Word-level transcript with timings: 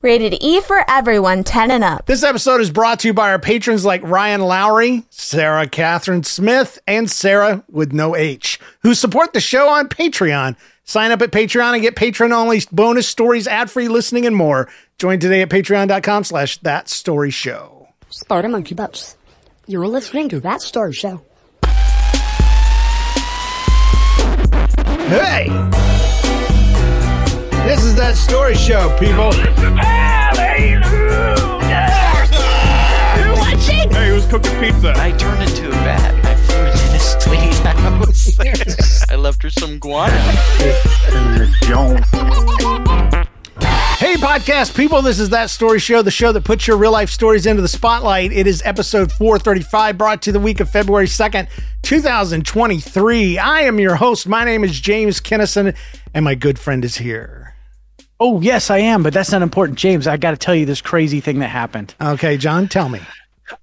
Rated 0.00 0.34
E 0.40 0.60
for 0.60 0.84
everyone 0.88 1.42
10 1.42 1.72
and 1.72 1.82
up. 1.82 2.06
This 2.06 2.22
episode 2.22 2.60
is 2.60 2.70
brought 2.70 3.00
to 3.00 3.08
you 3.08 3.14
by 3.14 3.30
our 3.30 3.40
patrons 3.40 3.84
like 3.84 4.00
Ryan 4.04 4.40
Lowry, 4.42 5.02
Sarah 5.10 5.68
Catherine 5.68 6.22
Smith, 6.22 6.78
and 6.86 7.10
Sarah 7.10 7.64
with 7.68 7.92
no 7.92 8.14
H, 8.14 8.60
who 8.82 8.94
support 8.94 9.32
the 9.32 9.40
show 9.40 9.68
on 9.68 9.88
Patreon. 9.88 10.56
Sign 10.84 11.10
up 11.10 11.20
at 11.20 11.32
Patreon 11.32 11.72
and 11.72 11.82
get 11.82 11.96
patron 11.96 12.32
only 12.32 12.62
bonus 12.70 13.08
stories, 13.08 13.48
ad 13.48 13.72
free 13.72 13.88
listening, 13.88 14.24
and 14.24 14.36
more. 14.36 14.68
Join 14.98 15.18
today 15.18 15.42
at 15.42 15.50
patreon.com 15.50 16.22
slash 16.22 16.58
that 16.58 16.88
story 16.88 17.30
show. 17.30 17.88
Sparta 18.08 18.48
Monkey 18.48 18.74
Butts. 18.76 19.16
You're 19.66 19.88
listening 19.88 20.28
to 20.30 20.40
That 20.40 20.62
Story 20.62 20.92
Show. 20.94 21.20
Hey! 25.08 25.97
This 27.68 27.84
is 27.84 27.94
that 27.96 28.16
story 28.16 28.54
show, 28.54 28.88
people. 28.98 29.30
Hey, 33.92 34.08
who's 34.08 34.24
cooking 34.24 34.58
pizza? 34.58 34.94
I 34.96 35.12
turned 35.18 35.42
into 35.42 35.68
a 35.68 35.72
bat. 35.72 36.24
I 36.24 36.34
flew 36.34 36.64
into 36.64 36.88
this 36.92 37.26
lady's 37.26 37.58
house. 37.58 39.10
I 39.10 39.16
left 39.16 39.42
her 39.42 39.50
some 39.50 39.78
guano. 39.78 40.14
Hey, 43.98 44.14
podcast 44.14 44.74
people, 44.74 45.02
this 45.02 45.20
is 45.20 45.28
That 45.28 45.50
Story 45.50 45.78
Show, 45.78 46.00
the 46.00 46.10
show 46.10 46.32
that 46.32 46.44
puts 46.44 46.66
your 46.66 46.78
real 46.78 46.92
life 46.92 47.10
stories 47.10 47.44
into 47.44 47.60
the 47.60 47.68
spotlight. 47.68 48.32
It 48.32 48.46
is 48.46 48.62
episode 48.64 49.12
435, 49.12 49.98
brought 49.98 50.22
to 50.22 50.30
you 50.30 50.32
the 50.32 50.40
week 50.40 50.60
of 50.60 50.70
February 50.70 51.06
2nd, 51.06 51.48
2023. 51.82 53.36
I 53.36 53.60
am 53.60 53.78
your 53.78 53.96
host. 53.96 54.26
My 54.26 54.44
name 54.44 54.64
is 54.64 54.80
James 54.80 55.20
Kennison, 55.20 55.76
and 56.14 56.24
my 56.24 56.34
good 56.34 56.58
friend 56.58 56.82
is 56.82 56.96
here. 56.96 57.37
Oh, 58.20 58.40
yes, 58.40 58.70
I 58.70 58.78
am, 58.78 59.02
but 59.02 59.12
that's 59.12 59.30
not 59.30 59.42
important. 59.42 59.78
James, 59.78 60.06
I 60.06 60.16
got 60.16 60.32
to 60.32 60.36
tell 60.36 60.54
you 60.54 60.66
this 60.66 60.80
crazy 60.80 61.20
thing 61.20 61.38
that 61.38 61.48
happened. 61.48 61.94
Okay, 62.00 62.36
John, 62.36 62.66
tell 62.68 62.88
me. 62.88 63.00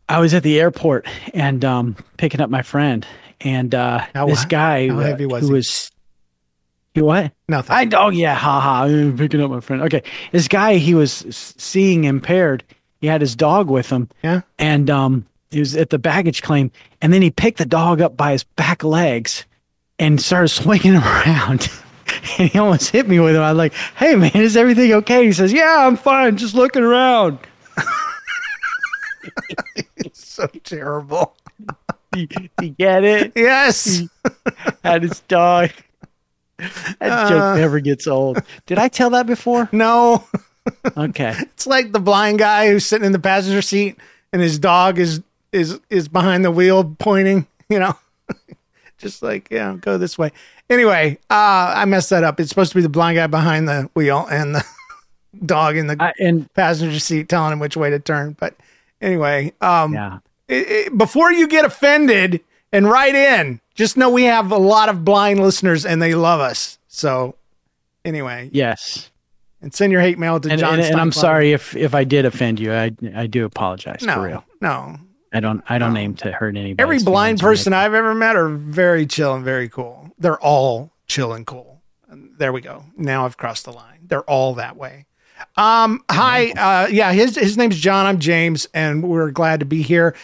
I 0.08 0.20
was 0.20 0.34
at 0.34 0.44
the 0.44 0.60
airport 0.60 1.06
and 1.34 1.64
um, 1.66 1.96
picking 2.18 2.40
up 2.42 2.50
my 2.50 2.62
friend, 2.62 3.06
and 3.42 3.76
uh, 3.76 4.06
How- 4.16 4.28
this 4.28 4.46
guy 4.46 4.88
how 4.88 5.00
heavy 5.00 5.26
was 5.26 5.42
who 5.42 5.48
he? 5.48 5.54
was. 5.56 5.92
You 6.96 7.04
what? 7.04 7.34
Nothing. 7.50 7.76
I 7.76 7.90
oh 7.98 8.10
yeah, 8.10 8.34
haha. 8.36 8.84
I'm 8.86 9.18
picking 9.18 9.42
up 9.42 9.52
my 9.52 9.60
friend. 9.60 9.82
Okay, 9.84 10.02
this 10.32 10.48
guy 10.48 10.76
he 10.78 10.96
was 10.96 11.12
seeing 11.58 12.06
impaired. 12.06 12.64
He 13.02 13.08
had 13.08 13.20
his 13.20 13.36
dog 13.36 13.70
with 13.70 13.90
him. 13.90 14.08
Yeah. 14.24 14.42
and 14.58 14.90
um, 14.90 15.26
he 15.52 15.60
was 15.60 15.76
at 15.76 15.90
the 15.90 16.00
baggage 16.00 16.42
claim, 16.42 16.72
and 17.02 17.12
then 17.12 17.22
he 17.22 17.30
picked 17.32 17.58
the 17.58 17.66
dog 17.66 18.00
up 18.00 18.16
by 18.16 18.32
his 18.32 18.46
back 18.46 18.82
legs 18.86 19.46
and 20.00 20.22
started 20.22 20.48
swinging 20.64 20.94
him 20.94 21.04
around. 21.04 21.70
and 22.40 22.50
he 22.52 22.60
almost 22.60 22.90
hit 22.92 23.08
me 23.08 23.20
with 23.20 23.36
him. 23.36 23.42
I'm 23.42 23.58
like, 23.58 23.74
"Hey 23.96 24.16
man, 24.16 24.32
is 24.36 24.56
everything 24.58 24.92
okay?" 24.94 25.26
He 25.26 25.32
says, 25.34 25.52
"Yeah, 25.54 25.86
I'm 25.88 25.98
fine. 25.98 26.38
Just 26.38 26.56
looking 26.56 26.84
around." 26.84 27.40
It's 29.98 30.26
so 30.28 30.48
terrible. 30.64 31.36
you, 32.16 32.28
you 32.62 32.70
get 32.70 33.04
it? 33.04 33.32
Yes. 33.36 34.02
Had 34.84 35.04
his 35.04 35.20
dog. 35.22 35.72
That 36.58 36.72
Uh. 37.02 37.30
joke 37.30 37.58
never 37.58 37.80
gets 37.80 38.08
old. 38.08 38.42
Did 38.66 38.78
I 38.78 38.88
tell 38.88 39.10
that 39.12 39.26
before? 39.28 39.68
No. 39.72 40.24
Okay. 40.98 41.36
It's 41.42 41.68
like 41.68 41.92
the 41.92 42.00
blind 42.00 42.40
guy 42.40 42.70
who's 42.70 42.86
sitting 42.86 43.06
in 43.06 43.12
the 43.12 43.20
passenger 43.20 43.62
seat 43.62 43.98
and 44.34 44.42
his 44.42 44.58
dog 44.60 45.00
is 45.00 45.22
is 45.52 45.80
is 45.90 46.08
behind 46.08 46.44
the 46.46 46.52
wheel 46.52 46.84
pointing, 47.00 47.48
you 47.70 47.80
know. 47.80 47.96
Just 48.98 49.22
like, 49.22 49.50
yeah, 49.52 49.76
go 49.80 49.98
this 49.98 50.18
way. 50.18 50.32
Anyway, 50.70 51.18
uh 51.30 51.74
I 51.76 51.86
messed 51.86 52.10
that 52.10 52.24
up. 52.24 52.40
It's 52.40 52.50
supposed 52.50 52.72
to 52.72 52.76
be 52.76 52.82
the 52.82 52.90
blind 52.90 53.18
guy 53.18 53.28
behind 53.28 53.68
the 53.68 53.90
wheel 53.94 54.28
and 54.32 54.56
the 54.56 54.66
dog 55.46 55.78
in 55.78 55.88
the 55.88 55.98
I, 56.00 56.14
and 56.20 56.52
passenger 56.54 57.00
seat 57.00 57.30
telling 57.30 57.54
him 57.54 57.60
which 57.60 57.78
way 57.78 57.90
to 57.92 58.00
turn. 58.00 58.36
But 58.40 58.56
anyway, 59.02 59.54
um 59.62 59.94
yeah. 59.94 60.20
it- 60.48 60.68
it- 60.88 60.98
before 60.98 61.32
you 61.32 61.48
get 61.48 61.66
offended 61.66 62.42
and 62.72 62.90
write 62.90 63.16
in, 63.16 63.62
just 63.76 63.96
know 63.96 64.10
we 64.10 64.24
have 64.24 64.52
a 64.52 64.58
lot 64.58 64.90
of 64.90 65.06
blind 65.06 65.40
listeners 65.40 65.86
and 65.86 66.02
they 66.02 66.16
love 66.16 66.40
us. 66.40 66.80
So 66.88 67.36
anyway, 68.04 68.50
Yes. 68.52 69.12
and 69.62 69.74
send 69.74 69.92
your 69.92 70.02
hate 70.02 70.18
mail 70.18 70.40
to 70.40 70.50
And, 70.50 70.60
John. 70.60 70.76
and, 70.80 70.84
and 70.84 71.00
I'm 71.00 71.12
sorry 71.12 71.52
if 71.54 71.76
if 71.76 71.94
I 71.94 72.06
did 72.06 72.26
offend 72.26 72.60
you. 72.60 72.74
I 72.74 72.92
I 73.16 73.28
do 73.28 73.46
apologize 73.46 74.02
No, 74.02 74.16
for 74.16 74.22
real. 74.24 74.44
no. 74.62 74.98
I 75.32 75.42
don't 75.42 75.62
I 75.70 75.78
don't 75.78 75.96
aim 75.98 76.16
to 76.16 76.32
hurt 76.32 76.56
anybody. 76.58 76.82
Every 76.82 77.00
blind 77.04 77.40
person 77.40 77.74
I've 77.74 77.94
ever 77.94 78.16
met 78.16 78.36
are 78.36 78.48
very 78.50 79.06
chill 79.06 79.36
and 79.36 79.44
very 79.44 79.68
cool. 79.70 80.05
They're 80.18 80.40
all 80.40 80.92
chill 81.08 81.34
and 81.34 81.46
cool. 81.46 81.82
And 82.10 82.32
there 82.38 82.54
we 82.54 82.62
go. 82.62 82.86
Now 82.98 83.26
I've 83.26 83.38
crossed 83.38 83.66
the 83.66 83.74
line. 83.74 84.00
They're 84.08 84.24
all 84.24 84.56
that 84.56 84.78
way. 84.78 85.06
Um, 85.58 86.04
hi, 86.10 86.52
uh, 86.52 86.88
yeah, 86.88 87.12
his 87.12 87.36
his 87.36 87.58
name's 87.58 87.78
John. 87.78 88.06
I'm 88.06 88.20
James, 88.20 88.68
and 88.74 89.04
we're 89.04 89.32
glad 89.32 89.60
to 89.60 89.66
be 89.66 89.82
here. 89.82 90.16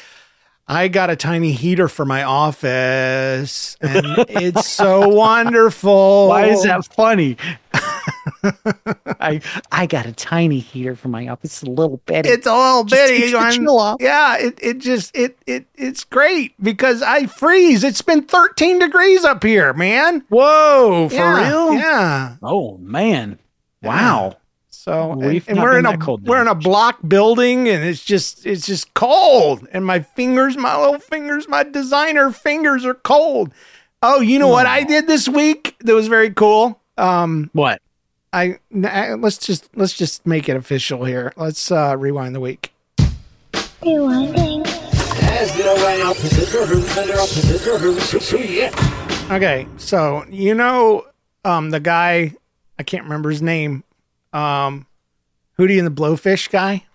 I 0.68 0.88
got 0.88 1.10
a 1.10 1.18
tiny 1.18 1.52
heater 1.52 1.90
for 1.90 2.06
my 2.06 2.24
office, 2.24 3.76
and 3.82 4.06
it's 4.30 4.68
so 4.68 5.10
wonderful. 5.10 6.30
Why 6.30 6.46
is 6.46 6.64
that 6.64 6.86
funny? 6.86 7.36
I 9.20 9.42
I 9.72 9.86
got 9.86 10.06
a 10.06 10.12
tiny 10.12 10.60
heater 10.60 10.96
for 10.96 11.08
my 11.10 11.28
office. 11.28 11.62
It's 11.62 11.64
a 11.64 11.72
little 11.72 11.98
bitty. 12.06 12.30
It's 12.30 12.48
a 12.48 12.54
little 12.56 12.84
Just 12.84 13.02
bitty. 13.02 13.32
takes 13.32 13.32
the 13.58 13.62
chill 13.64 13.80
off. 13.80 13.98
Yeah, 14.02 14.38
it, 14.38 14.60
it 14.62 14.78
just 14.80 15.16
it 15.16 15.38
it 15.46 15.66
it's 15.76 16.04
great 16.04 16.54
because 16.62 17.02
I 17.02 17.28
freeze. 17.28 17.84
It's 17.84 18.02
been 18.02 18.24
13 18.24 18.80
degrees 18.80 19.24
up 19.24 19.44
here, 19.44 19.74
man. 19.74 20.24
Whoa, 20.30 21.10
for 21.10 21.16
Yeah, 21.16 21.48
real? 21.50 21.74
Yeah. 21.74 22.36
Oh 22.42 22.78
man. 22.78 23.40
Wow. 23.84 24.38
So 24.70 25.12
and, 25.12 25.22
We've 25.26 25.48
and 25.48 25.58
not 25.58 25.64
we're 25.64 25.78
in 25.80 25.86
a 25.86 25.98
cold 25.98 26.28
we're 26.28 26.42
in 26.42 26.48
a 26.48 26.56
block 26.56 26.98
building 27.08 27.70
and 27.70 27.84
it's 27.84 28.04
just 28.04 28.46
it's 28.48 28.66
just 28.66 28.94
cold 28.96 29.68
and 29.72 29.86
my 29.86 30.00
fingers, 30.00 30.58
my 30.58 30.76
little 30.80 31.00
fingers, 31.00 31.48
my 31.48 31.64
designer 31.64 32.32
fingers 32.32 32.84
are 32.86 32.96
cold. 32.96 33.54
Oh, 34.02 34.20
you 34.22 34.40
know 34.40 34.48
what 34.48 34.66
I 34.66 34.84
did 34.84 35.06
this 35.06 35.30
week 35.30 35.76
that 35.82 35.94
was 35.94 36.08
very 36.08 36.32
cool? 36.32 36.82
Um 36.98 37.52
What? 37.54 37.80
I 38.34 38.60
let's 38.72 39.38
just 39.38 39.70
let's 39.76 39.94
just 39.94 40.26
make 40.26 40.48
it 40.48 40.56
official 40.56 41.04
here. 41.04 41.34
Let's 41.36 41.70
uh 41.72 41.96
rewind 41.98 42.34
the 42.34 42.40
week. 42.40 42.74
Okay, 49.30 49.68
so 49.78 50.26
you 50.30 50.54
know 50.54 51.06
um 51.44 51.72
the 51.72 51.80
guy 51.82 52.34
I 52.80 52.84
can't 52.84 53.04
remember 53.04 53.30
his 53.30 53.42
name. 53.42 53.84
Um 54.32 54.86
Hootie 55.60 55.78
and 55.78 55.86
the 55.86 55.92
Blowfish 55.92 56.50
guy? 56.50 56.86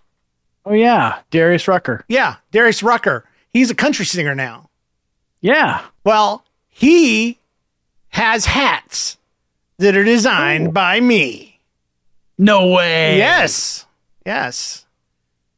Oh 0.65 0.73
yeah, 0.73 1.19
Darius 1.29 1.67
Rucker. 1.67 2.03
Yeah, 2.07 2.37
Darius 2.51 2.81
Rucker. 2.81 3.25
He's 3.53 3.69
a 3.69 3.75
country 3.75 4.05
singer 4.05 4.33
now. 4.33 4.69
Yeah. 5.39 5.83
Well, 6.03 6.43
he 6.67 7.37
has 8.09 8.45
hats 8.45 9.17
that 9.79 9.95
are 9.95 10.03
designed 10.03 10.69
oh. 10.69 10.71
by 10.71 10.99
me. 10.99 11.59
No 12.37 12.67
way. 12.67 13.17
Yes. 13.17 13.85
Yes. 14.25 14.85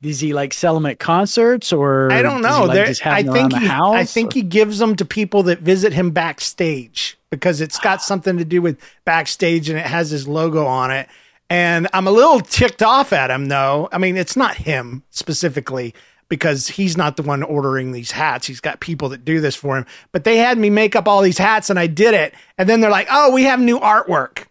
Does 0.01 0.21
he 0.21 0.33
like 0.33 0.53
sell 0.53 0.73
them 0.75 0.85
at 0.85 0.97
concerts 0.99 1.73
or 1.73 2.11
I 2.11 2.21
don't 2.21 2.41
know. 2.41 2.61
He, 2.61 2.67
like, 2.67 2.87
just 2.87 3.05
I 3.05 3.23
think 3.23 3.53
he, 3.53 3.67
house? 3.67 3.95
I 3.95 4.05
think 4.05 4.33
he 4.33 4.41
gives 4.41 4.79
them 4.79 4.95
to 4.95 5.05
people 5.05 5.43
that 5.43 5.59
visit 5.59 5.91
him 5.91 6.11
backstage 6.11 7.17
because 7.29 7.59
it's 7.59 7.79
got 7.79 8.01
something 8.01 8.37
to 8.37 8.45
do 8.45 8.61
with 8.61 8.79
backstage 9.03 9.69
and 9.69 9.77
it 9.77 9.85
has 9.85 10.09
his 10.09 10.27
logo 10.27 10.65
on 10.65 10.91
it. 10.91 11.09
And 11.49 11.87
I'm 11.93 12.07
a 12.07 12.11
little 12.11 12.39
ticked 12.39 12.81
off 12.81 13.11
at 13.11 13.29
him 13.29 13.47
though. 13.47 13.89
I 13.91 13.97
mean, 13.97 14.15
it's 14.15 14.37
not 14.37 14.55
him 14.55 15.03
specifically 15.09 15.93
because 16.29 16.67
he's 16.67 16.95
not 16.95 17.17
the 17.17 17.23
one 17.23 17.43
ordering 17.43 17.91
these 17.91 18.11
hats. 18.11 18.47
He's 18.47 18.61
got 18.61 18.79
people 18.79 19.09
that 19.09 19.25
do 19.25 19.41
this 19.41 19.55
for 19.55 19.77
him. 19.77 19.85
But 20.11 20.23
they 20.23 20.37
had 20.37 20.57
me 20.57 20.69
make 20.69 20.95
up 20.95 21.07
all 21.07 21.21
these 21.21 21.37
hats 21.37 21.69
and 21.69 21.77
I 21.79 21.87
did 21.87 22.13
it. 22.13 22.33
And 22.57 22.69
then 22.69 22.79
they're 22.81 22.89
like, 22.91 23.07
"Oh, 23.11 23.31
we 23.33 23.43
have 23.43 23.59
new 23.59 23.79
artwork." 23.79 24.45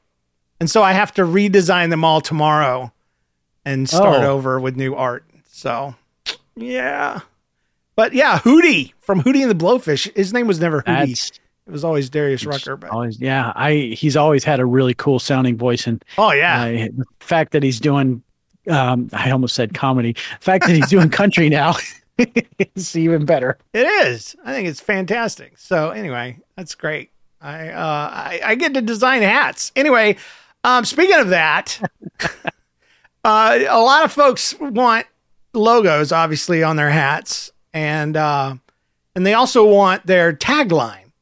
and 0.60 0.68
so 0.68 0.82
I 0.82 0.92
have 0.92 1.14
to 1.14 1.22
redesign 1.22 1.90
them 1.90 2.04
all 2.04 2.20
tomorrow 2.20 2.92
and 3.64 3.88
start 3.88 4.24
Oh. 4.24 4.32
over 4.32 4.58
with 4.58 4.74
new 4.76 4.92
art. 4.96 5.24
So, 5.52 5.94
yeah. 6.56 7.20
But 7.94 8.12
yeah, 8.12 8.38
Hootie 8.40 8.92
from 8.98 9.22
Hootie 9.22 9.42
and 9.42 9.50
the 9.50 9.54
Blowfish. 9.54 10.12
His 10.16 10.32
name 10.32 10.46
was 10.48 10.58
never 10.60 10.82
Hootie. 10.82 11.06
That's 11.10 11.30
it 11.66 11.70
was 11.72 11.84
always 11.84 12.08
Darius 12.10 12.44
Rucker. 12.46 12.76
But 12.76 12.90
always 12.90 13.20
yeah. 13.20 13.52
I 13.54 13.94
he's 13.96 14.16
always 14.16 14.42
had 14.42 14.58
a 14.58 14.64
really 14.66 14.94
cool 14.94 15.18
sounding 15.18 15.56
voice, 15.56 15.86
and 15.86 16.04
oh 16.16 16.32
yeah, 16.32 16.62
uh, 16.62 16.66
the 16.96 17.04
fact 17.20 17.52
that 17.52 17.62
he's 17.62 17.78
doing. 17.78 18.22
Um, 18.68 19.08
I 19.12 19.30
almost 19.30 19.54
said 19.54 19.74
comedy. 19.74 20.12
The 20.12 20.20
fact 20.40 20.66
that 20.66 20.74
he's 20.76 20.88
doing 20.88 21.08
country 21.10 21.48
now 21.48 21.76
is 22.74 22.96
even 22.96 23.24
better. 23.24 23.58
It 23.72 23.86
is. 24.06 24.36
I 24.44 24.52
think 24.52 24.68
it's 24.68 24.80
fantastic. 24.80 25.56
So 25.58 25.90
anyway, 25.90 26.38
that's 26.56 26.74
great. 26.74 27.10
I 27.40 27.68
uh 27.68 28.10
I, 28.12 28.40
I 28.44 28.54
get 28.56 28.74
to 28.74 28.80
design 28.82 29.22
hats. 29.22 29.70
Anyway, 29.76 30.16
um 30.64 30.84
speaking 30.84 31.18
of 31.20 31.28
that, 31.28 31.80
uh 33.24 33.58
a 33.68 33.80
lot 33.80 34.04
of 34.04 34.12
folks 34.12 34.58
want 34.58 35.06
logos 35.54 36.12
obviously 36.12 36.62
on 36.62 36.76
their 36.76 36.90
hats 36.90 37.50
and 37.72 38.16
uh 38.16 38.54
and 39.14 39.24
they 39.24 39.34
also 39.34 39.64
want 39.64 40.06
their 40.06 40.32
tagline. 40.32 41.12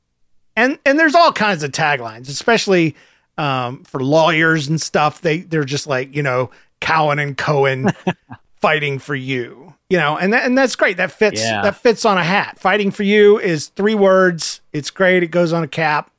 And 0.56 0.78
and 0.86 0.98
there's 0.98 1.14
all 1.14 1.32
kinds 1.32 1.62
of 1.62 1.70
taglines, 1.72 2.28
especially 2.28 2.96
um 3.36 3.84
for 3.84 4.02
lawyers 4.02 4.68
and 4.68 4.80
stuff. 4.80 5.20
They 5.20 5.40
they're 5.40 5.64
just 5.64 5.86
like, 5.86 6.16
you 6.16 6.22
know, 6.22 6.50
Cowan 6.80 7.18
and 7.18 7.36
Cohen 7.36 7.90
fighting 8.60 8.98
for 8.98 9.14
you. 9.14 9.74
You 9.88 9.98
know, 9.98 10.16
and 10.18 10.32
that, 10.32 10.44
and 10.44 10.58
that's 10.58 10.74
great. 10.74 10.96
That 10.96 11.12
fits 11.12 11.40
Yeah. 11.40 11.62
that 11.62 11.76
fits 11.76 12.04
on 12.04 12.18
a 12.18 12.24
hat. 12.24 12.58
Fighting 12.58 12.90
for 12.90 13.04
you 13.04 13.38
is 13.38 13.68
three 13.68 13.94
words. 13.94 14.60
It's 14.72 14.90
great. 14.90 15.22
It 15.22 15.28
goes 15.28 15.52
on 15.52 15.62
a 15.62 15.68
cap. 15.68 16.10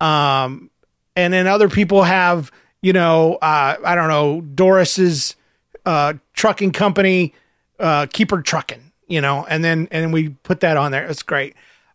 Um, 0.00 0.70
and 1.16 1.32
then 1.32 1.46
other 1.46 1.68
people 1.68 2.02
have, 2.04 2.50
you 2.82 2.92
know, 2.92 3.34
uh, 3.36 3.76
I 3.84 3.94
don't 3.94 4.08
know, 4.08 4.40
Doris's 4.40 5.36
uh, 5.86 6.14
trucking 6.34 6.72
company, 6.72 7.34
uh, 7.80 8.06
keep 8.12 8.30
her 8.30 8.42
trucking, 8.42 8.92
you 9.06 9.20
know, 9.20 9.46
and 9.48 9.64
then 9.64 9.88
and 9.90 10.04
then 10.04 10.12
we 10.12 10.30
put 10.30 10.60
that 10.60 10.76
on 10.76 10.90
there. 10.92 11.06
It's 11.06 11.22
great. 11.22 11.54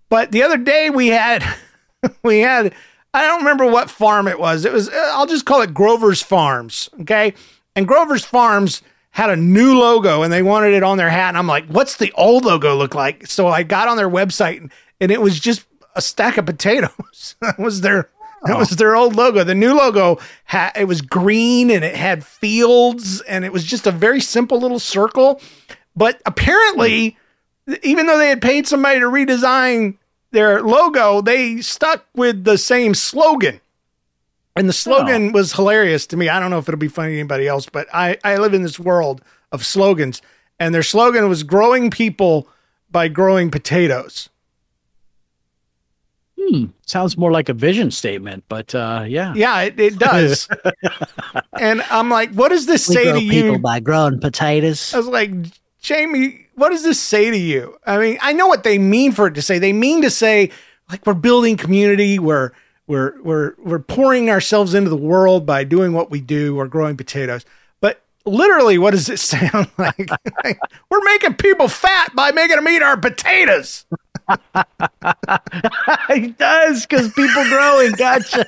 But 0.09 0.31
the 0.31 0.43
other 0.43 0.57
day 0.57 0.89
we 0.89 1.07
had 1.07 1.43
we 2.23 2.39
had 2.39 2.73
I 3.13 3.27
don't 3.27 3.39
remember 3.39 3.65
what 3.65 3.89
farm 3.89 4.27
it 4.27 4.39
was. 4.39 4.63
It 4.65 4.71
was 4.73 4.89
I'll 4.89 5.25
just 5.27 5.45
call 5.45 5.61
it 5.61 5.73
Grover's 5.73 6.21
Farms, 6.21 6.89
okay? 7.01 7.33
And 7.75 7.87
Grover's 7.87 8.25
Farms 8.25 8.81
had 9.11 9.29
a 9.29 9.35
new 9.35 9.77
logo 9.77 10.23
and 10.23 10.33
they 10.33 10.41
wanted 10.41 10.73
it 10.73 10.83
on 10.83 10.97
their 10.97 11.09
hat 11.09 11.29
and 11.29 11.37
I'm 11.37 11.47
like, 11.47 11.67
"What's 11.67 11.97
the 11.97 12.11
old 12.13 12.45
logo 12.45 12.75
look 12.75 12.95
like?" 12.95 13.27
So 13.27 13.47
I 13.47 13.63
got 13.63 13.87
on 13.87 13.97
their 13.97 14.09
website 14.09 14.57
and, 14.57 14.71
and 14.99 15.11
it 15.11 15.21
was 15.21 15.39
just 15.39 15.65
a 15.95 16.01
stack 16.01 16.37
of 16.37 16.45
potatoes. 16.45 17.35
that 17.41 17.59
was 17.59 17.81
their 17.81 18.09
that 18.43 18.57
was 18.57 18.71
their 18.71 18.95
old 18.95 19.15
logo. 19.15 19.43
The 19.43 19.55
new 19.55 19.75
logo 19.75 20.19
had 20.45 20.71
it 20.75 20.85
was 20.85 21.01
green 21.01 21.69
and 21.69 21.83
it 21.83 21.95
had 21.95 22.25
fields 22.25 23.21
and 23.21 23.45
it 23.45 23.53
was 23.53 23.63
just 23.63 23.87
a 23.87 23.91
very 23.91 24.19
simple 24.19 24.59
little 24.59 24.79
circle. 24.79 25.41
But 25.95 26.21
apparently, 26.25 27.17
even 27.83 28.07
though 28.07 28.17
they 28.17 28.29
had 28.29 28.41
paid 28.41 28.67
somebody 28.67 28.99
to 28.99 29.05
redesign 29.05 29.97
their 30.31 30.61
logo, 30.61 31.21
they 31.21 31.61
stuck 31.61 32.05
with 32.15 32.43
the 32.43 32.57
same 32.57 32.93
slogan. 32.95 33.61
And 34.55 34.69
the 34.69 34.73
slogan 34.73 35.31
was 35.31 35.53
hilarious 35.53 36.05
to 36.07 36.17
me. 36.17 36.29
I 36.29 36.39
don't 36.39 36.51
know 36.51 36.59
if 36.59 36.67
it'll 36.69 36.77
be 36.77 36.87
funny 36.87 37.13
to 37.13 37.19
anybody 37.19 37.47
else, 37.47 37.67
but 37.67 37.87
I, 37.93 38.17
I 38.23 38.37
live 38.37 38.53
in 38.53 38.61
this 38.61 38.79
world 38.79 39.21
of 39.51 39.65
slogans. 39.65 40.21
And 40.59 40.75
their 40.75 40.83
slogan 40.83 41.27
was 41.27 41.41
growing 41.43 41.89
people 41.89 42.47
by 42.91 43.07
growing 43.07 43.49
potatoes. 43.49 44.29
Hmm. 46.39 46.65
Sounds 46.85 47.17
more 47.17 47.31
like 47.31 47.49
a 47.49 47.53
vision 47.53 47.89
statement, 47.89 48.43
but 48.47 48.75
uh, 48.75 49.05
yeah. 49.07 49.33
Yeah, 49.35 49.61
it, 49.61 49.79
it 49.79 49.97
does. 49.97 50.47
and 51.59 51.81
I'm 51.89 52.09
like, 52.09 52.31
what 52.33 52.49
does 52.49 52.65
this 52.67 52.87
We 52.89 52.95
say 52.95 53.03
grow 53.05 53.13
to 53.13 53.19
people 53.19 53.51
you? 53.53 53.59
by 53.59 53.79
growing 53.79 54.19
potatoes. 54.19 54.93
I 54.93 54.97
was 54.97 55.07
like, 55.07 55.31
Jamie, 55.81 56.47
what 56.55 56.69
does 56.69 56.83
this 56.83 56.99
say 56.99 57.31
to 57.31 57.37
you? 57.37 57.77
I 57.85 57.97
mean, 57.97 58.17
I 58.21 58.33
know 58.33 58.47
what 58.47 58.63
they 58.63 58.77
mean 58.77 59.13
for 59.13 59.27
it 59.27 59.33
to 59.35 59.41
say. 59.41 59.57
They 59.57 59.73
mean 59.73 60.01
to 60.03 60.09
say, 60.09 60.51
like, 60.89 61.05
we're 61.05 61.13
building 61.13 61.57
community, 61.57 62.19
we're 62.19 62.51
we're 62.87 63.21
we're 63.21 63.53
we're 63.57 63.79
pouring 63.79 64.29
ourselves 64.29 64.73
into 64.73 64.89
the 64.89 64.97
world 64.97 65.45
by 65.45 65.63
doing 65.63 65.93
what 65.93 66.11
we 66.11 66.21
do, 66.21 66.55
we're 66.55 66.67
growing 66.67 66.97
potatoes. 66.97 67.45
But 67.79 68.01
literally, 68.25 68.77
what 68.77 68.91
does 68.91 69.09
it 69.09 69.19
sound 69.19 69.69
like? 69.77 70.09
Like, 70.43 70.59
we're 70.89 71.03
making 71.05 71.35
people 71.35 71.67
fat 71.67 72.15
by 72.15 72.31
making 72.31 72.57
them 72.57 72.67
eat 72.67 72.81
our 72.81 72.97
potatoes. 72.97 73.85
it 76.09 76.37
does 76.37 76.85
because 76.85 77.11
people 77.13 77.43
growing. 77.45 77.91
Gotcha. 77.93 78.45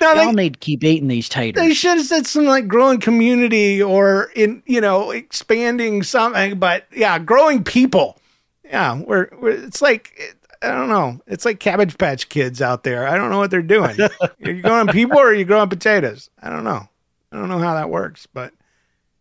No, 0.00 0.14
Y'all 0.14 0.32
need 0.32 0.54
to 0.54 0.58
keep 0.60 0.84
eating 0.84 1.08
these 1.08 1.28
taters. 1.28 1.60
They 1.60 1.74
should 1.74 1.98
have 1.98 2.06
said 2.06 2.26
something 2.26 2.48
like 2.48 2.68
growing 2.68 3.00
community 3.00 3.82
or 3.82 4.30
in 4.36 4.62
you 4.66 4.80
know 4.80 5.10
expanding 5.10 6.02
something, 6.02 6.58
but 6.58 6.86
yeah, 6.94 7.18
growing 7.18 7.64
people. 7.64 8.18
Yeah, 8.64 9.00
we're, 9.00 9.28
we're 9.40 9.50
it's 9.50 9.82
like 9.82 10.36
I 10.62 10.68
don't 10.68 10.88
know. 10.88 11.20
It's 11.26 11.44
like 11.44 11.60
Cabbage 11.60 11.96
Patch 11.98 12.28
Kids 12.28 12.60
out 12.62 12.82
there. 12.82 13.06
I 13.06 13.16
don't 13.16 13.30
know 13.30 13.38
what 13.38 13.50
they're 13.50 13.62
doing. 13.62 13.96
are 14.20 14.30
you 14.40 14.60
growing 14.62 14.88
people 14.88 15.18
or 15.18 15.28
are 15.28 15.34
you 15.34 15.44
growing 15.44 15.68
potatoes? 15.68 16.30
I 16.42 16.50
don't 16.50 16.64
know. 16.64 16.88
I 17.32 17.36
don't 17.36 17.48
know 17.48 17.58
how 17.58 17.74
that 17.74 17.90
works, 17.90 18.26
but 18.32 18.52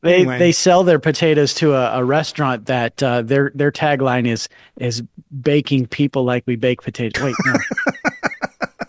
They 0.01 0.15
Anyway. 0.15 0.39
they 0.39 0.51
sell 0.51 0.83
their 0.83 0.99
potatoes 0.99 1.53
to 1.55 1.73
a, 1.73 1.99
a 1.99 2.03
restaurant 2.03 2.65
that 2.67 3.01
uh, 3.03 3.21
their 3.21 3.51
their 3.53 3.71
tagline 3.71 4.25
is 4.27 4.47
is 4.77 5.03
baking 5.41 5.87
people 5.87 6.23
like 6.23 6.43
we 6.47 6.55
bake 6.55 6.81
potatoes. 6.81 7.21
Wait, 7.23 7.35
no. 7.45 7.53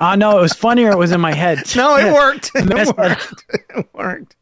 Ah, 0.01 0.15
no, 0.17 0.39
it 0.39 0.41
was 0.41 0.53
funnier. 0.53 0.91
It 0.91 0.99
was 0.99 1.11
in 1.12 1.21
my 1.21 1.35
head. 1.35 1.62
no, 1.77 1.97
it 1.97 2.12
worked. 2.15 2.51
It 2.55 2.97
worked. 2.97 3.44
It 3.77 3.89
worked. 3.93 4.37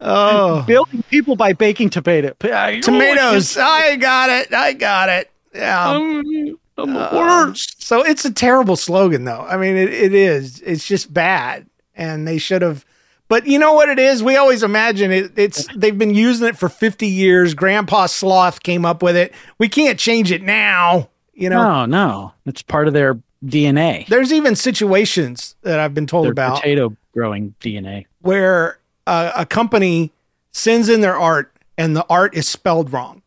Oh, 0.00 0.62
Building 0.66 1.02
people 1.10 1.36
by 1.36 1.52
baking 1.52 1.90
tomato 1.90 2.34
tomatoes. 2.80 3.56
I 3.56 3.96
got 3.96 4.30
it. 4.30 4.52
I 4.52 4.72
got 4.72 5.08
it. 5.08 5.30
Yeah. 5.54 5.90
I'm, 5.90 6.58
I'm 6.78 6.92
the 6.94 7.00
Uh, 7.00 7.16
worst. 7.46 7.82
So 7.82 8.02
it's 8.04 8.24
a 8.24 8.32
terrible 8.32 8.76
slogan, 8.76 9.24
though. 9.24 9.40
I 9.48 9.56
mean, 9.56 9.76
it, 9.76 9.92
it 9.92 10.14
is. 10.14 10.60
It's 10.60 10.86
just 10.86 11.12
bad, 11.12 11.66
and 11.94 12.26
they 12.28 12.38
should 12.38 12.62
have. 12.62 12.84
But 13.28 13.46
you 13.46 13.58
know 13.58 13.72
what 13.72 13.88
it 13.88 13.98
is? 13.98 14.22
We 14.22 14.36
always 14.36 14.62
imagine 14.62 15.10
it. 15.10 15.32
It's 15.36 15.66
they've 15.74 15.96
been 15.96 16.14
using 16.14 16.46
it 16.46 16.56
for 16.56 16.68
fifty 16.68 17.08
years. 17.08 17.54
Grandpa 17.54 18.06
Sloth 18.06 18.62
came 18.62 18.84
up 18.84 19.02
with 19.02 19.16
it. 19.16 19.32
We 19.58 19.68
can't 19.68 19.98
change 19.98 20.30
it 20.30 20.42
now. 20.42 21.08
You 21.34 21.50
know, 21.50 21.62
No, 21.62 21.86
no, 21.86 22.32
it's 22.46 22.62
part 22.62 22.86
of 22.88 22.94
their 22.94 23.18
DNA. 23.44 24.06
there's 24.08 24.32
even 24.32 24.54
situations 24.56 25.54
that 25.62 25.78
I've 25.80 25.92
been 25.94 26.06
told 26.06 26.24
Their 26.26 26.32
about 26.32 26.56
potato 26.56 26.96
growing 27.12 27.54
DNA. 27.60 28.06
where 28.20 28.78
a, 29.06 29.32
a 29.38 29.46
company 29.46 30.12
sends 30.52 30.88
in 30.88 31.00
their 31.00 31.16
art 31.16 31.52
and 31.78 31.94
the 31.96 32.04
art 32.08 32.34
is 32.34 32.48
spelled 32.48 32.92
wrong. 32.92 33.22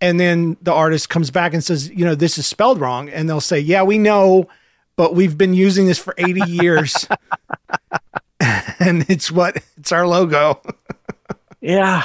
And 0.00 0.18
then 0.20 0.56
the 0.60 0.72
artist 0.72 1.08
comes 1.08 1.30
back 1.30 1.54
and 1.54 1.62
says, 1.64 1.88
you 1.88 2.04
know, 2.04 2.14
this 2.14 2.36
is 2.38 2.46
spelled 2.46 2.78
wrong. 2.80 3.08
And 3.08 3.28
they'll 3.28 3.40
say, 3.40 3.58
yeah, 3.58 3.82
we 3.82 3.96
know, 3.98 4.48
but 4.96 5.14
we've 5.14 5.38
been 5.38 5.54
using 5.54 5.86
this 5.86 5.98
for 5.98 6.14
80 6.18 6.40
years. 6.50 7.06
and 8.80 9.08
it's 9.08 9.30
what, 9.30 9.62
it's 9.78 9.92
our 9.92 10.06
logo. 10.06 10.60
Yeah, 11.60 12.04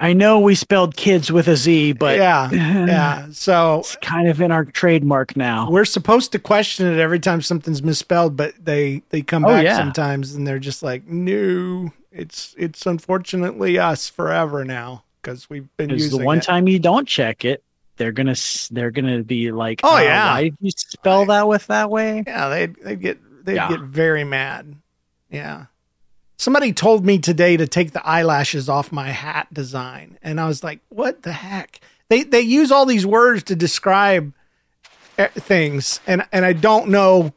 I 0.00 0.14
know 0.14 0.40
we 0.40 0.56
spelled 0.56 0.96
kids 0.96 1.30
with 1.30 1.46
a 1.46 1.54
Z, 1.54 1.92
but 1.92 2.16
yeah. 2.18 2.50
Yeah. 2.50 3.28
So 3.30 3.78
it's 3.78 3.94
kind 4.02 4.26
of 4.26 4.40
in 4.40 4.50
our 4.50 4.64
trademark 4.64 5.36
now. 5.36 5.70
we're 5.70 5.84
supposed 5.84 6.32
to 6.32 6.40
question 6.40 6.88
it 6.92 6.98
every 6.98 7.20
time 7.20 7.40
something's 7.40 7.84
misspelled, 7.84 8.36
but 8.36 8.52
they, 8.64 9.02
they 9.10 9.22
come 9.22 9.44
Oh, 9.44 9.48
back 9.48 9.62
yeah. 9.64 9.76
sometimes 9.76 10.34
and 10.34 10.44
they're 10.44 10.58
just 10.58 10.82
like, 10.82 11.06
no, 11.06 11.92
it's, 12.16 12.54
it's 12.58 12.86
unfortunately 12.86 13.78
us 13.78 14.08
forever 14.08 14.64
now. 14.64 15.04
Cause 15.22 15.50
we've 15.50 15.68
been 15.76 15.88
Because 15.88 16.04
using 16.04 16.18
the 16.20 16.24
one 16.24 16.38
it. 16.38 16.44
time 16.44 16.68
you 16.68 16.78
don't 16.78 17.06
check 17.08 17.44
it, 17.44 17.62
they're 17.96 18.12
gonna 18.12 18.36
they're 18.70 18.90
gonna 18.92 19.24
be 19.24 19.50
like, 19.50 19.80
Oh, 19.82 19.96
"Uh, 19.96 20.00
yeah. 20.00 20.32
why 20.32 20.42
did 20.44 20.56
you 20.60 20.70
spell 20.70 21.26
that 21.26 21.48
with 21.48 21.66
that 21.66 21.90
way?" 21.90 22.22
Yeah, 22.26 22.48
they'd 22.48 22.76
they'd 22.76 23.00
get 23.00 23.44
they'd 23.44 23.54
Yeah. 23.56 23.68
get 23.68 23.80
very 23.80 24.22
mad. 24.22 24.76
Yeah. 25.30 25.64
Somebody 26.36 26.72
told 26.72 27.04
me 27.04 27.18
today 27.18 27.56
to 27.56 27.66
take 27.66 27.90
the 27.92 28.06
eyelashes 28.06 28.68
off 28.68 28.92
my 28.92 29.08
hat 29.08 29.52
design, 29.52 30.16
and 30.22 30.38
I 30.40 30.46
was 30.46 30.62
like, 30.62 30.78
"What 30.90 31.22
the 31.22 31.32
heck?" 31.32 31.80
They 32.08 32.22
they 32.22 32.42
use 32.42 32.70
all 32.70 32.86
these 32.86 33.06
words 33.06 33.42
to 33.44 33.56
describe 33.56 34.32
eh, 35.18 35.26
things, 35.28 35.98
and 36.06 36.24
and 36.30 36.44
I 36.44 36.52
don't 36.52 36.88
know, 36.90 37.32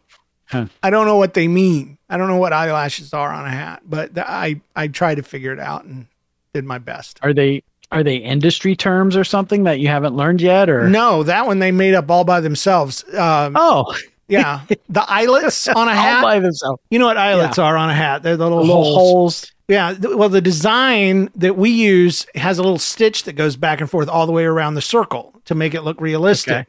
Huh. 0.50 0.66
I 0.82 0.90
don't 0.90 1.06
know 1.06 1.18
what 1.18 1.34
they 1.36 1.48
mean. 1.48 1.98
I 2.10 2.18
don't 2.18 2.28
know 2.28 2.38
what 2.38 2.54
eyelashes 2.54 3.14
are 3.14 3.30
on 3.32 3.46
a 3.46 3.50
hat, 3.52 3.84
but 3.88 4.16
the, 4.16 4.30
I 4.30 4.62
I 4.76 4.88
tried 4.88 5.16
to 5.16 5.24
figure 5.24 5.54
it 5.54 5.60
out 5.60 5.84
and 5.86 6.08
did 6.54 6.66
my 6.66 6.80
best. 6.80 7.20
Are 7.22 7.34
they 7.34 7.64
are 7.92 8.04
they 8.04 8.18
industry 8.18 8.76
terms 8.76 9.16
or 9.18 9.24
something 9.24 9.64
that 9.64 9.80
you 9.80 9.88
haven't 9.88 10.16
learned 10.16 10.42
yet? 10.42 10.70
Or 10.70 10.88
No, 10.90 11.24
that 11.24 11.46
one 11.48 11.60
they 11.60 11.72
made 11.72 11.94
up 11.94 12.10
all 12.10 12.24
by 12.24 12.40
themselves. 12.40 13.04
Um, 13.16 13.54
oh, 13.56 13.96
yeah, 14.28 14.62
the 14.90 15.04
eyelets 15.10 15.68
on 15.68 15.88
a 15.88 15.94
hat. 15.96 16.18
all 16.18 16.24
by 16.24 16.40
themselves, 16.40 16.82
You 16.90 17.00
know 17.00 17.06
what 17.08 17.18
eyelets 17.18 17.58
are 17.60 17.76
on 17.78 17.90
a 17.90 17.96
hat? 17.96 18.22
They're 18.24 18.38
the 18.38 18.44
little, 18.44 18.60
little 18.60 18.84
holes. 18.84 18.96
holes. 18.96 19.52
Yeah. 19.68 19.94
th- 19.94 20.16
Well, 20.16 20.30
the 20.30 20.42
design 20.42 21.30
that 21.36 21.58
we 21.58 21.70
use 21.72 22.26
has 22.36 22.58
a 22.60 22.64
little 22.64 22.78
stitch 22.80 23.24
that 23.24 23.34
goes 23.34 23.56
back 23.56 23.82
and 23.82 23.90
forth 23.90 24.08
all 24.10 24.26
the 24.28 24.32
way 24.32 24.46
around 24.46 24.74
the 24.76 24.82
circle 24.82 25.34
to 25.46 25.54
make 25.56 25.74
it 25.76 25.82
look 25.82 26.00
realistic. 26.02 26.52
Okay. 26.54 26.66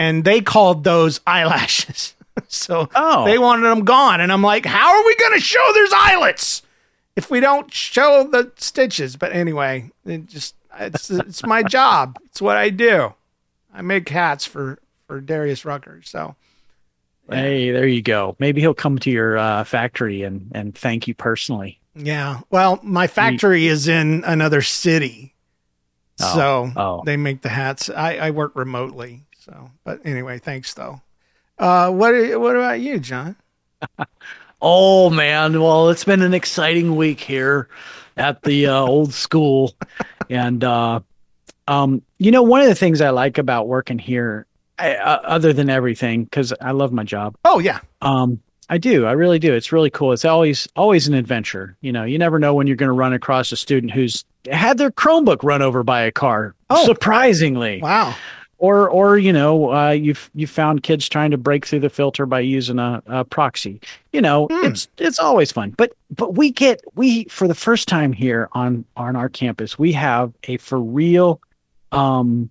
And 0.00 0.24
they 0.24 0.40
called 0.40 0.82
those 0.84 1.20
eyelashes. 1.28 2.14
so 2.48 2.88
Oh. 2.94 3.24
they 3.24 3.38
wanted 3.38 3.62
them 3.68 3.84
gone. 3.84 4.20
And 4.20 4.32
I'm 4.32 4.42
like, 4.42 4.66
how 4.66 4.94
are 4.96 5.04
we 5.06 5.16
going 5.16 5.34
to 5.34 5.40
show 5.40 5.70
there's 5.74 5.92
eyelets 5.92 6.62
if 7.16 7.30
we 7.30 7.40
don't 7.40 7.72
show 7.72 8.24
the 8.30 8.52
stitches? 8.56 9.16
But 9.16 9.32
anyway, 9.32 9.90
it 10.04 10.26
just 10.26 10.54
it's 10.78 11.10
it's 11.10 11.44
my 11.46 11.62
job. 11.78 12.16
It's 12.26 12.40
what 12.42 12.56
I 12.56 12.70
do. 12.70 13.14
I 13.74 13.82
make 13.82 14.08
hats 14.08 14.44
for 14.46 14.78
for 15.06 15.20
Darius 15.20 15.64
Rucker. 15.64 16.00
So 16.04 16.34
Hey, 17.28 17.72
there 17.72 17.88
you 17.88 18.02
go. 18.02 18.36
Maybe 18.38 18.60
he'll 18.60 18.72
come 18.74 18.98
to 19.00 19.10
your 19.10 19.36
uh, 19.36 19.64
factory 19.64 20.22
and 20.22 20.50
and 20.54 20.74
thank 20.74 21.08
you 21.08 21.14
personally. 21.14 21.80
yeah. 21.94 22.40
Well, 22.50 22.78
my 22.82 23.06
factory 23.08 23.66
is 23.66 23.88
in 23.88 24.22
another 24.24 24.62
city, 24.62 25.34
Oh, 26.20 26.34
so 26.34 26.72
oh. 26.76 27.02
they 27.04 27.16
make 27.16 27.42
the 27.42 27.48
hats. 27.48 27.90
I 27.90 28.16
I 28.18 28.30
work 28.30 28.52
remotely. 28.54 29.24
So, 29.40 29.70
but 29.84 30.00
anyway, 30.04 30.38
thanks 30.38 30.72
though. 30.74 31.00
Uh, 31.58 31.90
what 31.90 32.12
what 32.40 32.56
about 32.56 32.80
you, 32.80 32.98
John? 32.98 33.36
Oh 34.62 35.10
man, 35.10 35.60
well, 35.60 35.90
it's 35.90 36.04
been 36.04 36.22
an 36.22 36.32
exciting 36.32 36.96
week 36.96 37.20
here 37.20 37.68
at 38.16 38.40
the 38.42 38.68
uh, 38.68 38.80
old 38.80 39.12
school, 39.12 39.74
and 40.30 40.64
uh, 40.64 41.00
um, 41.68 42.00
you 42.18 42.30
know, 42.30 42.42
one 42.42 42.62
of 42.62 42.66
the 42.68 42.74
things 42.74 43.02
I 43.02 43.10
like 43.10 43.36
about 43.36 43.68
working 43.68 43.98
here, 43.98 44.46
I, 44.78 44.96
uh, 44.96 45.20
other 45.24 45.52
than 45.52 45.68
everything, 45.68 46.24
because 46.24 46.54
I 46.58 46.70
love 46.70 46.90
my 46.90 47.04
job. 47.04 47.36
Oh 47.44 47.58
yeah, 47.58 47.80
Um, 48.00 48.40
I 48.70 48.78
do, 48.78 49.04
I 49.04 49.12
really 49.12 49.38
do. 49.38 49.52
It's 49.52 49.72
really 49.72 49.90
cool. 49.90 50.12
It's 50.12 50.24
always 50.24 50.66
always 50.74 51.06
an 51.06 51.12
adventure. 51.12 51.76
You 51.82 51.92
know, 51.92 52.04
you 52.04 52.18
never 52.18 52.38
know 52.38 52.54
when 52.54 52.66
you're 52.66 52.76
going 52.76 52.88
to 52.88 52.94
run 52.94 53.12
across 53.12 53.52
a 53.52 53.56
student 53.56 53.92
who's 53.92 54.24
had 54.50 54.78
their 54.78 54.90
Chromebook 54.90 55.42
run 55.42 55.60
over 55.60 55.82
by 55.82 56.00
a 56.00 56.12
car. 56.12 56.54
Oh. 56.70 56.84
surprisingly! 56.86 57.82
wow. 57.82 58.14
Or 58.58 58.88
or 58.88 59.18
you 59.18 59.32
know 59.32 59.72
uh, 59.72 59.90
you've 59.90 60.30
you 60.34 60.46
found 60.46 60.82
kids 60.82 61.08
trying 61.08 61.30
to 61.30 61.36
break 61.38 61.66
through 61.66 61.80
the 61.80 61.90
filter 61.90 62.24
by 62.26 62.40
using 62.40 62.78
a, 62.78 63.02
a 63.06 63.24
proxy. 63.24 63.80
You 64.12 64.22
know 64.22 64.46
it's 64.50 64.88
it's 64.98 65.18
always 65.18 65.52
fun. 65.52 65.70
But 65.76 65.92
but 66.10 66.34
we 66.36 66.50
get 66.50 66.80
we 66.94 67.24
for 67.24 67.46
the 67.48 67.54
first 67.54 67.86
time 67.88 68.12
here 68.12 68.48
on 68.52 68.84
on 68.96 69.14
our 69.16 69.28
campus 69.28 69.78
we 69.78 69.92
have 69.92 70.32
a 70.44 70.56
for 70.56 70.80
real 70.80 71.40
um 71.92 72.50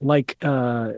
like 0.00 0.36
uh 0.42 0.92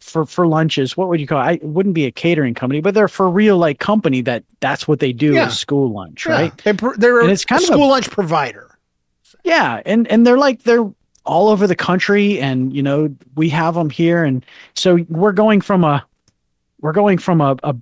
for 0.00 0.26
for 0.26 0.46
lunches. 0.46 0.96
What 0.96 1.08
would 1.08 1.20
you 1.20 1.26
call 1.26 1.40
it? 1.40 1.44
I, 1.44 1.52
it 1.52 1.62
wouldn't 1.64 1.94
be 1.94 2.06
a 2.06 2.10
catering 2.10 2.54
company 2.54 2.80
but 2.80 2.94
they're 2.94 3.08
for 3.08 3.28
real 3.30 3.56
like 3.58 3.78
company 3.78 4.20
that 4.22 4.42
that's 4.60 4.88
what 4.88 4.98
they 5.00 5.12
do 5.12 5.34
Yeah. 5.34 5.46
as 5.46 5.58
school 5.58 5.92
lunch 5.92 6.26
Yeah, 6.26 6.32
right? 6.32 6.62
They, 6.64 6.72
pr- 6.72 6.96
they're 6.96 7.20
And 7.20 7.30
it's 7.30 7.44
kind 7.44 7.60
of 7.60 7.66
school 7.66 7.84
a- 7.84 7.90
lunch 7.90 8.10
provider. 8.10 8.76
yeah, 9.44 9.80
and 9.86 10.08
and 10.08 10.26
they're 10.26 10.38
like 10.38 10.62
they're 10.62 10.90
all 11.24 11.48
over 11.48 11.66
the 11.66 11.76
country, 11.76 12.38
and 12.40 12.72
you 12.74 12.82
know 12.82 13.14
we 13.36 13.48
have 13.50 13.74
them 13.74 13.90
here, 13.90 14.24
and 14.24 14.44
so 14.74 14.98
we're 15.08 15.32
going 15.32 15.60
from 15.60 15.84
a 15.84 16.04
we're 16.80 16.92
going 16.92 17.18
from 17.18 17.40
a 17.40 17.56
a, 17.62 17.74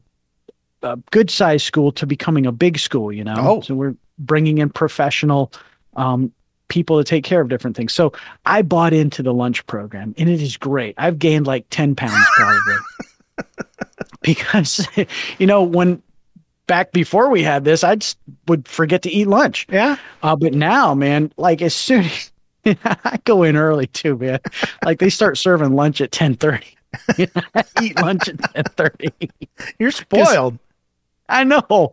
a 0.83 0.97
good 1.11 1.31
sized 1.31 1.65
school 1.65 1.93
to 1.93 2.07
becoming 2.07 2.47
a 2.47 2.53
big 2.53 2.79
school. 2.79 3.13
You 3.13 3.25
know, 3.25 3.35
Oh. 3.39 3.61
so 3.61 3.75
we're 3.75 3.95
bringing 4.19 4.59
in 4.59 4.69
professional 4.71 5.53
um, 5.97 6.33
people 6.69 6.99
to 6.99 7.05
take 7.05 7.25
care 7.25 7.41
of 7.41 7.49
different 7.49 7.77
things. 7.77 7.93
So 7.93 8.13
I 8.47 8.63
bought 8.63 8.93
into 8.93 9.23
the 9.23 9.33
lunch 9.35 9.67
program, 9.67 10.15
and 10.19 10.29
it 10.29 10.43
is 10.43 10.57
great. 10.57 10.95
I've 10.99 11.19
gained 11.19 11.47
like 11.47 11.67
ten 11.71 11.95
pounds 11.97 12.27
probably 12.37 12.75
because 14.23 14.87
you 15.39 15.47
know 15.47 15.63
when 15.63 16.03
back 16.67 16.93
before 16.93 17.31
we 17.31 17.43
had 17.43 17.65
this, 17.65 17.83
I 17.83 17.97
just 17.97 18.19
would 18.47 18.69
forget 18.69 19.03
to 19.03 19.11
eat 19.11 19.27
lunch. 19.27 19.67
Yeah. 19.71 19.97
Uh, 20.23 20.37
but 20.37 20.55
now, 20.55 20.95
man, 20.95 21.33
like 21.37 21.63
as 21.63 21.75
soon 21.75 22.05
as 22.05 22.31
I 22.85 23.19
go 23.25 23.43
in 23.43 23.57
early 23.57 23.87
too, 23.87 24.17
man. 24.17 24.41
Like 24.85 24.99
they 24.99 25.11
start 25.11 25.39
serving 25.39 25.75
lunch 25.75 26.01
at 26.01 26.13
ten 26.13 26.35
thirty. 26.35 26.77
I 27.55 27.65
eat 27.83 28.01
lunch 28.01 28.29
at 28.29 28.39
ten 28.55 28.65
thirty. 28.77 29.11
You're 29.79 29.91
spoiled. 29.91 30.59
I 31.29 31.45
know. 31.45 31.93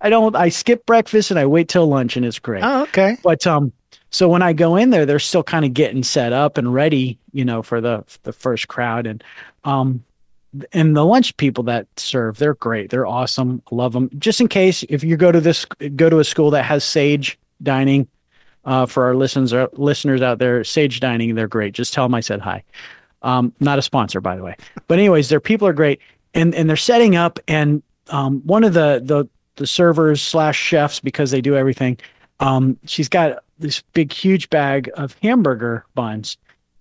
I 0.00 0.10
don't. 0.10 0.36
I 0.36 0.48
skip 0.48 0.86
breakfast 0.86 1.30
and 1.30 1.40
I 1.40 1.46
wait 1.46 1.68
till 1.68 1.86
lunch, 1.86 2.16
and 2.16 2.24
it's 2.24 2.38
great. 2.38 2.62
Oh, 2.62 2.82
okay. 2.82 3.16
But 3.22 3.46
um, 3.46 3.72
so 4.10 4.28
when 4.28 4.42
I 4.42 4.52
go 4.52 4.76
in 4.76 4.90
there, 4.90 5.06
they're 5.06 5.18
still 5.18 5.42
kind 5.42 5.64
of 5.64 5.74
getting 5.74 6.02
set 6.02 6.32
up 6.32 6.58
and 6.58 6.72
ready, 6.72 7.18
you 7.32 7.44
know, 7.44 7.62
for 7.62 7.80
the 7.80 8.04
the 8.22 8.32
first 8.32 8.68
crowd, 8.68 9.06
and 9.06 9.24
um, 9.64 10.04
and 10.72 10.96
the 10.96 11.04
lunch 11.04 11.36
people 11.36 11.64
that 11.64 11.86
serve, 11.96 12.38
they're 12.38 12.54
great. 12.54 12.90
They're 12.90 13.06
awesome. 13.06 13.62
Love 13.70 13.92
them. 13.92 14.10
Just 14.18 14.40
in 14.40 14.48
case, 14.48 14.84
if 14.88 15.02
you 15.02 15.16
go 15.16 15.32
to 15.32 15.40
this, 15.40 15.64
go 15.96 16.08
to 16.08 16.18
a 16.18 16.24
school 16.24 16.50
that 16.52 16.64
has 16.64 16.84
Sage 16.84 17.38
Dining. 17.62 18.08
Uh, 18.66 18.84
for 18.84 19.04
our 19.04 19.14
listeners, 19.14 19.52
our 19.52 19.70
listeners 19.74 20.20
out 20.20 20.40
there, 20.40 20.64
Sage 20.64 20.98
Dining, 20.98 21.36
they're 21.36 21.46
great. 21.46 21.72
Just 21.72 21.94
tell 21.94 22.04
them 22.04 22.14
I 22.14 22.20
said 22.20 22.40
hi. 22.40 22.64
Um, 23.22 23.52
not 23.60 23.78
a 23.78 23.82
sponsor, 23.82 24.20
by 24.20 24.36
the 24.36 24.42
way. 24.42 24.56
But 24.88 24.98
anyways, 24.98 25.28
their 25.28 25.40
people 25.40 25.68
are 25.68 25.72
great, 25.72 26.00
and 26.34 26.54
and 26.54 26.68
they're 26.68 26.76
setting 26.76 27.14
up. 27.14 27.38
And 27.46 27.82
um, 28.10 28.40
one 28.44 28.64
of 28.64 28.74
the 28.74 29.00
the 29.02 29.28
the 29.54 29.66
servers 29.66 30.20
slash 30.20 30.58
chefs 30.58 31.00
because 31.00 31.30
they 31.30 31.40
do 31.40 31.56
everything. 31.56 31.98
Um, 32.40 32.76
she's 32.84 33.08
got 33.08 33.38
this 33.58 33.82
big, 33.94 34.12
huge 34.12 34.50
bag 34.50 34.90
of 34.94 35.16
hamburger 35.22 35.86
buns, 35.94 36.36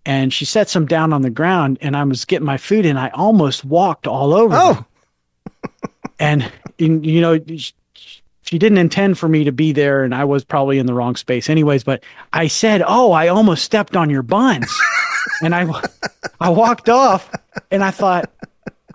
and 0.06 0.34
she 0.34 0.44
sets 0.44 0.74
them 0.74 0.88
down 0.88 1.14
on 1.14 1.22
the 1.22 1.30
ground. 1.30 1.78
And 1.82 1.96
I 1.96 2.04
was 2.04 2.26
getting 2.26 2.46
my 2.46 2.58
food, 2.58 2.86
and 2.86 3.00
I 3.00 3.10
almost 3.10 3.64
walked 3.64 4.08
all 4.08 4.34
over. 4.34 4.56
Oh. 4.58 4.86
and 6.20 6.52
you 6.78 7.22
know, 7.22 7.40
she 8.46 8.58
didn't 8.60 8.78
intend 8.78 9.18
for 9.18 9.28
me 9.28 9.44
to 9.44 9.52
be 9.52 9.72
there, 9.72 10.04
and 10.04 10.16
I 10.16 10.24
was 10.24 10.44
probably 10.44 10.78
in 10.80 10.86
the 10.86 10.94
wrong 10.94 11.16
space, 11.16 11.50
anyways. 11.50 11.84
But 11.84 12.04
I 12.34 12.48
said, 12.48 12.84
"Oh, 12.86 13.12
I 13.12 13.28
almost 13.28 13.64
stepped 13.64 13.96
on 13.96 14.10
your 14.10 14.22
buns," 14.24 14.72
and 15.42 15.54
I, 15.56 15.68
I 16.40 16.50
walked 16.50 16.88
off, 16.90 17.30
and 17.72 17.84
I 17.84 17.92
thought, 17.92 18.30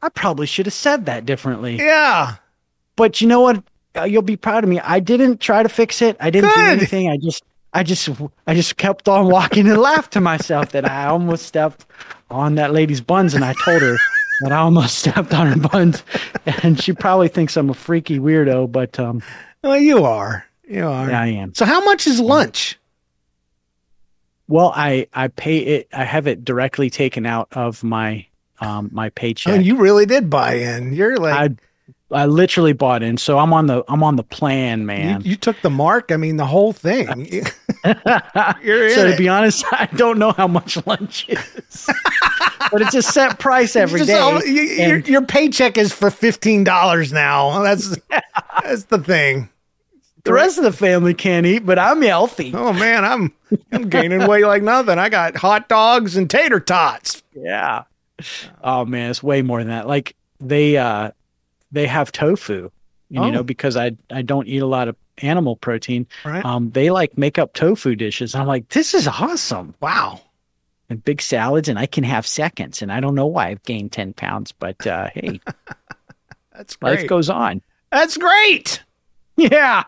I 0.03 0.09
probably 0.09 0.47
should 0.47 0.67
have 0.67 0.73
said 0.73 1.07
that 1.07 1.27
differently 1.27 1.77
Yeah. 1.77 2.37
but 2.97 3.21
you 3.21 3.27
know 3.29 3.41
what? 3.41 3.63
Uh, 3.97 4.05
You'll 4.05 4.23
be 4.23 4.37
proud 4.37 4.63
of 4.65 4.71
me. 4.71 4.79
I 4.81 5.01
didn't 5.01 5.41
try 5.41 5.63
to 5.63 5.69
fix 5.69 6.01
it. 6.01 6.17
I 6.21 6.31
didn't 6.31 6.55
do 6.55 6.61
anything. 6.63 7.11
I 7.11 7.17
just, 7.19 7.43
I 7.75 7.83
just, 7.83 8.09
I 8.47 8.55
just 8.55 8.77
kept 8.77 9.09
on 9.09 9.27
walking 9.29 9.69
and 9.69 9.79
laughed 9.79 10.13
to 10.13 10.21
myself 10.21 10.71
that 10.71 10.89
I 10.89 11.07
almost 11.07 11.45
stepped 11.47 11.85
on 12.31 12.55
that 12.55 12.73
lady's 12.73 13.01
buns, 13.01 13.35
and 13.35 13.45
I 13.45 13.53
told 13.65 13.83
her 13.83 13.97
that 14.41 14.53
I 14.53 14.57
almost 14.59 14.99
stepped 15.01 15.33
on 15.35 15.47
her 15.59 15.69
buns, 15.69 16.03
and 16.63 16.81
she 16.81 16.93
probably 16.93 17.29
thinks 17.29 17.57
I'm 17.57 17.71
a 17.71 17.75
freaky 17.75 18.19
weirdo, 18.19 18.71
but 18.73 18.99
um, 18.99 19.23
Well, 19.63 19.79
you 19.79 20.05
are. 20.05 20.45
You 20.69 20.87
are. 20.87 21.09
yeah, 21.11 21.21
I 21.21 21.27
am. 21.27 21.55
So 21.55 21.65
how 21.65 21.85
much 21.85 22.07
is 22.07 22.21
lunch? 22.21 22.79
Well, 24.49 24.73
I, 24.75 25.07
I 25.15 25.29
pay 25.29 25.59
it. 25.59 25.89
I 25.93 26.05
have 26.05 26.27
it 26.27 26.45
directly 26.45 26.91
taken 26.91 27.25
out 27.27 27.49
of 27.53 27.85
my, 27.85 28.27
um, 28.61 28.91
my 28.93 29.07
Oh, 29.07 29.11
paycheck. 29.15 29.65
you 29.65 29.77
really 29.77 30.07
did 30.07 30.29
buy 30.29 30.55
in. 30.55 30.93
You're 30.93 31.17
like 31.17 31.59
I, 32.13 32.23
I 32.23 32.27
literally 32.27 32.73
bought 32.73 33.03
in, 33.05 33.17
so 33.17 33.39
I'm 33.39 33.53
on 33.53 33.67
the, 33.67 33.85
I'm 33.89 34.03
on 34.03 34.17
the 34.17 34.25
plan, 34.25 34.81
you, 34.81 34.87
man. 34.87 35.23
you 35.25 35.37
took 35.37 35.61
the 35.63 35.71
mark. 35.71 36.11
I 36.11 36.17
mean, 36.17 36.37
the 36.37 36.47
whole 36.47 36.73
thing. 36.73 37.43
So 37.85 39.07
to 39.07 39.13
it. 39.13 39.19
be 39.19 39.29
honest, 39.29 39.65
I 39.73 39.87
don't 39.97 40.19
know 40.19 40.33
how 40.33 40.47
much 40.49 40.85
lunch 40.87 41.29
is, 41.29 41.87
but 42.73 42.83
it's 42.83 42.95
a 42.95 43.03
set 43.03 43.39
price 43.39 43.77
every 43.77 44.05
day. 44.05 44.19
all- 44.19 44.43
you- 44.45 44.63
your, 44.63 44.99
your 45.01 45.23
paycheck 45.27 45.79
is 45.79 45.93
for 45.93 46.11
fifteen 46.11 46.65
dollars 46.65 47.13
now. 47.13 47.63
That's 47.63 47.97
that's 48.65 48.85
the 48.85 48.99
thing. 48.99 49.49
the 50.25 50.33
rest 50.33 50.59
of 50.59 50.65
the 50.65 50.73
family 50.73 51.15
can't 51.15 51.47
eat, 51.47 51.61
but 51.61 51.79
I'm 51.79 52.03
healthy. 52.03 52.53
Oh 52.55 52.73
man, 52.73 53.05
I'm 53.05 53.33
I'm 53.73 53.89
gaining 53.89 54.27
weight 54.27 54.45
like 54.45 54.63
nothing. 54.63 54.99
I 54.99 55.09
got 55.09 55.37
hot 55.37 55.69
dogs 55.69 56.17
and 56.17 56.29
tater 56.29 56.61
tots. 56.61 57.23
Yeah. 57.35 57.85
Oh 58.63 58.85
man, 58.85 59.11
it's 59.11 59.23
way 59.23 59.41
more 59.43 59.59
than 59.61 59.69
that. 59.69 59.87
Like 59.87 60.15
they 60.41 60.77
uh 60.77 61.13
they 61.73 61.87
have 61.87 62.13
tofu. 62.13 62.65
And, 62.65 63.19
Oh. 63.19 63.27
You 63.27 63.33
know, 63.33 63.43
because 63.43 63.77
I 63.77 63.97
I 64.11 64.23
don't 64.23 64.47
eat 64.47 64.63
a 64.63 64.67
lot 64.67 64.87
of 64.89 64.95
animal 65.23 65.57
protein. 65.57 66.07
Right. 66.25 66.45
Um, 66.45 66.71
they 66.71 66.91
like 66.91 67.17
make 67.17 67.39
up 67.39 67.55
tofu 67.55 67.97
dishes. 67.97 68.35
I'm 68.35 68.47
like, 68.47 68.69
this 68.71 68.95
is 68.95 69.07
awesome. 69.07 69.75
Wow. 69.81 70.21
And 70.89 71.05
big 71.05 71.23
salads, 71.23 71.69
and 71.69 71.79
I 71.79 71.87
can 71.87 72.03
have 72.05 72.27
seconds. 72.27 72.83
And 72.83 72.93
I 72.93 72.99
don't 73.01 73.15
know 73.15 73.27
why 73.27 73.49
I've 73.49 73.63
gained 73.63 73.93
ten 73.93 74.13
pounds, 74.13 74.53
but 74.53 74.87
uh, 74.87 75.09
hey, 75.15 75.41
That's 76.55 76.77
life 76.83 77.07
goes 77.07 77.31
on. 77.31 77.63
That's 77.93 78.17
great. 78.17 78.83
Yeah. 79.37 79.85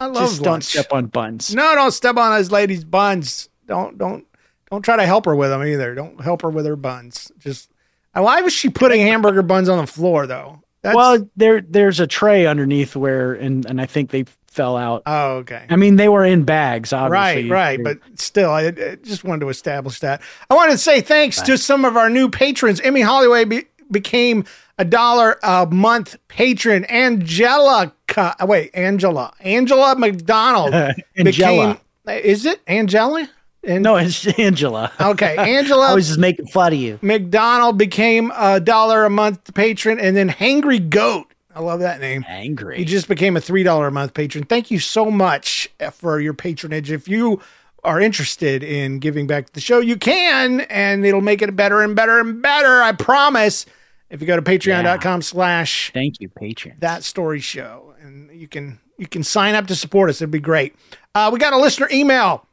I 0.00 0.06
love 0.06 0.30
Just 0.30 0.42
don't 0.42 0.62
step 0.62 0.92
on 0.92 1.06
buns. 1.06 1.54
No, 1.54 1.74
don't 1.74 1.92
step 1.92 2.16
on 2.16 2.38
this 2.38 2.50
lady's 2.50 2.84
buns. 2.84 3.48
Don't 3.66 3.98
don't 3.98 4.26
don't 4.70 4.82
try 4.82 4.96
to 4.96 5.06
help 5.06 5.24
her 5.26 5.34
with 5.34 5.50
them 5.50 5.64
either. 5.64 5.94
Don't 5.94 6.20
help 6.20 6.42
her 6.42 6.50
with 6.50 6.66
her 6.66 6.76
buns. 6.76 7.32
Just 7.38 7.70
why 8.12 8.40
was 8.42 8.52
she 8.52 8.68
putting 8.68 9.00
hamburger 9.00 9.42
buns 9.42 9.68
on 9.68 9.78
the 9.78 9.86
floor 9.86 10.26
though? 10.26 10.62
That's, 10.82 10.96
well, 10.96 11.28
there 11.36 11.60
there's 11.62 11.98
a 11.98 12.06
tray 12.06 12.46
underneath 12.46 12.94
where, 12.94 13.32
and 13.32 13.64
and 13.66 13.80
I 13.80 13.86
think 13.86 14.10
they 14.10 14.26
fell 14.54 14.76
out. 14.76 15.02
oh 15.06 15.38
okay. 15.38 15.66
I 15.68 15.76
mean, 15.76 15.96
they 15.96 16.08
were 16.08 16.24
in 16.24 16.44
bags, 16.44 16.92
obviously. 16.92 17.50
Right, 17.50 17.78
right, 17.78 17.82
but 17.82 17.98
still, 18.18 18.50
I, 18.50 18.66
I 18.68 18.96
just 19.02 19.24
wanted 19.24 19.40
to 19.40 19.48
establish 19.48 19.98
that. 20.00 20.22
I 20.48 20.54
wanted 20.54 20.72
to 20.72 20.78
say 20.78 21.00
thanks 21.00 21.42
to 21.42 21.58
some 21.58 21.84
of 21.84 21.96
our 21.96 22.08
new 22.08 22.28
patrons. 22.30 22.80
Emmy 22.80 23.00
Holloway 23.00 23.44
be, 23.44 23.64
became 23.90 24.44
a 24.78 24.84
dollar 24.84 25.38
a 25.42 25.66
month 25.66 26.16
patron. 26.28 26.84
Angelica, 26.88 28.36
uh, 28.40 28.46
wait, 28.46 28.70
Angela, 28.74 29.32
Angela 29.40 29.96
McDonald 29.96 30.72
Angela. 31.16 31.24
became. 31.24 31.78
Is 32.06 32.46
it 32.46 32.60
Angela? 32.66 33.28
And 33.64 33.82
No, 33.82 33.96
it's 33.96 34.26
Angela. 34.38 34.92
Okay, 35.00 35.36
Angela. 35.56 35.88
I 35.90 35.94
was 35.94 36.08
just 36.08 36.20
making 36.20 36.46
fun 36.48 36.72
of 36.74 36.78
you. 36.78 36.98
McDonald 37.02 37.78
became 37.78 38.30
a 38.36 38.60
dollar 38.60 39.04
a 39.04 39.10
month 39.10 39.52
patron, 39.54 39.98
and 39.98 40.16
then 40.16 40.28
Hangry 40.28 40.88
Goat. 40.88 41.33
I 41.54 41.60
love 41.60 41.80
that 41.80 42.00
name. 42.00 42.24
Angry. 42.28 42.78
You 42.78 42.84
just 42.84 43.08
became 43.08 43.36
a 43.36 43.40
three 43.40 43.62
dollar 43.62 43.86
a 43.86 43.92
month 43.92 44.14
patron. 44.14 44.44
Thank 44.44 44.70
you 44.70 44.78
so 44.78 45.10
much 45.10 45.70
for 45.92 46.20
your 46.20 46.34
patronage. 46.34 46.90
If 46.90 47.08
you 47.08 47.40
are 47.84 48.00
interested 48.00 48.62
in 48.62 48.98
giving 48.98 49.26
back 49.26 49.46
to 49.46 49.52
the 49.52 49.60
show, 49.60 49.78
you 49.78 49.96
can, 49.96 50.62
and 50.62 51.04
it'll 51.06 51.20
make 51.20 51.42
it 51.42 51.54
better 51.54 51.82
and 51.82 51.94
better 51.94 52.18
and 52.18 52.42
better. 52.42 52.82
I 52.82 52.92
promise. 52.92 53.66
If 54.10 54.20
you 54.20 54.26
go 54.26 54.36
to 54.36 54.42
patreon.com 54.42 55.22
slash 55.22 55.90
Thank 55.92 56.20
you, 56.20 56.28
patron, 56.28 56.76
that 56.80 57.02
story 57.04 57.40
show, 57.40 57.94
and 58.00 58.30
you 58.30 58.46
can 58.46 58.78
you 58.98 59.06
can 59.06 59.22
sign 59.24 59.54
up 59.54 59.66
to 59.68 59.74
support 59.74 60.10
us. 60.10 60.20
It'd 60.20 60.30
be 60.30 60.40
great. 60.40 60.74
Uh, 61.14 61.30
we 61.32 61.38
got 61.38 61.52
a 61.52 61.58
listener 61.58 61.88
email. 61.90 62.46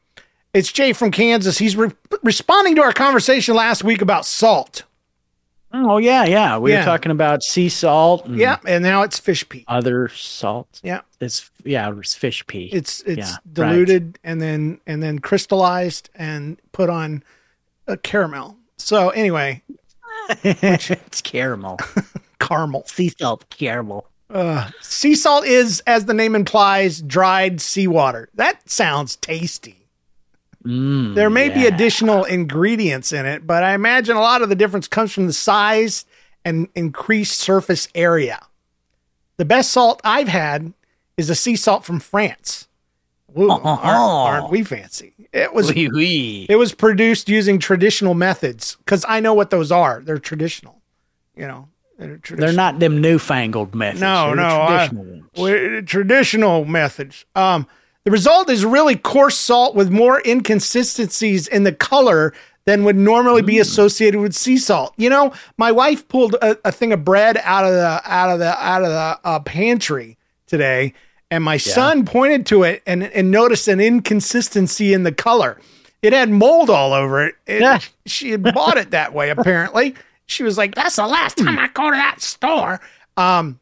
It's 0.53 0.71
Jay 0.71 0.91
from 0.91 1.11
Kansas. 1.11 1.57
He's 1.59 1.75
re- 1.75 1.91
responding 2.23 2.75
to 2.75 2.81
our 2.81 2.91
conversation 2.93 3.55
last 3.55 3.83
week 3.83 4.01
about 4.01 4.25
salt. 4.25 4.83
Oh 5.73 5.97
yeah, 5.97 6.25
yeah. 6.25 6.57
We 6.57 6.71
Yeah. 6.71 6.79
were 6.79 6.85
talking 6.85 7.11
about 7.11 7.43
sea 7.43 7.69
salt. 7.69 8.25
And 8.25 8.37
Yeah, 8.37 8.57
and 8.67 8.83
now 8.83 9.03
it's 9.03 9.19
fish 9.19 9.47
pee. 9.47 9.63
Other 9.67 10.09
salt. 10.09 10.79
Yeah. 10.83 11.01
It's 11.19 11.49
yeah, 11.63 11.91
it's 11.97 12.13
fish 12.15 12.45
pee. 12.47 12.65
It's 12.73 13.01
it's 13.01 13.17
Yeah, 13.17 13.31
right. 13.31 13.53
diluted 13.53 14.19
and 14.23 14.41
then 14.41 14.79
and 14.85 15.01
then 15.01 15.19
crystallized 15.19 16.09
and 16.15 16.59
put 16.71 16.89
on 16.89 17.23
a 17.87 17.95
caramel. 17.97 18.57
So 18.77 19.09
anyway, 19.11 19.61
it's 20.43 21.21
caramel. 21.21 21.77
caramel. 22.39 22.83
sea 22.87 23.09
salt 23.17 23.49
caramel. 23.49 24.07
Uh, 24.29 24.69
sea 24.81 25.13
salt 25.13 25.45
is, 25.45 25.81
as 25.85 26.05
the 26.05 26.13
name 26.13 26.35
implies, 26.35 27.01
dried 27.01 27.59
seawater. 27.59 28.29
That 28.35 28.69
sounds 28.69 29.17
tasty. 29.17 29.80
Mm, 30.65 31.15
There 31.15 31.29
may 31.29 31.49
be 31.49 31.65
additional 31.65 32.23
ingredients 32.23 33.11
in 33.11 33.25
it, 33.25 33.47
but 33.47 33.63
I 33.63 33.73
imagine 33.73 34.15
a 34.15 34.21
lot 34.21 34.41
of 34.41 34.49
the 34.49 34.55
difference 34.55 34.87
comes 34.87 35.11
from 35.11 35.27
the 35.27 35.33
size 35.33 36.05
and 36.45 36.67
increased 36.75 37.39
surface 37.39 37.87
area. 37.95 38.39
The 39.37 39.45
best 39.45 39.71
salt 39.71 40.01
I've 40.03 40.27
had 40.27 40.73
is 41.17 41.29
a 41.29 41.35
sea 41.35 41.55
salt 41.55 41.83
from 41.83 41.99
France. 41.99 42.67
Woo, 43.33 43.49
aren't, 43.49 43.65
aren't 43.65 44.49
we 44.51 44.63
fancy? 44.63 45.13
It 45.31 45.53
was 45.53 45.73
Wee 45.73 45.87
wee. 45.87 46.45
it 46.49 46.57
was 46.57 46.73
produced 46.73 47.29
using 47.29 47.57
traditional 47.59 48.13
methods 48.13 48.75
because 48.85 49.05
I 49.07 49.19
know 49.21 49.33
what 49.33 49.49
those 49.51 49.71
are. 49.71 50.01
They're 50.03 50.19
traditional, 50.19 50.81
you 51.35 51.47
know. 51.47 51.69
They're, 51.97 52.17
traditional. 52.17 52.47
They're 52.47 52.55
not 52.55 52.79
them 52.79 52.99
newfangled 52.99 53.73
methods. 53.73 54.01
No, 54.01 54.27
They're 54.27 54.35
no, 54.35 54.61
I- 54.61 54.87
traditional 54.89 55.21
ones. 55.37 55.89
Traditional 55.89 56.65
methods. 56.65 57.25
Um, 57.35 57.67
the 58.05 58.11
result 58.11 58.49
is 58.49 58.65
really 58.65 58.95
coarse 58.95 59.37
salt 59.37 59.75
with 59.75 59.91
more 59.91 60.21
inconsistencies 60.25 61.47
in 61.47 61.63
the 61.63 61.71
color 61.71 62.33
than 62.65 62.83
would 62.83 62.95
normally 62.95 63.41
be 63.41 63.57
associated 63.59 64.19
with 64.19 64.35
sea 64.35 64.57
salt. 64.57 64.93
You 64.97 65.09
know, 65.09 65.33
my 65.57 65.71
wife 65.71 66.07
pulled 66.07 66.35
a, 66.35 66.57
a 66.63 66.71
thing 66.71 66.93
of 66.93 67.03
bread 67.03 67.37
out 67.43 67.65
of 67.65 67.71
the 67.71 68.01
out 68.05 68.29
of 68.31 68.39
the 68.39 68.63
out 68.63 68.83
of 68.83 68.89
the 68.89 69.19
uh, 69.27 69.39
pantry 69.39 70.17
today, 70.47 70.93
and 71.31 71.43
my 71.43 71.57
son 71.57 72.05
pointed 72.05 72.45
to 72.47 72.63
it 72.63 72.83
and 72.85 73.03
and 73.03 73.31
noticed 73.31 73.67
an 73.67 73.79
inconsistency 73.79 74.93
in 74.93 75.03
the 75.03 75.11
color. 75.11 75.59
It 76.01 76.13
had 76.13 76.29
mold 76.29 76.69
all 76.69 76.93
over 76.93 77.25
it. 77.25 77.35
It- 77.45 77.61
Yeah. 77.61 77.79
She 78.07 78.31
had 78.31 78.41
bought 78.43 78.77
it 78.77 78.91
that 78.91 79.13
way. 79.13 79.29
Apparently, 79.29 79.95
she 80.25 80.43
was 80.43 80.57
like, 80.57 80.75
"That's 80.75 80.95
the 80.95 81.05
last 81.07 81.37
time 81.37 81.57
I 81.59 81.67
go 81.67 81.89
to 81.89 81.95
that 81.95 82.21
store." 82.21 82.79
Um, 83.17 83.59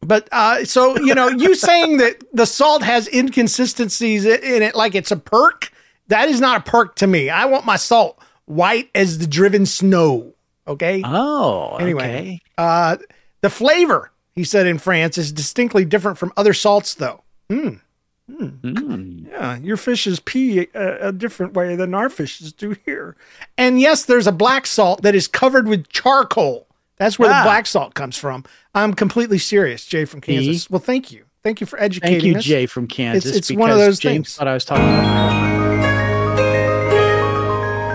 but 0.00 0.28
uh, 0.32 0.64
so 0.64 0.98
you 0.98 1.14
know, 1.14 1.28
you 1.28 1.54
saying 1.68 1.98
that 1.98 2.22
the 2.32 2.46
salt 2.46 2.82
has 2.82 3.08
inconsistencies 3.08 4.24
in 4.24 4.62
it, 4.62 4.74
like 4.74 4.94
it's 4.94 5.10
a 5.10 5.16
perk, 5.16 5.70
that 6.08 6.28
is 6.28 6.40
not 6.40 6.66
a 6.66 6.70
perk 6.70 6.96
to 6.96 7.06
me. 7.06 7.30
I 7.30 7.46
want 7.46 7.64
my 7.66 7.76
salt 7.76 8.18
white 8.44 8.90
as 8.94 9.18
the 9.18 9.26
driven 9.26 9.66
snow. 9.66 10.32
Okay. 10.68 11.02
Oh, 11.04 11.76
Anyway, 11.76 12.02
okay. 12.02 12.40
uh, 12.58 12.96
the 13.40 13.50
flavor 13.50 14.10
he 14.32 14.44
said 14.44 14.66
in 14.66 14.78
France 14.78 15.16
is 15.16 15.32
distinctly 15.32 15.84
different 15.84 16.18
from 16.18 16.32
other 16.36 16.52
salts, 16.52 16.94
though. 16.94 17.22
Mm. 17.48 17.80
Yeah, 18.28 19.56
your 19.58 19.76
fishes 19.76 20.18
pee 20.20 20.66
a, 20.74 21.08
a 21.08 21.12
different 21.12 21.54
way 21.54 21.76
than 21.76 21.94
our 21.94 22.08
fishes 22.10 22.52
do 22.52 22.76
here. 22.84 23.16
And 23.56 23.80
yes, 23.80 24.04
there's 24.04 24.26
a 24.26 24.32
black 24.32 24.66
salt 24.66 25.02
that 25.02 25.14
is 25.14 25.28
covered 25.28 25.68
with 25.68 25.88
charcoal. 25.88 26.65
That's 26.98 27.18
where 27.18 27.28
the 27.28 27.42
black 27.42 27.66
salt 27.66 27.94
comes 27.94 28.16
from. 28.16 28.44
I'm 28.74 28.94
completely 28.94 29.38
serious, 29.38 29.84
Jay 29.84 30.04
from 30.04 30.20
Kansas. 30.20 30.70
Well, 30.70 30.80
thank 30.80 31.12
you. 31.12 31.24
Thank 31.42 31.60
you 31.60 31.66
for 31.66 31.80
educating 31.80 32.16
me. 32.16 32.20
Thank 32.20 32.32
you, 32.32 32.38
us. 32.38 32.44
Jay 32.44 32.66
from 32.66 32.88
Kansas. 32.88 33.36
it's 33.36 33.52
one 33.52 33.70
of 33.70 33.78
those 33.78 33.98
James 34.00 34.28
things. 34.28 34.36
thought 34.36 34.48
I 34.48 34.54
was 34.54 34.64
talking 34.64 34.84
about. 34.84 35.46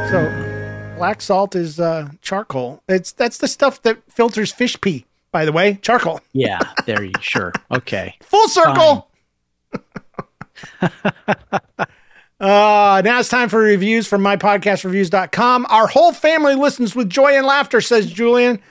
So, 0.09 0.95
black 0.97 1.21
salt 1.21 1.55
is 1.55 1.79
uh, 1.79 2.11
charcoal. 2.21 2.83
It's 2.87 3.11
that's 3.11 3.39
the 3.39 3.47
stuff 3.47 3.81
that 3.81 3.99
filters 4.09 4.53
fish 4.53 4.79
pee. 4.79 5.05
By 5.31 5.45
the 5.45 5.51
way, 5.51 5.79
charcoal. 5.81 6.19
Yeah, 6.33 6.59
there 6.85 7.03
you 7.03 7.13
sure. 7.21 7.53
Okay. 7.71 8.15
Full 8.23 8.47
circle. 8.49 9.09
uh, 10.81 10.89
now 12.39 13.19
it's 13.19 13.29
time 13.29 13.49
for 13.49 13.59
reviews 13.59 14.07
from 14.07 14.21
mypodcastreviews.com. 14.21 15.65
Our 15.69 15.87
whole 15.87 16.11
family 16.11 16.55
listens 16.55 16.95
with 16.95 17.09
joy 17.09 17.37
and 17.37 17.45
laughter, 17.45 17.81
says 17.81 18.11
Julian. 18.11 18.61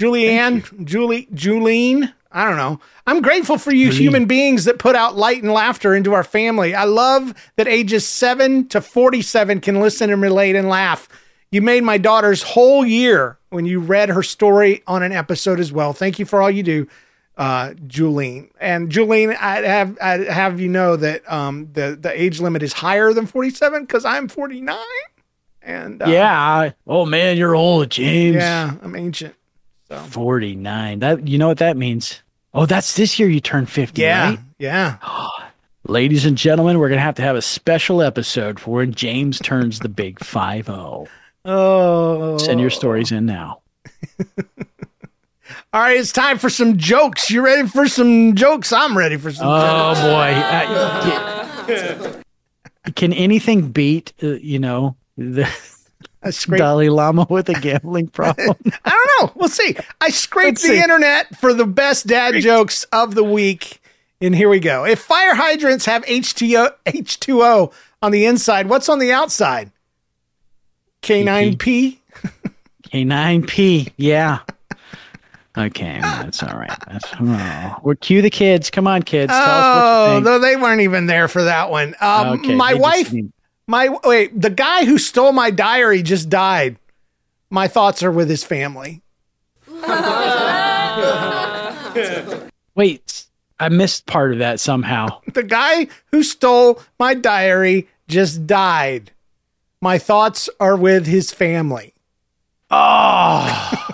Julianne, 0.00 0.84
Julie, 0.84 1.26
Julene. 1.34 2.12
I 2.32 2.48
don't 2.48 2.56
know. 2.56 2.80
I'm 3.06 3.22
grateful 3.22 3.58
for 3.58 3.72
you 3.72 3.90
human 3.90 4.26
beings 4.26 4.64
that 4.64 4.78
put 4.78 4.94
out 4.94 5.16
light 5.16 5.42
and 5.42 5.52
laughter 5.52 5.94
into 5.96 6.12
our 6.14 6.22
family. 6.22 6.74
I 6.74 6.84
love 6.84 7.34
that 7.56 7.66
ages 7.66 8.06
7 8.06 8.68
to 8.68 8.80
47 8.80 9.60
can 9.60 9.80
listen 9.80 10.10
and 10.10 10.22
relate 10.22 10.54
and 10.54 10.68
laugh. 10.68 11.08
You 11.50 11.60
made 11.60 11.82
my 11.82 11.98
daughter's 11.98 12.42
whole 12.42 12.86
year 12.86 13.36
when 13.50 13.66
you 13.66 13.80
read 13.80 14.10
her 14.10 14.22
story 14.22 14.82
on 14.86 15.02
an 15.02 15.10
episode 15.10 15.58
as 15.58 15.72
well. 15.72 15.92
Thank 15.92 16.20
you 16.20 16.24
for 16.24 16.40
all 16.40 16.50
you 16.50 16.62
do, 16.62 16.86
uh, 17.36 17.70
Julene. 17.88 18.50
And 18.60 18.90
Julene, 18.90 19.36
I 19.36 19.56
have 19.62 19.98
I 20.00 20.18
have 20.32 20.60
you 20.60 20.68
know 20.68 20.94
that 20.94 21.30
um, 21.30 21.68
the 21.72 21.98
the 22.00 22.12
age 22.20 22.40
limit 22.40 22.62
is 22.62 22.72
higher 22.74 23.12
than 23.12 23.26
47 23.26 23.82
because 23.82 24.04
I'm 24.04 24.28
49. 24.28 24.78
And 25.62 26.00
uh, 26.00 26.06
yeah. 26.06 26.32
I- 26.40 26.74
oh 26.86 27.04
man, 27.06 27.36
you're 27.36 27.56
old, 27.56 27.90
James. 27.90 28.36
yeah, 28.36 28.74
I'm 28.80 28.94
ancient. 28.94 29.34
49. 29.90 30.98
That 31.00 31.26
you 31.28 31.38
know 31.38 31.48
what 31.48 31.58
that 31.58 31.76
means? 31.76 32.22
Oh, 32.54 32.66
that's 32.66 32.96
this 32.96 33.18
year 33.18 33.28
you 33.28 33.40
turn 33.40 33.66
50, 33.66 34.00
Yeah, 34.02 34.30
right? 34.30 34.38
yeah. 34.58 34.96
Ladies 35.86 36.26
and 36.26 36.36
gentlemen, 36.36 36.78
we're 36.78 36.88
gonna 36.88 37.00
have 37.00 37.14
to 37.16 37.22
have 37.22 37.36
a 37.36 37.42
special 37.42 38.02
episode 38.02 38.60
for 38.60 38.76
when 38.76 38.92
James 38.92 39.38
turns 39.38 39.80
the 39.80 39.88
big 39.88 40.22
50. 40.24 40.72
Oh, 41.44 42.38
Send 42.38 42.60
your 42.60 42.70
stories 42.70 43.10
in 43.12 43.24
now. 43.26 43.60
All 45.72 45.80
right, 45.80 45.96
it's 45.96 46.12
time 46.12 46.38
for 46.38 46.50
some 46.50 46.76
jokes. 46.78 47.30
You 47.30 47.42
ready 47.44 47.66
for 47.68 47.86
some 47.88 48.34
jokes? 48.34 48.72
I'm 48.72 48.96
ready 48.98 49.16
for 49.16 49.30
some. 49.32 49.46
Oh 49.48 49.94
jokes. 49.94 50.00
boy. 50.02 50.32
Uh, 50.36 52.22
y- 52.86 52.90
can 52.96 53.12
anything 53.12 53.70
beat 53.70 54.12
uh, 54.22 54.28
you 54.34 54.58
know 54.58 54.96
the 55.16 55.48
I 56.22 56.30
scraped, 56.30 56.58
Dalai 56.58 56.88
Lama 56.90 57.26
with 57.30 57.48
a 57.48 57.54
gambling 57.54 58.08
problem? 58.08 58.56
I 58.84 58.90
don't 58.90 59.08
know. 59.26 59.32
We'll 59.36 59.48
see. 59.48 59.74
I 60.00 60.10
scraped 60.10 60.46
Let's 60.58 60.62
the 60.62 60.68
see. 60.68 60.82
internet 60.82 61.34
for 61.38 61.54
the 61.54 61.64
best 61.66 62.06
dad 62.06 62.34
jokes 62.42 62.84
of 62.92 63.14
the 63.14 63.24
week, 63.24 63.80
and 64.20 64.34
here 64.34 64.48
we 64.50 64.60
go. 64.60 64.84
If 64.84 65.00
fire 65.00 65.34
hydrants 65.34 65.86
have 65.86 66.04
H2O, 66.04 66.72
H2O 66.86 67.72
on 68.02 68.12
the 68.12 68.26
inside, 68.26 68.68
what's 68.68 68.88
on 68.90 68.98
the 68.98 69.12
outside? 69.12 69.70
K9P. 71.02 71.96
K9P. 72.92 73.92
Yeah. 73.96 74.40
Okay, 75.58 75.98
that's 76.00 76.42
all 76.42 76.56
right. 76.56 76.72
That's 76.86 77.06
oh. 77.20 77.76
we're 77.82 77.96
cue 77.96 78.22
the 78.22 78.30
kids. 78.30 78.70
Come 78.70 78.86
on, 78.86 79.02
kids. 79.02 79.32
Tell 79.32 79.40
us 79.40 79.46
what 79.76 79.84
Oh, 79.84 80.06
you 80.06 80.14
think. 80.16 80.24
though 80.24 80.38
they 80.38 80.56
weren't 80.56 80.80
even 80.82 81.06
there 81.06 81.26
for 81.28 81.42
that 81.44 81.70
one. 81.70 81.94
Um, 82.00 82.38
Okay, 82.40 82.54
my 82.54 82.72
they 82.74 82.78
just 82.78 82.82
wife, 82.82 83.12
need- 83.12 83.32
my 83.70 83.88
wait, 84.02 84.38
the 84.38 84.50
guy 84.50 84.84
who 84.84 84.98
stole 84.98 85.32
my 85.32 85.52
diary 85.52 86.02
just 86.02 86.28
died. 86.28 86.76
My 87.50 87.68
thoughts 87.68 88.02
are 88.02 88.10
with 88.10 88.28
his 88.28 88.42
family. 88.42 89.00
Wait, 92.74 93.26
I 93.60 93.68
missed 93.68 94.06
part 94.06 94.32
of 94.32 94.38
that 94.38 94.58
somehow. 94.58 95.20
The 95.32 95.44
guy 95.44 95.86
who 96.10 96.24
stole 96.24 96.82
my 96.98 97.14
diary 97.14 97.86
just 98.08 98.46
died. 98.46 99.12
My 99.80 99.98
thoughts 99.98 100.50
are 100.58 100.76
with 100.76 101.06
his 101.06 101.30
family. 101.30 101.94
Oh, 102.70 103.86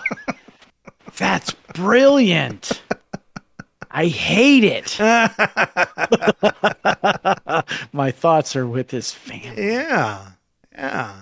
that's 1.16 1.52
brilliant. 1.74 2.82
I 3.98 4.08
hate 4.08 4.62
it. 4.64 4.94
My 7.92 8.10
thoughts 8.10 8.54
are 8.54 8.66
with 8.66 8.90
his 8.90 9.10
family. 9.12 9.68
Yeah. 9.72 10.26
Yeah. 10.74 11.14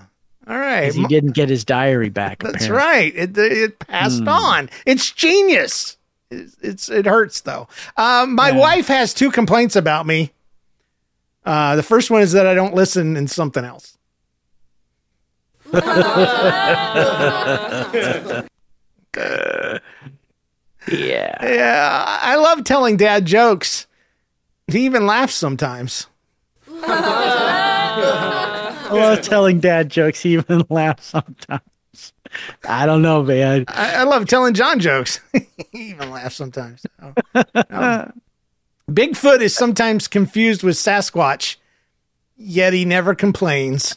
All 0.48 0.58
right. 0.58 0.86
'Cause 0.86 0.96
He 0.96 1.06
didn't 1.06 1.36
get 1.36 1.48
his 1.48 1.64
diary 1.64 2.08
back. 2.08 2.42
That's 2.42 2.64
apparently. 2.66 2.84
right. 2.86 3.14
It, 3.14 3.38
it 3.38 3.78
passed 3.78 4.22
Hmm. 4.22 4.28
on. 4.28 4.70
It's 4.86 5.08
genius. 5.12 5.96
It's, 6.32 6.56
it's 6.62 6.88
it 6.88 7.06
hurts 7.06 7.42
though. 7.42 7.68
Um, 7.96 8.34
my 8.34 8.48
Yeah. 8.50 8.58
wife 8.58 8.88
has 8.88 9.14
two 9.14 9.30
complaints 9.30 9.76
about 9.76 10.04
me. 10.04 10.32
Uh, 11.46 11.76
the 11.76 11.82
first 11.84 12.10
one 12.10 12.22
is 12.22 12.32
that 12.32 12.44
I 12.46 12.54
don't 12.54 12.74
listen 12.74 13.16
in 13.16 13.28
something 13.28 13.64
else. 13.64 13.96
yeah. 20.90 21.44
Yeah, 21.44 22.18
I 22.20 22.36
love 22.36 22.64
telling 22.64 22.96
dad 22.96 23.26
jokes. 23.26 23.86
He 24.66 24.86
even 24.86 25.06
laughs 25.06 25.34
sometimes. 25.34 26.06
I 28.86 28.90
love 28.90 29.22
telling 29.22 29.60
dad 29.60 29.90
jokes. 29.90 30.20
He 30.20 30.34
even 30.34 30.64
laughs 30.70 31.06
sometimes. 31.06 32.12
I 32.68 32.86
don't 32.86 33.02
know, 33.02 33.22
man. 33.22 33.64
I, 33.68 33.96
I 33.96 34.02
love 34.04 34.26
telling 34.26 34.54
John 34.54 34.80
jokes. 34.80 35.20
he 35.72 35.90
even 35.90 36.10
laughs 36.10 36.36
sometimes. 36.36 36.84
Oh. 37.00 37.14
Oh. 37.70 38.10
Bigfoot 38.90 39.40
is 39.40 39.54
sometimes 39.54 40.08
confused 40.08 40.62
with 40.62 40.76
Sasquatch, 40.76 41.56
yet 42.36 42.72
he 42.72 42.84
never 42.84 43.14
complains. 43.14 43.96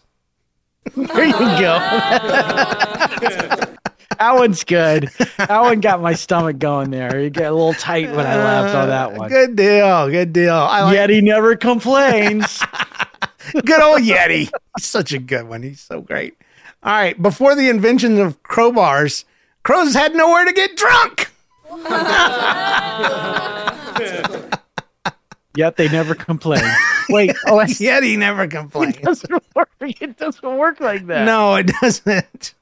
There 0.96 1.26
you 1.26 1.34
go. 1.34 1.78
That 4.20 4.36
one's 4.36 4.64
good. 4.64 5.10
That 5.38 5.62
one 5.62 5.80
got 5.80 6.02
my 6.02 6.14
stomach 6.14 6.60
going 6.60 6.92
there. 6.92 7.20
You 7.20 7.30
get 7.30 7.52
a 7.52 7.56
little 7.56 7.74
tight 7.74 8.10
when 8.10 8.26
I 8.26 8.36
laughed 8.36 8.76
on 8.76 8.90
that 8.90 9.14
one. 9.14 9.30
Good 9.30 9.56
deal. 9.56 10.10
Good 10.10 10.34
deal. 10.34 10.56
I 10.56 10.84
like 10.84 10.94
Yet 10.94 11.10
he 11.10 11.22
never 11.22 11.56
complains. 11.56 12.62
good 13.66 13.82
old 13.82 14.02
Yeti. 14.02 14.50
He's 14.78 14.86
such 14.86 15.14
a 15.14 15.20
good 15.20 15.48
one. 15.48 15.64
He's 15.64 15.82
so 15.82 16.02
great. 16.02 16.38
All 16.84 16.94
right. 16.94 17.22
Before 17.22 17.56
the 17.56 17.70
invention 17.70 18.20
of 18.20 18.42
crowbars, 18.44 19.26
crows 19.64 19.94
had 19.94 20.16
nowhere 20.16 20.46
to 20.46 20.54
get 20.54 20.76
drunk. 20.76 21.32
Yet 25.58 25.76
they 25.76 25.90
never 25.90 26.14
complain. 26.14 26.62
Wait, 27.10 27.36
oh, 27.48 27.58
Yeti 27.58 28.16
never 28.16 28.48
complains. 28.48 28.98
it 28.98 29.02
doesn't 29.02 29.44
work. 29.56 29.70
It 29.82 30.18
doesn't 30.18 30.58
work 30.58 30.80
like 30.80 31.08
that. 31.08 31.26
No, 31.26 31.56
it 31.56 31.72
doesn't. 31.82 32.54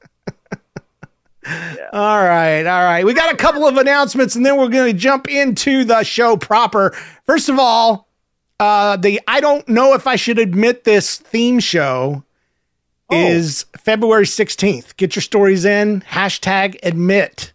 All 1.94 2.24
right, 2.24 2.66
all 2.66 2.84
right. 2.84 3.06
We 3.06 3.14
got 3.14 3.34
a 3.34 3.38
couple 3.38 3.68
of 3.68 3.78
announcements, 3.78 4.36
and 4.36 4.46
then 4.46 4.58
we're 4.58 4.70
going 4.70 4.92
to 4.92 4.98
jump 4.98 5.30
into 5.30 5.84
the 5.84 6.04
show 6.04 6.38
proper. 6.38 6.92
First 7.26 7.50
of 7.50 7.60
all, 7.60 8.08
uh, 8.60 8.98
the 8.98 9.22
I 9.28 9.42
don't 9.42 9.68
know 9.68 9.94
if 9.94 10.08
I 10.08 10.16
should 10.16 10.40
admit 10.40 10.84
this 10.84 11.18
theme 11.18 11.60
show 11.60 12.24
is 13.12 13.66
February 13.78 14.26
sixteenth. 14.26 14.98
Get 14.98 15.16
your 15.16 15.22
stories 15.22 15.66
in. 15.66 16.02
Hashtag 16.02 16.78
admit. 16.82 17.54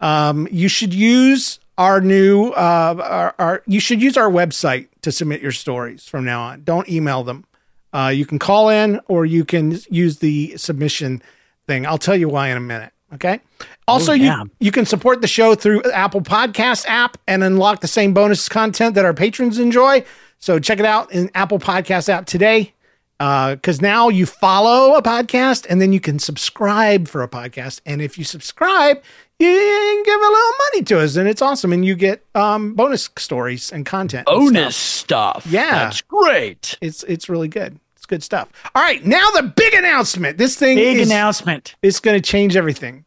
Um, 0.00 0.46
you 0.50 0.68
should 0.68 0.92
use 0.92 1.58
our 1.78 2.00
new 2.00 2.50
uh, 2.50 2.96
our, 3.02 3.34
our 3.38 3.62
you 3.66 3.80
should 3.80 4.02
use 4.02 4.16
our 4.16 4.30
website 4.30 4.88
to 5.00 5.10
submit 5.10 5.40
your 5.40 5.52
stories 5.52 6.06
from 6.06 6.24
now 6.24 6.42
on. 6.42 6.64
Don't 6.64 6.88
email 6.88 7.24
them. 7.24 7.44
Uh, 7.92 8.12
you 8.14 8.26
can 8.26 8.38
call 8.38 8.68
in 8.68 9.00
or 9.06 9.24
you 9.24 9.44
can 9.44 9.78
use 9.90 10.18
the 10.18 10.56
submission 10.56 11.22
thing. 11.66 11.86
I'll 11.86 11.98
tell 11.98 12.16
you 12.16 12.28
why 12.28 12.48
in 12.48 12.56
a 12.56 12.60
minute. 12.60 12.91
Okay. 13.14 13.40
Also, 13.86 14.12
Oh, 14.12 14.14
yeah. 14.14 14.42
you 14.42 14.50
you 14.60 14.72
can 14.72 14.86
support 14.86 15.20
the 15.20 15.26
show 15.28 15.54
through 15.54 15.82
Apple 15.92 16.20
Podcast 16.22 16.86
app 16.88 17.18
and 17.28 17.44
unlock 17.44 17.80
the 17.80 17.88
same 17.88 18.14
bonus 18.14 18.48
content 18.48 18.94
that 18.94 19.04
our 19.04 19.14
patrons 19.14 19.58
enjoy. 19.58 20.04
So 20.38 20.58
check 20.58 20.78
it 20.80 20.86
out 20.86 21.12
in 21.12 21.30
Apple 21.34 21.58
Podcast 21.58 22.08
app 22.08 22.26
today. 22.26 22.72
Because 23.18 23.80
now 23.80 24.08
you 24.08 24.26
follow 24.26 24.96
a 24.96 25.02
podcast 25.02 25.64
and 25.70 25.80
then 25.80 25.92
you 25.92 26.00
can 26.00 26.18
subscribe 26.18 27.06
for 27.06 27.22
a 27.22 27.28
podcast. 27.28 27.80
And 27.86 28.02
if 28.02 28.18
you 28.18 28.24
subscribe, 28.24 29.00
you 29.38 29.46
can 29.48 30.02
give 30.02 30.20
a 30.20 30.24
little 30.24 30.52
money 30.72 30.82
to 30.84 31.00
us, 31.00 31.14
and 31.16 31.28
it's 31.28 31.40
awesome. 31.42 31.72
And 31.72 31.84
you 31.84 31.94
get 31.94 32.24
um, 32.34 32.74
bonus 32.74 33.10
stories 33.18 33.70
and 33.70 33.86
content. 33.86 34.26
and 34.28 34.38
Bonus 34.40 34.74
stuff. 34.74 35.42
stuff. 35.44 35.52
Yeah. 35.52 35.70
That's 35.70 36.00
great. 36.00 36.76
It's 36.80 37.04
it's 37.04 37.28
really 37.28 37.46
good. 37.48 37.78
It's 38.02 38.06
good 38.08 38.24
stuff. 38.24 38.48
All 38.74 38.82
right, 38.82 39.04
now 39.06 39.30
the 39.36 39.44
big 39.44 39.74
announcement. 39.74 40.36
This 40.36 40.56
thing 40.56 40.76
Big 40.76 40.98
is 40.98 41.08
announcement. 41.08 41.76
it's 41.82 42.00
going 42.00 42.20
to 42.20 42.20
change 42.20 42.56
everything. 42.56 43.04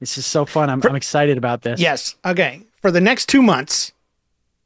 This 0.00 0.16
is 0.16 0.24
so 0.24 0.46
fun. 0.46 0.70
I'm, 0.70 0.80
I'm 0.84 0.96
excited 0.96 1.36
about 1.36 1.60
this. 1.60 1.78
Yes. 1.78 2.16
Okay. 2.24 2.62
For 2.80 2.90
the 2.90 3.00
next 3.02 3.28
two 3.28 3.42
months, 3.42 3.92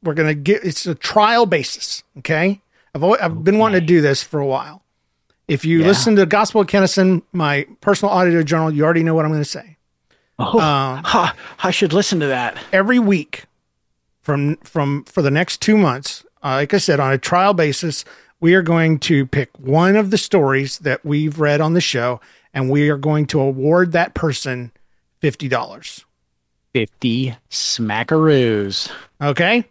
we're 0.01 0.13
going 0.13 0.29
to 0.29 0.33
get 0.35 0.63
it's 0.63 0.85
a 0.87 0.95
trial 0.95 1.45
basis. 1.45 2.03
Okay. 2.19 2.61
I've 2.95 3.03
always, 3.03 3.19
I've 3.19 3.43
been 3.43 3.57
wanting 3.57 3.81
to 3.81 3.85
do 3.85 3.99
this 3.99 4.23
for 4.23 4.39
a 4.39 4.47
while. 4.47 4.83
If 5.49 5.65
you 5.65 5.79
Yeah. 5.81 5.87
listen 5.87 6.15
to 6.15 6.25
Gospel 6.25 6.61
of 6.61 6.67
Kennison, 6.67 7.23
my 7.33 7.67
personal 7.81 8.13
audio 8.13 8.41
journal, 8.43 8.71
you 8.71 8.85
already 8.85 9.03
know 9.03 9.15
what 9.15 9.25
I'm 9.25 9.31
going 9.31 9.43
to 9.43 9.49
say. 9.49 9.75
Oh, 10.39 10.59
Um, 10.61 11.03
ha, 11.03 11.35
I 11.61 11.71
should 11.71 11.91
listen 11.91 12.21
to 12.21 12.27
that. 12.27 12.57
every 12.71 12.99
week 12.99 13.43
from 14.21 14.55
from 14.63 15.03
for 15.03 15.21
the 15.21 15.31
next 15.31 15.59
two 15.61 15.77
months 15.77 16.23
uh, 16.43 16.55
like 16.55 16.73
i 16.73 16.77
said 16.77 16.99
on 16.99 17.11
a 17.13 17.17
trial 17.17 17.53
basis 17.53 18.03
we 18.39 18.53
are 18.53 18.61
going 18.61 18.99
to 18.99 19.25
pick 19.25 19.49
one 19.59 19.95
of 19.95 20.11
the 20.11 20.17
stories 20.17 20.77
that 20.79 21.03
we've 21.05 21.39
read 21.39 21.59
on 21.61 21.73
the 21.73 21.81
show 21.81 22.19
and 22.53 22.69
we 22.69 22.89
are 22.89 22.97
going 22.97 23.25
to 23.27 23.39
award 23.39 23.91
that 23.93 24.13
person 24.13 24.71
$50 25.21 26.03
50 26.75 27.35
smackaroos. 27.49 28.91
okay 29.21 29.65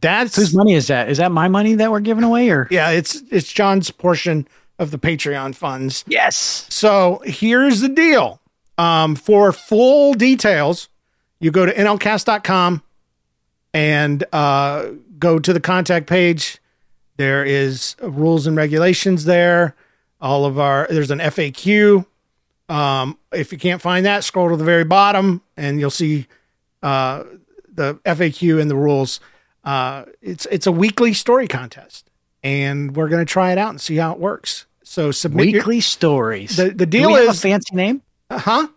that's 0.00 0.34
Whose 0.36 0.54
money 0.54 0.72
is 0.72 0.86
that? 0.86 1.10
Is 1.10 1.18
that 1.18 1.30
my 1.30 1.48
money 1.48 1.74
that 1.74 1.90
we're 1.90 2.00
giving 2.00 2.24
away 2.24 2.48
or? 2.50 2.66
yeah 2.70 2.90
it's 2.90 3.22
it's 3.30 3.52
john's 3.52 3.90
portion 3.90 4.48
of 4.78 4.90
the 4.90 4.98
patreon 4.98 5.54
funds 5.54 6.04
Yes. 6.08 6.66
So 6.70 7.20
here's 7.24 7.80
the 7.80 7.88
deal. 7.90 8.40
Um, 8.78 9.14
for 9.14 9.52
full 9.52 10.14
details, 10.14 10.88
you 11.38 11.50
go 11.50 11.66
to 11.66 11.74
nlcast.com 11.74 12.82
and 13.74 14.24
uh, 14.32 14.86
go 15.18 15.38
to 15.38 15.52
the 15.52 15.60
contact 15.60 16.06
page. 16.06 16.59
There 17.20 17.44
is 17.44 17.96
rules 18.00 18.46
and 18.46 18.56
regulations 18.56 19.26
there. 19.26 19.74
All 20.22 20.46
of 20.46 20.58
our 20.58 20.86
there's 20.88 21.10
an 21.10 21.18
FAQ. 21.18 22.06
Um, 22.70 23.18
if 23.30 23.52
you 23.52 23.58
can't 23.58 23.82
find 23.82 24.06
that, 24.06 24.24
scroll 24.24 24.48
to 24.48 24.56
the 24.56 24.64
very 24.64 24.84
bottom 24.84 25.42
and 25.54 25.78
you'll 25.78 25.90
see 25.90 26.28
uh, 26.82 27.24
the 27.70 27.96
FAQ 28.06 28.58
and 28.58 28.70
the 28.70 28.74
rules. 28.76 29.20
Uh, 29.64 30.04
it's 30.22 30.46
it's 30.46 30.66
a 30.66 30.72
weekly 30.72 31.12
story 31.12 31.46
contest, 31.46 32.08
and 32.42 32.96
we're 32.96 33.08
going 33.10 33.20
to 33.24 33.30
try 33.30 33.52
it 33.52 33.58
out 33.58 33.68
and 33.68 33.80
see 33.82 33.96
how 33.96 34.12
it 34.12 34.18
works. 34.18 34.64
So 34.82 35.10
submit 35.10 35.48
your- 35.50 35.60
Weekly 35.60 35.80
stories. 35.82 36.56
the 36.56 36.70
the 36.70 36.86
Do 36.86 37.00
deal 37.00 37.14
is 37.16 37.36
a 37.36 37.40
fancy 37.42 37.74
name? 37.76 38.00
huh? 38.32 38.68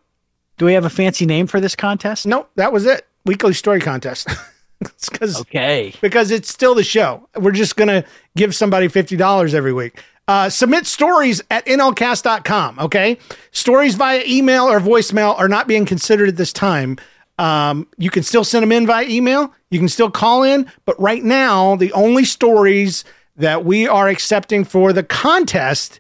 Do 0.58 0.66
we 0.66 0.74
have 0.74 0.84
a 0.84 0.90
fancy 0.90 1.26
name 1.26 1.48
for 1.48 1.62
this 1.62 1.78
contest? 1.78 2.26
Nope, 2.26 2.50
that 2.56 2.74
was 2.74 2.86
it. 2.86 3.08
Weekly 3.26 3.54
story 3.54 3.80
contest. 3.80 4.28
it's 4.88 5.10
because 5.10 5.40
Okay. 5.42 5.94
because 6.02 6.32
it's 6.32 6.50
still 6.50 6.76
the 6.76 6.84
show. 6.84 7.28
We're 7.36 7.52
just 7.52 7.76
gonna 7.76 8.04
give 8.36 8.56
somebody 8.56 8.88
fifty 8.88 9.16
dollars 9.16 9.54
every 9.54 9.74
week. 9.74 10.00
Uh, 10.28 10.50
submit 10.50 10.86
stories 10.86 11.42
at 11.52 11.66
nlcast.com. 11.66 12.80
Okay, 12.80 13.18
stories 13.52 13.96
via 13.96 14.24
email 14.26 14.64
or 14.66 14.80
voicemail 14.80 15.38
are 15.38 15.50
not 15.50 15.68
being 15.68 15.86
considered 15.86 16.30
at 16.30 16.38
this 16.38 16.54
time. 16.54 16.98
Um, 17.40 17.88
you 17.98 18.10
can 18.10 18.24
still 18.24 18.44
send 18.44 18.64
them 18.64 18.72
in 18.72 18.86
via 18.88 19.06
email. 19.08 19.54
You 19.70 19.80
can 19.80 19.90
still 19.90 20.10
call 20.12 20.44
in, 20.44 20.72
but 20.86 21.00
right 21.02 21.24
now 21.24 21.76
the 21.76 21.92
only 21.94 22.24
stories 22.26 23.04
that 23.36 23.66
we 23.66 23.88
are 23.88 24.08
accepting 24.08 24.64
for 24.64 24.94
the 24.94 25.04
contest 25.04 26.00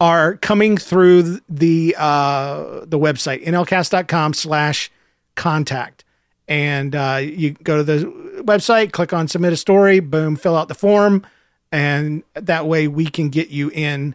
are 0.00 0.34
coming 0.38 0.76
through 0.76 1.38
the 1.48 1.94
uh, 1.96 2.80
the 2.84 2.98
website 2.98 3.44
nlcast.com 3.46 4.34
slash 4.34 4.90
contact 5.36 6.04
and 6.48 6.94
uh, 6.96 7.20
you 7.22 7.52
go 7.52 7.76
to 7.78 7.84
the 7.84 8.21
website 8.44 8.92
click 8.92 9.12
on 9.12 9.28
submit 9.28 9.52
a 9.52 9.56
story 9.56 10.00
boom 10.00 10.36
fill 10.36 10.56
out 10.56 10.68
the 10.68 10.74
form. 10.74 11.26
And 11.70 12.22
that 12.34 12.66
way 12.66 12.86
we 12.86 13.06
can 13.06 13.30
get 13.30 13.48
you 13.48 13.70
in 13.70 14.14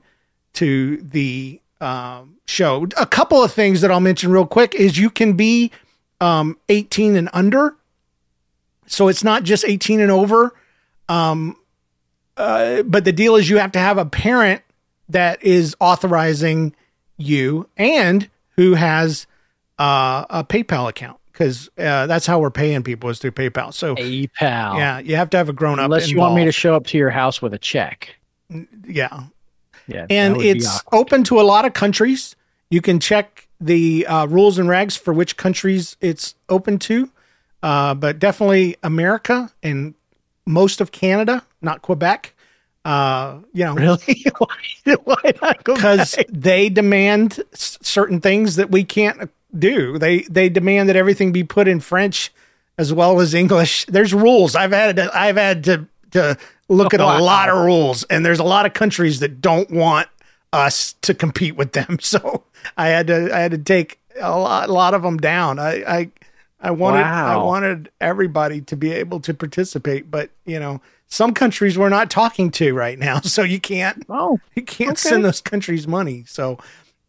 to 0.54 0.98
the 0.98 1.60
um, 1.82 2.38
show. 2.46 2.88
A 2.98 3.06
couple 3.06 3.44
of 3.44 3.52
things 3.52 3.82
that 3.82 3.92
i'll 3.92 4.00
mention 4.00 4.32
real 4.32 4.46
quick 4.46 4.76
is 4.76 4.98
you 4.98 5.10
can 5.10 5.34
be 5.34 5.72
um, 6.20 6.58
18 6.70 7.16
and 7.16 7.30
under. 7.34 7.76
So 8.88 9.08
it's 9.08 9.24
not 9.24 9.44
just 9.44 9.66
18 9.66 10.00
and 10.00 10.12
over. 10.12 10.54
Um, 11.10 11.58
uh, 12.36 12.84
but 12.84 13.06
the 13.06 13.12
deal 13.12 13.36
is 13.36 13.50
you 13.50 13.58
have 13.58 13.72
to 13.74 13.80
have 13.80 13.98
a 13.98 14.06
parent 14.06 14.62
that 15.10 15.42
is 15.44 15.76
authorizing 15.80 16.76
you 17.18 17.68
and 17.78 18.30
who 18.56 18.76
has 18.76 19.26
uh, 19.80 20.26
a 20.30 20.44
PayPal 20.44 20.90
account 20.90 21.17
because 21.38 21.69
uh, 21.78 22.08
that's 22.08 22.26
how 22.26 22.39
we're 22.39 22.50
paying 22.50 22.82
people 22.82 23.10
is 23.10 23.19
through 23.19 23.32
PayPal. 23.32 23.71
So 23.71 23.95
PayPal. 23.95 24.30
yeah, 24.41 24.97
you 25.00 25.15
have 25.17 25.30
to 25.32 25.38
have 25.38 25.50
a 25.50 25.54
grown 25.54 25.78
up. 25.80 25.86
Unless 25.86 26.10
you 26.10 26.17
want 26.17 26.34
me 26.36 26.45
to 26.45 26.52
show 26.52 26.73
up 26.76 26.88
to 26.88 26.97
your 26.97 27.12
house 27.12 27.41
with 27.43 27.54
a 27.54 27.60
check. 27.60 28.15
yeah, 28.88 29.23
Yeah. 29.88 30.08
and 30.10 30.41
it's 30.41 30.82
open 30.91 31.23
to 31.26 31.39
a 31.39 31.43
lot 31.43 31.65
of 31.65 31.73
countries. 31.73 32.36
You 32.71 32.82
can 32.82 33.00
check 33.00 33.47
the 33.62 34.08
uh, 34.08 34.26
rules 34.26 34.58
and 34.58 34.67
regs 34.67 34.97
for 34.97 35.13
which 35.13 35.38
countries 35.38 35.95
it's 36.02 36.34
open 36.50 36.80
to, 36.80 37.12
uh, 37.62 37.93
but 37.93 38.17
definitely 38.17 38.76
America 38.84 39.52
and 39.62 39.93
most 40.47 40.82
of 40.82 40.91
Canada, 40.91 41.43
not 41.62 41.82
Quebec. 41.84 42.34
Uh, 42.84 43.39
you 43.54 43.63
know, 43.65 43.73
really 43.76 44.26
why, 44.38 44.95
why 45.04 45.34
not 45.41 45.63
because 45.65 46.15
they 46.30 46.69
demand 46.69 47.41
s- 47.54 47.78
certain 47.82 48.21
things 48.21 48.56
that 48.56 48.71
we 48.71 48.84
can't 48.84 49.30
do. 49.58 49.98
They 49.98 50.22
they 50.24 50.50
demand 50.50 50.90
that 50.90 50.96
everything 50.96 51.32
be 51.32 51.44
put 51.44 51.68
in 51.68 51.80
French 51.80 52.32
as 52.78 52.94
well 52.94 53.20
as 53.20 53.34
English. 53.34 53.86
There's 53.86 54.14
rules. 54.14 54.56
I've 54.56 54.72
had 54.72 54.96
to, 54.98 55.10
I've 55.18 55.38
had 55.38 55.64
to 55.66 55.86
to 56.12 56.38
look 56.70 56.94
at 56.94 57.00
a 57.00 57.04
Wow. 57.06 57.20
lot 57.22 57.50
of 57.50 57.58
rules, 57.66 58.04
and 58.04 58.26
there's 58.26 58.40
a 58.40 58.44
lot 58.44 58.66
of 58.66 58.74
countries 58.74 59.20
that 59.20 59.42
don't 59.42 59.70
want 59.72 60.08
us 60.54 60.94
to 61.02 61.14
compete 61.14 61.56
with 61.56 61.74
them. 61.74 61.98
So 62.02 62.44
I 62.78 62.88
had 62.90 63.08
to 63.08 63.34
I 63.36 63.40
had 63.40 63.52
to 63.52 63.58
take 63.58 64.00
a 64.20 64.38
lot, 64.38 64.70
a 64.70 64.74
lot 64.74 64.94
of 64.94 65.02
them 65.02 65.18
down. 65.18 65.60
I 65.60 65.84
I, 65.88 66.12
I 66.60 66.72
wanted 66.72 67.04
I 67.06 67.38
wanted 67.38 67.90
everybody 68.02 68.62
to 68.62 68.76
be 68.76 68.92
able 68.92 69.20
to 69.22 69.34
participate, 69.34 70.10
but 70.12 70.30
you 70.46 70.60
know 70.60 70.82
some 71.10 71.34
countries 71.34 71.78
we're 71.78 71.88
not 71.90 72.10
talking 72.10 72.52
to 72.52 72.74
right 72.74 73.00
now, 73.00 73.20
so 73.22 73.44
you 73.44 73.60
can't 73.60 74.04
Oh, 74.10 74.40
you 74.56 74.64
can't 74.64 74.92
Okay. 74.92 75.10
send 75.10 75.24
those 75.26 75.40
countries 75.42 75.88
money. 75.88 76.26
So 76.28 76.58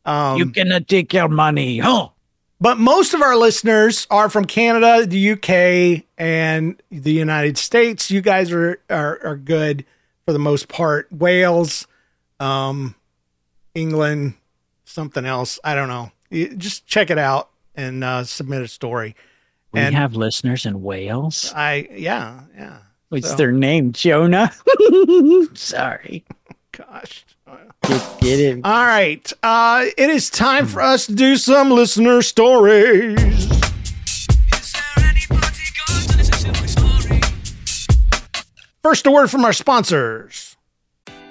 um, 0.04 0.38
you 0.38 0.46
cannot 0.50 0.86
take 0.88 1.12
your 1.12 1.28
money. 1.28 1.80
Oh, 1.82 2.12
but 2.60 2.78
most 2.78 3.14
of 3.14 3.22
our 3.22 3.36
listeners 3.36 4.06
are 4.10 4.28
from 4.28 4.44
Canada, 4.44 5.06
the 5.06 5.32
UK, 5.32 6.04
and 6.18 6.80
the 6.90 7.12
United 7.12 7.56
States. 7.58 8.10
You 8.10 8.20
guys 8.20 8.50
are 8.52 8.80
are, 8.90 9.20
are 9.24 9.36
good 9.36 9.84
for 10.26 10.32
the 10.32 10.38
most 10.38 10.68
part. 10.68 11.06
Wales, 11.12 11.86
um, 12.40 12.94
England, 13.74 14.34
something 14.84 15.24
else. 15.24 15.58
I 15.64 15.74
don't 15.74 15.88
know. 15.88 16.10
You, 16.30 16.54
just 16.56 16.86
check 16.86 17.10
it 17.10 17.18
out 17.18 17.50
and 17.74 18.02
uh, 18.04 18.24
submit 18.24 18.62
a 18.62 18.68
story. 18.68 19.14
we 19.72 19.80
And- 19.80 19.94
have 19.94 20.14
listeners 20.16 20.66
in 20.66 20.82
Wales. 20.82 21.52
I 21.56 21.88
yeah 21.92 22.40
yeah. 22.56 22.78
What's 23.08 23.30
So- 23.30 23.36
their 23.36 23.52
name? 23.52 23.92
Jonah. 23.92 24.52
Sorry, 25.54 26.24
Gosh. 26.72 27.24
Get, 27.82 28.20
get 28.20 28.40
it. 28.40 28.60
All 28.64 28.86
right. 28.86 29.32
Uh, 29.42 29.86
it 29.96 30.10
is 30.10 30.30
time 30.30 30.66
for 30.66 30.80
us 30.80 31.06
to 31.06 31.14
do 31.14 31.36
some 31.36 31.70
listener 31.70 32.22
stories. 32.22 33.18
First, 38.82 39.06
a 39.06 39.10
word 39.10 39.30
from 39.30 39.44
our 39.44 39.52
sponsors. 39.52 40.56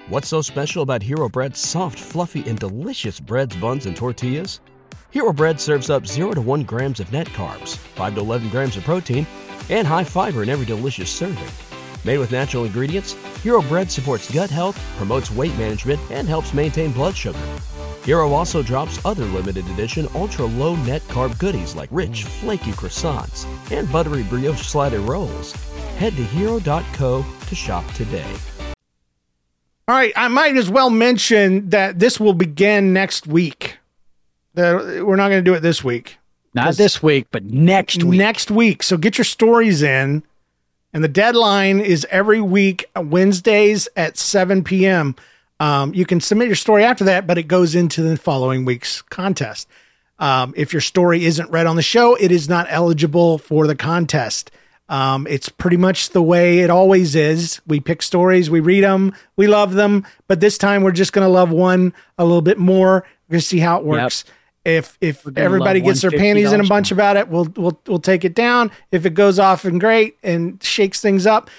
What's 0.09 0.27
so 0.27 0.41
special 0.41 0.83
about 0.83 1.01
Hero 1.01 1.27
Bread's 1.27 1.59
soft, 1.59 1.99
fluffy, 1.99 2.47
and 2.47 2.57
delicious 2.57 3.19
breads, 3.19 3.55
buns, 3.55 3.85
and 3.85 3.95
tortillas? 3.95 4.61
Hero 5.09 5.33
Bread 5.33 5.59
serves 5.59 5.89
up 5.89 6.05
0 6.05 6.33
to 6.33 6.41
1 6.41 6.63
grams 6.63 6.99
of 6.99 7.11
net 7.11 7.27
carbs, 7.27 7.77
5 7.77 8.15
to 8.15 8.21
11 8.21 8.49
grams 8.49 8.77
of 8.77 8.83
protein, 8.83 9.25
and 9.69 9.87
high 9.87 10.03
fiber 10.03 10.43
in 10.43 10.49
every 10.49 10.65
delicious 10.65 11.09
serving. 11.09 11.66
Made 12.07 12.19
with 12.19 12.31
natural 12.31 12.63
ingredients, 12.63 13.17
Hero 13.43 13.61
Bread 13.61 13.91
supports 13.91 14.31
gut 14.31 14.49
health, 14.49 14.81
promotes 14.95 15.29
weight 15.29 15.53
management, 15.57 15.99
and 16.09 16.25
helps 16.25 16.53
maintain 16.53 16.93
blood 16.93 17.17
sugar. 17.17 17.37
Hero 18.05 18.31
also 18.31 18.63
drops 18.63 19.05
other 19.05 19.25
limited 19.25 19.67
edition 19.71 20.07
ultra 20.15 20.45
low 20.45 20.77
net 20.77 21.01
carb 21.09 21.37
goodies 21.37 21.75
like 21.75 21.89
rich, 21.91 22.23
flaky 22.23 22.71
croissants 22.71 23.45
and 23.73 23.91
buttery 23.91 24.23
brioche 24.23 24.61
slider 24.61 25.01
rolls. 25.01 25.51
Head 25.97 26.15
to 26.15 26.23
hero.co 26.23 27.25
to 27.47 27.55
shop 27.55 27.85
today. 27.91 28.31
All 29.89 29.95
right. 29.95 30.13
I 30.15 30.29
might 30.29 30.55
as 30.55 30.69
well 30.69 30.89
mention 30.89 31.71
that 31.71 31.99
this 31.99 32.21
will 32.21 32.33
begin 32.33 32.93
next 32.93 33.27
week. 33.27 33.79
That 34.53 35.03
we're 35.05 35.17
not 35.17 35.27
going 35.27 35.43
to 35.43 35.51
do 35.51 35.55
it 35.55 35.59
this 35.59 35.83
week. 35.83 36.19
Not 36.53 36.75
this 36.75 37.03
week, 37.03 37.27
but 37.31 37.43
next 37.43 38.01
week. 38.01 38.17
Next 38.17 38.49
week. 38.49 38.81
So 38.81 38.95
get 38.95 39.17
your 39.17 39.25
stories 39.25 39.83
in. 39.83 40.23
And 40.97 41.03
the 41.03 41.09
deadline 41.09 41.79
is 41.79 42.07
every 42.09 42.41
week, 42.41 42.89
Wednesdays 42.95 43.87
at 43.95 44.17
7 44.17 44.63
p.m. 44.63 45.15
Um, 45.59 45.93
you 45.93 46.07
can 46.07 46.19
submit 46.19 46.47
your 46.47 46.55
story 46.55 46.83
after 46.83 47.03
that, 47.03 47.27
but 47.27 47.37
it 47.37 47.43
goes 47.43 47.75
into 47.75 48.01
the 48.01 48.17
following 48.17 48.65
week's 48.65 49.03
contest. 49.03 49.67
Um, 50.17 50.55
if 50.57 50.73
your 50.73 50.81
story 50.81 51.23
isn't 51.25 51.51
read 51.51 51.67
on 51.67 51.75
the 51.75 51.83
show, 51.83 52.15
it 52.15 52.31
is 52.31 52.49
not 52.49 52.65
eligible 52.71 53.37
for 53.37 53.67
the 53.67 53.75
contest. 53.75 54.49
Um, 54.89 55.27
it's 55.29 55.49
pretty 55.49 55.77
much 55.77 56.09
the 56.09 56.23
way 56.23 56.61
it 56.61 56.71
always 56.71 57.13
is. 57.13 57.61
We 57.67 57.79
pick 57.79 58.01
stories, 58.01 58.49
we 58.49 58.59
read 58.59 58.83
them, 58.83 59.13
we 59.35 59.45
love 59.45 59.75
them, 59.75 60.03
but 60.27 60.39
this 60.39 60.57
time 60.57 60.81
we're 60.81 60.91
just 60.93 61.13
going 61.13 61.27
to 61.27 61.31
love 61.31 61.51
one 61.51 61.93
a 62.17 62.25
little 62.25 62.41
bit 62.41 62.57
more. 62.57 63.05
We're 63.27 63.33
going 63.33 63.41
to 63.41 63.45
see 63.45 63.59
how 63.59 63.77
it 63.77 63.85
works. 63.85 64.23
If 64.67 64.97
if 64.99 65.25
everybody 65.37 65.79
gets 65.79 66.01
their 66.01 66.11
panties 66.11 66.51
in 66.51 66.59
a 66.59 66.65
bunch 66.65 66.91
more. 66.91 66.97
about 66.97 67.15
it, 67.15 67.29
we'll 67.29 67.47
we'll 67.55 67.79
we'll 67.87 67.99
take 67.99 68.25
it 68.25 68.35
down. 68.35 68.69
If 68.91 69.05
it 69.05 69.13
goes 69.13 69.39
off 69.39 69.63
and 69.63 69.79
great 69.79 70.17
and 70.23 70.61
shakes 70.61 70.99
things 70.99 71.25
up, 71.25 71.49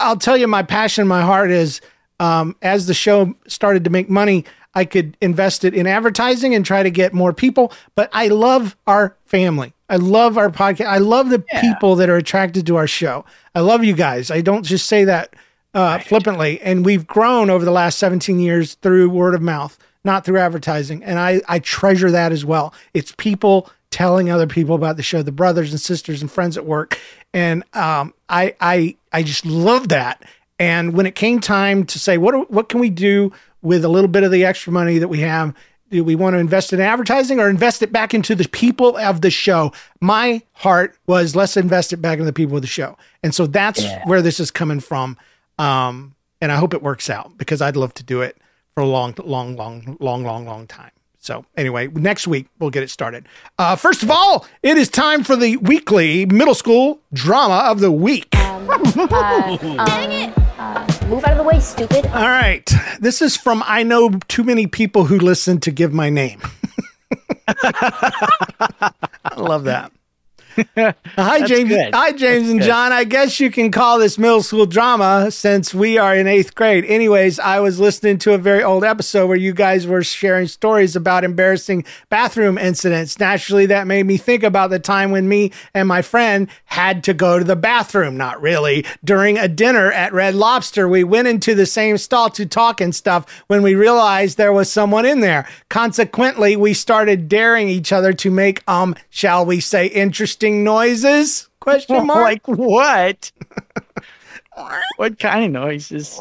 I'll 0.00 0.16
tell 0.16 0.36
you 0.36 0.48
my 0.48 0.62
passion, 0.62 1.06
my 1.06 1.20
heart 1.20 1.50
is 1.50 1.82
um, 2.20 2.56
as 2.62 2.86
the 2.86 2.94
show 2.94 3.34
started 3.46 3.84
to 3.84 3.90
make 3.90 4.08
money, 4.08 4.46
I 4.74 4.86
could 4.86 5.16
invest 5.20 5.64
it 5.64 5.74
in 5.74 5.86
advertising 5.86 6.54
and 6.54 6.64
try 6.64 6.82
to 6.82 6.90
get 6.90 7.12
more 7.12 7.34
people. 7.34 7.72
But 7.94 8.08
I 8.12 8.28
love 8.28 8.76
our 8.86 9.16
family. 9.26 9.74
I 9.88 9.96
love 9.96 10.38
our 10.38 10.48
podcast. 10.48 10.86
I 10.86 10.98
love 10.98 11.28
the 11.28 11.44
people 11.60 11.96
that 11.96 12.08
are 12.08 12.16
attracted 12.16 12.66
to 12.66 12.76
our 12.76 12.86
show. 12.86 13.24
I 13.54 13.60
love 13.60 13.84
you 13.84 13.92
guys. 13.92 14.30
I 14.30 14.40
don't 14.40 14.64
just 14.64 14.86
say 14.86 15.04
that 15.04 15.34
uh, 15.74 15.98
flippantly. 15.98 16.60
And 16.62 16.84
we've 16.84 17.06
grown 17.06 17.50
over 17.50 17.64
the 17.64 17.70
last 17.70 17.98
17 17.98 18.38
years 18.38 18.74
through 18.74 19.10
word 19.10 19.34
of 19.34 19.42
mouth, 19.42 19.78
not 20.04 20.24
through 20.24 20.38
advertising. 20.38 21.02
And 21.02 21.18
I, 21.18 21.40
I 21.48 21.58
treasure 21.58 22.10
that 22.10 22.32
as 22.32 22.44
well. 22.44 22.74
It's 22.92 23.12
people 23.16 23.70
telling 23.90 24.30
other 24.30 24.46
people 24.46 24.74
about 24.74 24.96
the 24.96 25.02
show, 25.02 25.22
the 25.22 25.32
brothers 25.32 25.70
and 25.70 25.80
sisters 25.80 26.20
and 26.20 26.30
friends 26.30 26.56
at 26.56 26.66
work. 26.66 26.98
And 27.32 27.62
um, 27.74 28.12
I, 28.28 28.54
I, 28.60 28.96
I 29.12 29.22
just 29.22 29.46
love 29.46 29.88
that. 29.88 30.22
And 30.58 30.94
when 30.94 31.06
it 31.06 31.14
came 31.14 31.40
time 31.40 31.84
to 31.86 31.98
say, 31.98 32.18
what, 32.18 32.50
what 32.50 32.68
can 32.68 32.80
we 32.80 32.90
do 32.90 33.32
with 33.62 33.84
a 33.84 33.88
little 33.88 34.08
bit 34.08 34.22
of 34.24 34.30
the 34.30 34.44
extra 34.44 34.72
money 34.72 34.98
that 34.98 35.08
we 35.08 35.20
have? 35.20 35.54
Do 35.90 36.02
we 36.02 36.16
want 36.16 36.34
to 36.34 36.38
invest 36.38 36.72
in 36.72 36.80
advertising 36.80 37.38
or 37.38 37.48
invest 37.48 37.82
it 37.82 37.92
back 37.92 38.14
into 38.14 38.34
the 38.34 38.48
people 38.48 38.96
of 38.96 39.20
the 39.20 39.30
show? 39.30 39.72
My 40.00 40.42
heart 40.52 40.96
was 41.06 41.36
let's 41.36 41.56
invest 41.56 41.92
it 41.92 41.98
back 41.98 42.14
into 42.14 42.24
the 42.24 42.32
people 42.32 42.56
of 42.56 42.62
the 42.62 42.68
show. 42.68 42.96
And 43.22 43.34
so 43.34 43.46
that's 43.46 43.82
Yeah. 43.82 44.02
where 44.06 44.22
this 44.22 44.40
is 44.40 44.50
coming 44.50 44.80
from. 44.80 45.16
Um, 45.58 46.14
and 46.40 46.50
I 46.50 46.56
hope 46.56 46.74
it 46.74 46.82
works 46.82 47.08
out 47.08 47.38
because 47.38 47.62
I'd 47.62 47.76
love 47.76 47.94
to 47.94 48.02
do 48.02 48.22
it 48.22 48.36
for 48.74 48.82
a 48.82 48.86
long, 48.86 49.14
long, 49.24 49.54
long, 49.56 49.96
long, 50.00 50.24
long, 50.24 50.44
long 50.46 50.66
time. 50.66 50.90
So 51.18 51.46
anyway, 51.56 51.86
next 51.88 52.26
week 52.26 52.48
we'll 52.58 52.70
get 52.70 52.82
it 52.82 52.90
started. 52.90 53.26
Uh, 53.58 53.76
first 53.76 54.02
of 54.02 54.10
all, 54.10 54.46
it 54.62 54.76
is 54.76 54.88
time 54.90 55.24
for 55.24 55.36
the 55.36 55.56
weekly 55.58 56.26
middle 56.26 56.54
school 56.54 57.00
drama 57.12 57.70
of 57.70 57.80
the 57.80 57.90
week. 57.92 58.30
Dang 58.32 60.12
it! 60.12 60.34
Uh, 60.58 60.86
move 61.08 61.24
out 61.24 61.32
of 61.32 61.38
the 61.38 61.44
way, 61.44 61.60
stupid. 61.60 62.04
All 62.06 62.28
right. 62.28 62.70
This 63.00 63.22
is 63.22 63.36
from 63.36 63.62
I 63.66 63.84
know 63.84 64.10
too 64.28 64.44
many 64.44 64.66
people 64.66 65.04
who 65.04 65.18
listen 65.18 65.60
to 65.60 65.70
give 65.70 65.92
my 65.92 66.10
name. 66.10 66.42
I 67.48 68.90
love 69.36 69.64
that. 69.64 69.92
Hi, 70.76 71.46
James. 71.46 71.68
good. 71.68 71.94
Hi, 71.94 72.12
James 72.12 72.48
and 72.48 72.62
John. 72.62 72.92
I 72.92 73.04
guess 73.04 73.40
you 73.40 73.50
can 73.50 73.70
call 73.70 73.98
this 73.98 74.18
middle 74.18 74.42
school 74.42 74.66
drama 74.66 75.30
since 75.30 75.74
we 75.74 75.98
are 75.98 76.14
in 76.14 76.26
eighth 76.26 76.54
grade. 76.54 76.84
Anyways, 76.84 77.38
I 77.40 77.60
was 77.60 77.80
listening 77.80 78.18
to 78.18 78.34
a 78.34 78.38
very 78.38 78.62
old 78.62 78.84
episode 78.84 79.26
where 79.26 79.36
you 79.36 79.52
guys 79.52 79.86
were 79.86 80.04
sharing 80.04 80.46
stories 80.46 80.94
about 80.94 81.24
embarrassing 81.24 81.84
bathroom 82.08 82.58
incidents. 82.58 83.18
Naturally, 83.18 83.66
that 83.66 83.86
made 83.86 84.06
me 84.06 84.16
think 84.16 84.42
about 84.42 84.70
the 84.70 84.78
time 84.78 85.10
when 85.10 85.28
me 85.28 85.50
and 85.72 85.88
my 85.88 86.02
friend 86.02 86.48
had 86.66 87.02
to 87.04 87.14
go 87.14 87.38
to 87.38 87.44
the 87.44 87.56
bathroom. 87.56 88.16
Not 88.16 88.40
really. 88.40 88.84
During 89.02 89.38
a 89.38 89.48
dinner 89.48 89.90
at 89.90 90.12
Red 90.12 90.34
Lobster, 90.34 90.88
we 90.88 91.02
went 91.04 91.26
into 91.26 91.54
the 91.54 91.66
same 91.66 91.98
stall 91.98 92.30
to 92.30 92.46
talk 92.46 92.80
and 92.80 92.94
stuff 92.94 93.42
when 93.48 93.62
we 93.62 93.74
realized 93.74 94.36
there 94.36 94.52
was 94.52 94.70
someone 94.70 95.04
in 95.04 95.20
there. 95.20 95.48
Consequently, 95.68 96.54
we 96.56 96.74
started 96.74 97.28
daring 97.28 97.68
each 97.68 97.92
other 97.92 98.12
to 98.12 98.30
make, 98.30 98.62
um, 98.68 98.94
shall 99.10 99.44
we 99.44 99.58
say, 99.58 99.86
interesting 99.86 100.43
noises? 100.50 101.48
Question 101.60 102.06
mark. 102.06 102.22
Like 102.22 102.46
what? 102.46 103.32
what 104.96 105.18
kind 105.18 105.44
of 105.44 105.50
noises? 105.50 106.20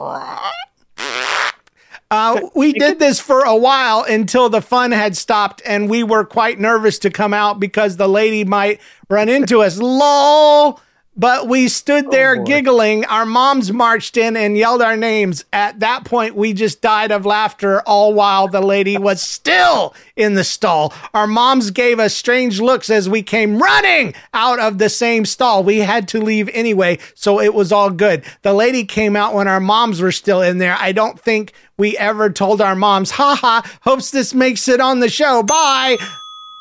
Uh, 2.11 2.41
we 2.53 2.73
did 2.73 2.99
this 2.99 3.19
for 3.19 3.41
a 3.41 3.55
while 3.55 4.03
until 4.03 4.47
the 4.47 4.61
fun 4.61 4.91
had 4.91 5.17
stopped, 5.17 5.63
and 5.65 5.89
we 5.89 6.03
were 6.03 6.23
quite 6.23 6.59
nervous 6.59 6.99
to 6.99 7.09
come 7.09 7.33
out 7.33 7.59
because 7.59 7.97
the 7.97 8.07
lady 8.07 8.43
might 8.43 8.79
run 9.09 9.29
into 9.29 9.61
us. 9.61 9.77
Lol. 9.77 10.79
But 11.15 11.47
we 11.47 11.67
stood 11.67 12.07
oh, 12.07 12.09
there 12.09 12.43
giggling. 12.43 13.05
Our 13.05 13.25
moms 13.25 13.71
marched 13.71 14.17
in 14.17 14.35
and 14.35 14.57
yelled 14.57 14.81
our 14.81 14.97
names. 14.97 15.45
At 15.53 15.79
that 15.81 16.05
point, 16.05 16.35
we 16.35 16.53
just 16.53 16.81
died 16.81 17.11
of 17.11 17.25
laughter, 17.25 17.81
all 17.81 18.13
while 18.13 18.47
the 18.47 18.61
lady 18.61 18.97
was 18.97 19.21
still 19.21 19.93
in 20.15 20.33
the 20.33 20.43
stall. 20.43 20.91
Our 21.13 21.27
moms 21.27 21.69
gave 21.69 21.99
us 21.99 22.15
strange 22.15 22.59
looks 22.59 22.89
as 22.89 23.07
we 23.07 23.21
came 23.21 23.61
running 23.61 24.15
out 24.33 24.59
of 24.59 24.79
the 24.79 24.89
same 24.89 25.25
stall. 25.25 25.63
We 25.63 25.79
had 25.79 26.07
to 26.09 26.21
leave 26.21 26.49
anyway, 26.49 26.97
so 27.13 27.39
it 27.39 27.53
was 27.53 27.71
all 27.71 27.91
good. 27.91 28.23
The 28.41 28.53
lady 28.53 28.83
came 28.83 29.15
out 29.15 29.35
when 29.35 29.47
our 29.47 29.59
moms 29.59 30.01
were 30.01 30.11
still 30.11 30.41
in 30.41 30.57
there. 30.57 30.75
I 30.79 30.93
don't 30.93 31.19
think 31.19 31.53
we 31.77 31.95
ever 31.97 32.31
told 32.31 32.59
our 32.59 32.75
moms, 32.75 33.11
haha, 33.11 33.61
hopes 33.81 34.09
this 34.09 34.33
makes 34.33 34.67
it 34.67 34.81
on 34.81 34.99
the 34.99 35.09
show. 35.09 35.43
Bye. 35.43 35.97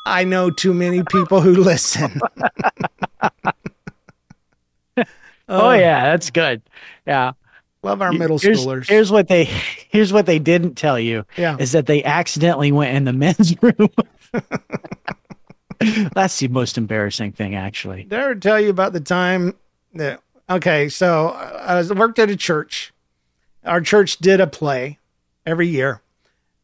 I 0.05 0.25
know 0.25 0.51
too 0.51 0.73
many 0.73 1.01
people 1.03 1.41
who 1.41 1.55
listen. 1.55 2.19
Oh 5.53 5.71
yeah, 5.73 6.05
that's 6.11 6.29
good. 6.31 6.61
Yeah. 7.05 7.33
Love 7.83 8.01
our 8.01 8.13
middle 8.13 8.37
here's, 8.39 8.65
schoolers. 8.65 8.87
Here's 8.87 9.11
what 9.11 9.27
they 9.27 9.43
here's 9.89 10.11
what 10.13 10.25
they 10.25 10.39
didn't 10.39 10.75
tell 10.75 10.97
you. 10.99 11.25
Yeah. 11.37 11.57
Is 11.59 11.73
that 11.73 11.85
they 11.85 12.03
accidentally 12.03 12.71
went 12.71 12.95
in 12.95 13.03
the 13.05 13.13
men's 13.13 13.53
room. 13.61 13.89
That's 16.13 16.39
the 16.39 16.47
most 16.47 16.77
embarrassing 16.77 17.33
thing, 17.33 17.55
actually. 17.55 18.03
Did 18.03 18.13
I 18.19 18.23
ever 18.23 18.35
tell 18.35 18.59
you 18.59 18.69
about 18.69 18.93
the 18.93 19.01
time 19.01 19.55
that 19.95 20.21
okay, 20.49 20.87
so 20.87 21.29
I 21.29 21.75
was 21.75 21.91
worked 21.93 22.19
at 22.19 22.29
a 22.29 22.37
church. 22.37 22.93
Our 23.65 23.81
church 23.81 24.17
did 24.19 24.39
a 24.39 24.47
play 24.47 24.99
every 25.45 25.67
year. 25.67 26.01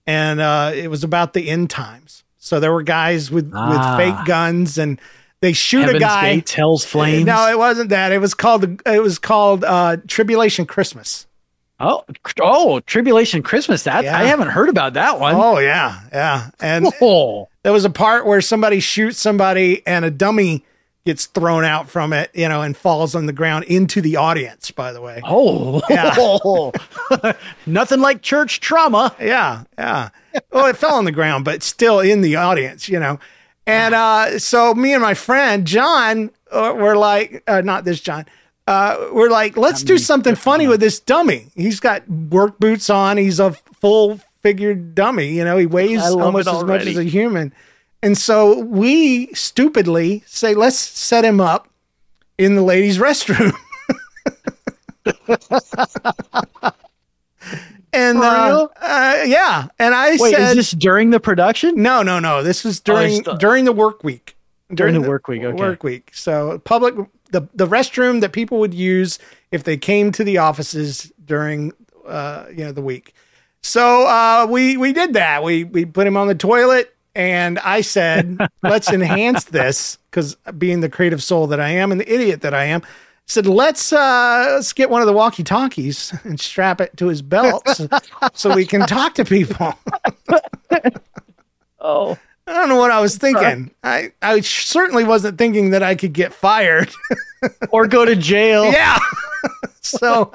and 0.07 0.39
uh, 0.39 0.71
it 0.73 0.89
was 0.89 1.03
about 1.03 1.33
the 1.33 1.49
end 1.49 1.69
times. 1.69 2.23
So 2.37 2.59
there 2.59 2.71
were 2.73 2.83
guys 2.83 3.29
with 3.29 3.51
Ah. 3.53 3.69
with 3.97 3.99
fake 4.15 4.25
guns, 4.25 4.77
and 4.77 4.99
they 5.41 5.53
shoot 5.53 5.81
Heaven's 5.81 5.97
a 5.97 5.99
guy. 5.99 6.35
Gates, 6.35 6.53
Hell's 6.53 6.83
Flames. 6.85 7.25
No, 7.25 7.47
it 7.49 7.57
wasn't 7.57 7.89
that. 7.91 8.11
It 8.11 8.19
was 8.19 8.33
called 8.33 8.81
it 8.85 9.01
was 9.01 9.19
called 9.19 9.63
uh, 9.63 9.97
Tribulation 10.07 10.65
Christmas. 10.65 11.25
Oh, 11.81 12.03
oh, 12.41 12.81
Tribulation 12.81 13.41
Christmas. 13.41 13.83
That 13.83 14.03
Yeah. 14.03 14.17
I 14.17 14.23
haven't 14.25 14.49
heard 14.49 14.67
about 14.67 14.93
that 14.95 15.19
one. 15.19 15.35
Oh 15.35 15.59
yeah, 15.59 15.99
yeah. 16.11 16.49
And 16.59 16.87
Oh. 17.01 17.47
there 17.63 17.71
was 17.71 17.85
a 17.85 17.89
part 17.89 18.25
where 18.25 18.41
somebody 18.41 18.81
shoots 18.81 19.17
somebody 19.17 19.81
and 19.87 20.03
a 20.03 20.11
dummy 20.11 20.65
gets 21.05 21.25
thrown 21.27 21.63
out 21.63 21.89
from 21.89 22.11
it, 22.11 22.29
you 22.33 22.49
know, 22.49 22.61
and 22.61 22.75
falls 22.75 23.15
on 23.15 23.25
the 23.27 23.31
ground 23.33 23.63
into 23.63 24.01
the 24.01 24.17
audience. 24.17 24.71
By 24.71 24.91
the 24.91 24.99
way, 24.99 25.21
Oh, 25.25 25.81
Yeah. 25.89 27.33
nothing 27.65 28.01
like 28.01 28.21
church 28.21 28.59
trauma. 28.59 29.15
yeah, 29.19 29.63
yeah. 29.77 30.09
Well, 30.51 30.65
it 30.65 30.75
fell 30.77 30.95
on 30.95 31.05
the 31.05 31.11
ground, 31.13 31.45
but 31.45 31.63
still 31.63 32.01
in 32.01 32.19
the 32.21 32.35
audience, 32.35 32.89
you 32.89 32.99
know. 32.99 33.19
And 33.69 33.93
uh, 33.93 34.39
so 34.39 34.73
me 34.73 34.93
and 34.93 35.01
my 35.01 35.13
friend 35.13 35.67
John 35.67 36.31
uh, 36.51 36.73
were 36.75 36.95
like, 36.95 37.43
uh, 37.47 37.61
not 37.61 37.85
this 37.85 38.01
John. 38.01 38.25
Uh, 38.65 39.09
we're 39.11 39.29
like, 39.29 39.57
let's 39.57 39.83
do 39.83 39.99
something 39.99 40.33
funny 40.33 40.67
with 40.67 40.79
this 40.79 40.99
dummy. 40.99 41.51
He's 41.55 41.79
got 41.79 42.09
work 42.09 42.57
boots 42.57 42.89
on. 42.89 43.17
He's 43.17 43.39
a 43.39 43.51
full 43.53 44.17
figured 44.41 44.95
dummy. 44.95 45.33
You 45.33 45.43
know, 45.43 45.55
he 45.57 45.67
weighs 45.67 46.01
almost 46.01 46.47
as 46.47 46.63
much 46.63 46.87
as 46.87 46.97
a 46.97 47.03
human. 47.03 47.53
And 48.01 48.17
so 48.17 48.59
we 48.59 49.31
stupidly 49.33 50.23
say, 50.25 50.55
let's 50.55 50.77
set 50.77 51.23
him 51.23 51.39
up 51.39 51.69
in 52.39 52.55
the 52.55 52.63
ladies' 52.63 52.97
restroom. 52.97 53.53
and 57.93 58.17
uh, 58.19 58.67
uh, 58.81 59.23
yeah, 59.25 59.67
and 59.79 59.93
I 59.95 60.11
Wait, 60.17 60.31
said, 60.35 60.49
is 60.51 60.55
this 60.55 60.71
during 60.71 61.09
the 61.09 61.19
production? 61.19 61.81
no, 61.81 62.01
no, 62.03 62.19
no. 62.19 62.43
This 62.43 62.63
was 62.63 62.79
Oh, 62.79 62.83
during 62.85 63.23
the- 63.23 63.33
during 63.35 63.65
the 63.65 63.73
work 63.73 64.03
week. 64.03 64.35
During 64.73 64.93
the 64.93 65.01
work 65.07 65.27
week, 65.27 65.41
okay. 65.43 65.57
Work 65.57 65.83
week. 65.83 66.11
So 66.13 66.59
public 66.59 66.93
the 67.31 67.47
the 67.55 67.67
restroom 67.67 68.21
that 68.21 68.33
people 68.33 68.59
would 68.59 68.73
use 68.73 69.17
if 69.51 69.63
they 69.63 69.77
came 69.77 70.11
to 70.11 70.23
the 70.23 70.37
offices 70.37 71.11
during 71.25 71.73
uh 72.07 72.45
you 72.51 72.63
know 72.65 72.71
the 72.71 72.81
week. 72.81 73.13
So 73.63 74.05
uh 74.05 74.45
we 74.47 74.77
we 74.77 74.93
did 74.93 75.13
that. 75.13 75.43
We 75.43 75.63
we 75.63 75.85
put 75.85 76.05
him 76.05 76.15
on 76.17 76.27
the 76.27 76.35
toilet 76.35 76.95
and 77.15 77.57
I 77.59 77.81
said, 77.81 78.37
let's 78.63 78.91
enhance 78.91 79.45
this 79.45 79.97
because 80.11 80.35
being 80.57 80.81
the 80.81 80.89
creative 80.89 81.23
soul 81.23 81.47
that 81.47 81.59
I 81.59 81.69
am 81.69 81.91
and 81.91 81.99
the 81.99 82.13
idiot 82.13 82.41
that 82.41 82.53
I 82.53 82.65
am, 82.65 82.83
said 83.29 83.45
let's 83.45 83.93
uh 83.93 84.53
let's 84.55 84.73
get 84.73 84.89
one 84.89 85.01
of 85.01 85.07
the 85.07 85.13
walkie 85.13 85.43
talkies 85.43 86.13
and 86.23 86.39
strap 86.39 86.81
it 86.81 86.97
to 86.97 87.07
his 87.07 87.21
belt 87.21 87.67
so, 87.69 87.87
so 88.33 88.55
we 88.55 88.65
can 88.65 88.81
talk 88.81 89.15
to 89.15 89.25
people. 89.25 89.73
Oh, 91.81 92.17
I 92.45 92.53
don't 92.53 92.67
know 92.67 92.75
what 92.75 92.91
I 92.91 92.99
was 92.99 93.17
thinking. 93.17 93.71
I, 93.83 94.11
I 94.21 94.41
certainly 94.41 95.05
wasn't 95.05 95.37
thinking 95.37 95.69
that 95.69 95.81
I 95.81 95.95
could 95.95 96.11
get 96.11 96.33
fired. 96.33 96.91
or 97.71 97.87
go 97.87 98.03
to 98.03 98.17
jail. 98.17 98.65
yeah. 98.65 98.97
so 99.81 100.33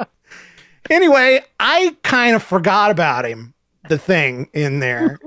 anyway, 0.89 1.43
I 1.61 1.97
kind 2.03 2.35
of 2.35 2.43
forgot 2.43 2.91
about 2.91 3.27
him, 3.27 3.53
the 3.91 3.99
thing 3.99 4.49
in 4.55 4.79
there. 4.81 5.19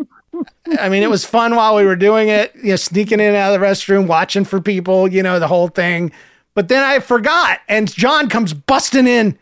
I 0.79 0.89
mean, 0.89 1.03
it 1.03 1.09
was 1.09 1.23
fun 1.23 1.55
while 1.55 1.75
we 1.75 1.85
were 1.85 1.95
doing 1.95 2.29
it, 2.29 2.53
you 2.55 2.69
know, 2.69 2.75
sneaking 2.75 3.19
in 3.19 3.27
and 3.27 3.35
out 3.35 3.53
of 3.53 3.59
the 3.59 3.65
restroom, 3.65 4.07
watching 4.07 4.43
for 4.43 4.59
people, 4.59 5.07
you 5.07 5.21
know, 5.21 5.39
the 5.39 5.47
whole 5.47 5.67
thing. 5.67 6.11
But 6.57 6.69
then 6.69 6.83
I 6.83 7.01
forgot, 7.01 7.59
and 7.69 7.87
John 7.93 8.29
comes 8.29 8.51
busting 8.51 9.05
in. 9.05 9.37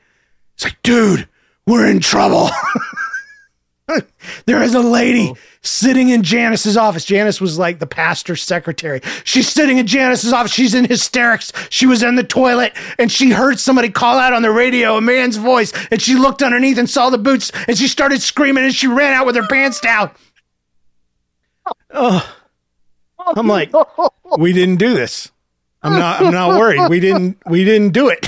It's 0.55 0.65
like, 0.65 0.75
dude, 0.83 1.29
we're 1.65 1.87
in 1.87 2.01
trouble. 2.01 2.49
there 4.45 4.61
is 4.61 4.75
a 4.75 4.81
lady 4.81 5.31
sitting 5.61 6.09
in 6.09 6.23
Janice's 6.23 6.75
office. 6.75 7.05
Janice 7.05 7.39
was 7.39 7.57
like 7.57 7.79
the 7.79 7.87
pastor's 7.87 8.43
secretary. 8.43 8.99
She's 9.23 9.47
sitting 9.47 9.77
in 9.77 9.87
Janice's 9.87 10.33
office. 10.33 10.51
She's 10.51 10.73
in 10.73 10.83
hysterics. 10.83 11.53
She 11.69 11.85
was 11.85 12.03
in 12.03 12.15
the 12.15 12.23
toilet 12.25 12.73
and 12.99 13.09
she 13.09 13.31
heard 13.31 13.61
somebody 13.61 13.89
call 13.89 14.17
out 14.17 14.33
on 14.33 14.41
the 14.41 14.51
radio, 14.51 14.97
a 14.97 15.01
man's 15.01 15.37
voice, 15.37 15.71
and 15.91 16.01
she 16.01 16.15
looked 16.15 16.43
underneath 16.43 16.77
and 16.77 16.89
saw 16.89 17.09
the 17.09 17.17
boots 17.17 17.49
and 17.69 17.77
she 17.77 17.87
started 17.87 18.21
screaming 18.21 18.65
and 18.65 18.75
she 18.75 18.87
ran 18.87 19.13
out 19.13 19.25
with 19.25 19.37
her 19.37 19.47
pants 19.47 19.79
down. 19.79 20.11
Oh, 21.91 22.35
I'm 23.17 23.47
like, 23.47 23.71
we 24.37 24.51
didn't 24.51 24.79
do 24.79 24.93
this. 24.93 25.31
I'm 25.85 25.99
not. 25.99 26.21
I'm 26.21 26.33
not 26.33 26.57
worried. 26.57 26.89
We 26.89 26.99
didn't. 26.99 27.37
We 27.45 27.63
didn't 27.63 27.93
do 27.93 28.09
it. 28.09 28.25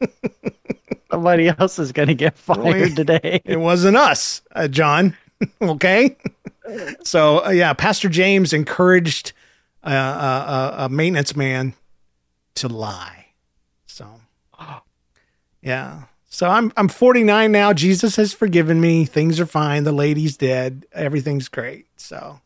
Somebody 1.10 1.48
else 1.48 1.78
is 1.78 1.92
going 1.92 2.08
to 2.08 2.14
get 2.14 2.38
fired 2.38 2.96
today. 2.96 3.40
It 3.44 3.58
wasn't 3.58 3.96
us, 3.96 4.42
uh, 4.54 4.68
John. 4.68 5.16
okay. 5.60 6.16
So 7.02 7.44
uh, 7.44 7.50
yeah, 7.50 7.72
Pastor 7.72 8.08
James 8.08 8.52
encouraged 8.52 9.32
uh, 9.84 9.88
uh, 9.88 9.92
uh, 9.92 10.74
a 10.84 10.88
maintenance 10.88 11.34
man 11.36 11.74
to 12.56 12.68
lie. 12.68 13.26
So 13.86 14.06
yeah. 15.62 16.04
So 16.30 16.48
I'm 16.48 16.72
I'm 16.76 16.88
49 16.88 17.50
now. 17.52 17.72
Jesus 17.72 18.16
has 18.16 18.32
forgiven 18.32 18.80
me. 18.80 19.04
Things 19.04 19.40
are 19.40 19.46
fine. 19.46 19.84
The 19.84 19.92
lady's 19.92 20.36
dead. 20.36 20.86
Everything's 20.92 21.48
great. 21.48 21.86
So 21.96 22.40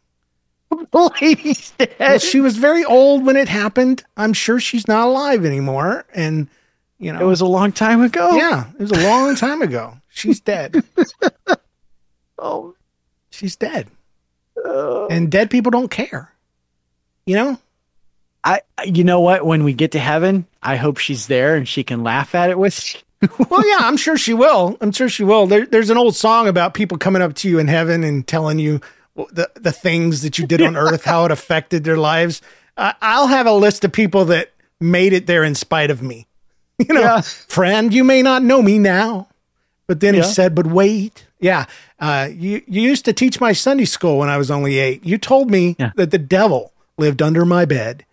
Lady's 1.21 1.71
dead. 1.79 1.95
well, 1.99 2.19
she 2.19 2.41
was 2.41 2.57
very 2.57 2.85
old 2.85 3.25
when 3.27 3.37
it 3.37 3.49
happened. 3.49 4.03
I'm 4.17 4.33
sure 4.33 4.61
she's 4.61 4.87
not 4.89 5.07
alive 5.09 5.45
anymore. 5.45 6.05
And 6.15 6.49
you 6.99 7.13
know, 7.13 7.21
It 7.21 7.25
was 7.25 7.41
a 7.41 7.47
long 7.47 7.73
time 7.73 8.01
ago. 8.03 8.37
yeah, 8.37 8.67
it 8.79 8.81
was 8.81 8.93
a 8.93 9.03
long 9.09 9.35
time 9.35 9.63
ago. 9.63 9.95
She's 10.09 10.41
dead. 10.41 10.83
Oh, 12.39 12.75
She's 13.31 13.55
dead. 13.57 13.87
Oh. 14.65 15.07
and 15.09 15.31
dead 15.31 15.49
people 15.51 15.71
don't 15.71 15.91
care. 15.91 16.33
You 17.25 17.37
know? 17.37 17.59
I. 18.45 18.63
You 18.85 19.05
know 19.05 19.21
what? 19.21 19.47
When 19.47 19.63
we 19.65 19.73
get 19.75 19.93
to 19.93 20.01
heaven, 20.01 20.47
I 20.61 20.75
hope 20.77 20.99
she's 20.99 21.29
there 21.29 21.55
and 21.55 21.69
she 21.69 21.85
can 21.85 22.03
laugh 22.03 22.35
at 22.35 22.51
it 22.51 22.59
with. 22.59 22.95
you. 23.23 23.29
Well, 23.49 23.67
yeah, 23.69 23.79
I'm 23.87 23.97
sure 23.97 24.17
she 24.19 24.35
will. 24.35 24.77
I'm 24.81 24.91
sure 24.91 25.09
she 25.09 25.23
will. 25.23 25.47
There, 25.47 25.65
there's 25.67 25.91
an 25.91 25.97
old 25.97 26.17
song 26.17 26.49
about 26.49 26.75
people 26.75 26.99
coming 26.99 27.23
up 27.23 27.35
to 27.37 27.49
you 27.49 27.61
in 27.61 27.69
heaven 27.69 28.03
and 28.03 28.27
telling 28.27 28.59
you 28.59 28.81
the 29.16 29.51
the 29.55 29.72
things 29.72 30.22
that 30.22 30.38
you 30.38 30.46
did 30.46 30.62
on 30.62 30.77
earth, 30.87 31.05
how 31.05 31.25
it 31.25 31.31
affected 31.31 31.85
their 31.85 31.96
lives. 31.98 32.40
Uh, 32.77 32.92
I'll 33.03 33.27
have 33.29 33.46
a 33.46 33.53
list 33.53 33.85
of 33.85 33.92
people 33.92 34.25
that 34.27 34.51
made 34.81 35.12
it 35.12 35.27
there 35.27 35.44
in 35.44 35.55
spite 35.55 35.90
of 35.90 36.03
me. 36.03 36.27
You 36.79 36.94
know, 36.94 37.01
Yeah. 37.01 37.20
friend, 37.20 37.92
you 37.94 38.03
may 38.03 38.22
not 38.22 38.42
know 38.42 38.61
me 38.62 38.79
now, 38.79 39.29
but 39.87 40.01
then 40.01 40.14
Yeah. 40.14 40.22
he 40.22 40.29
said, 40.33 40.55
"But 40.55 40.66
wait, 40.66 41.27
yeah, 41.38 41.66
uh, 42.01 42.29
you 42.33 42.62
you 42.66 42.81
used 42.83 43.05
to 43.05 43.12
teach 43.12 43.40
my 43.40 43.53
Sunday 43.53 43.85
school 43.85 44.18
when 44.18 44.29
I 44.31 44.37
was 44.38 44.51
only 44.51 44.79
eight. 44.79 45.05
You 45.05 45.18
told 45.18 45.51
me 45.51 45.77
Yeah. 45.79 45.92
that 45.96 46.11
the 46.11 46.18
devil 46.18 46.72
lived 46.98 47.20
under 47.22 47.44
my 47.44 47.64
bed. 47.66 48.05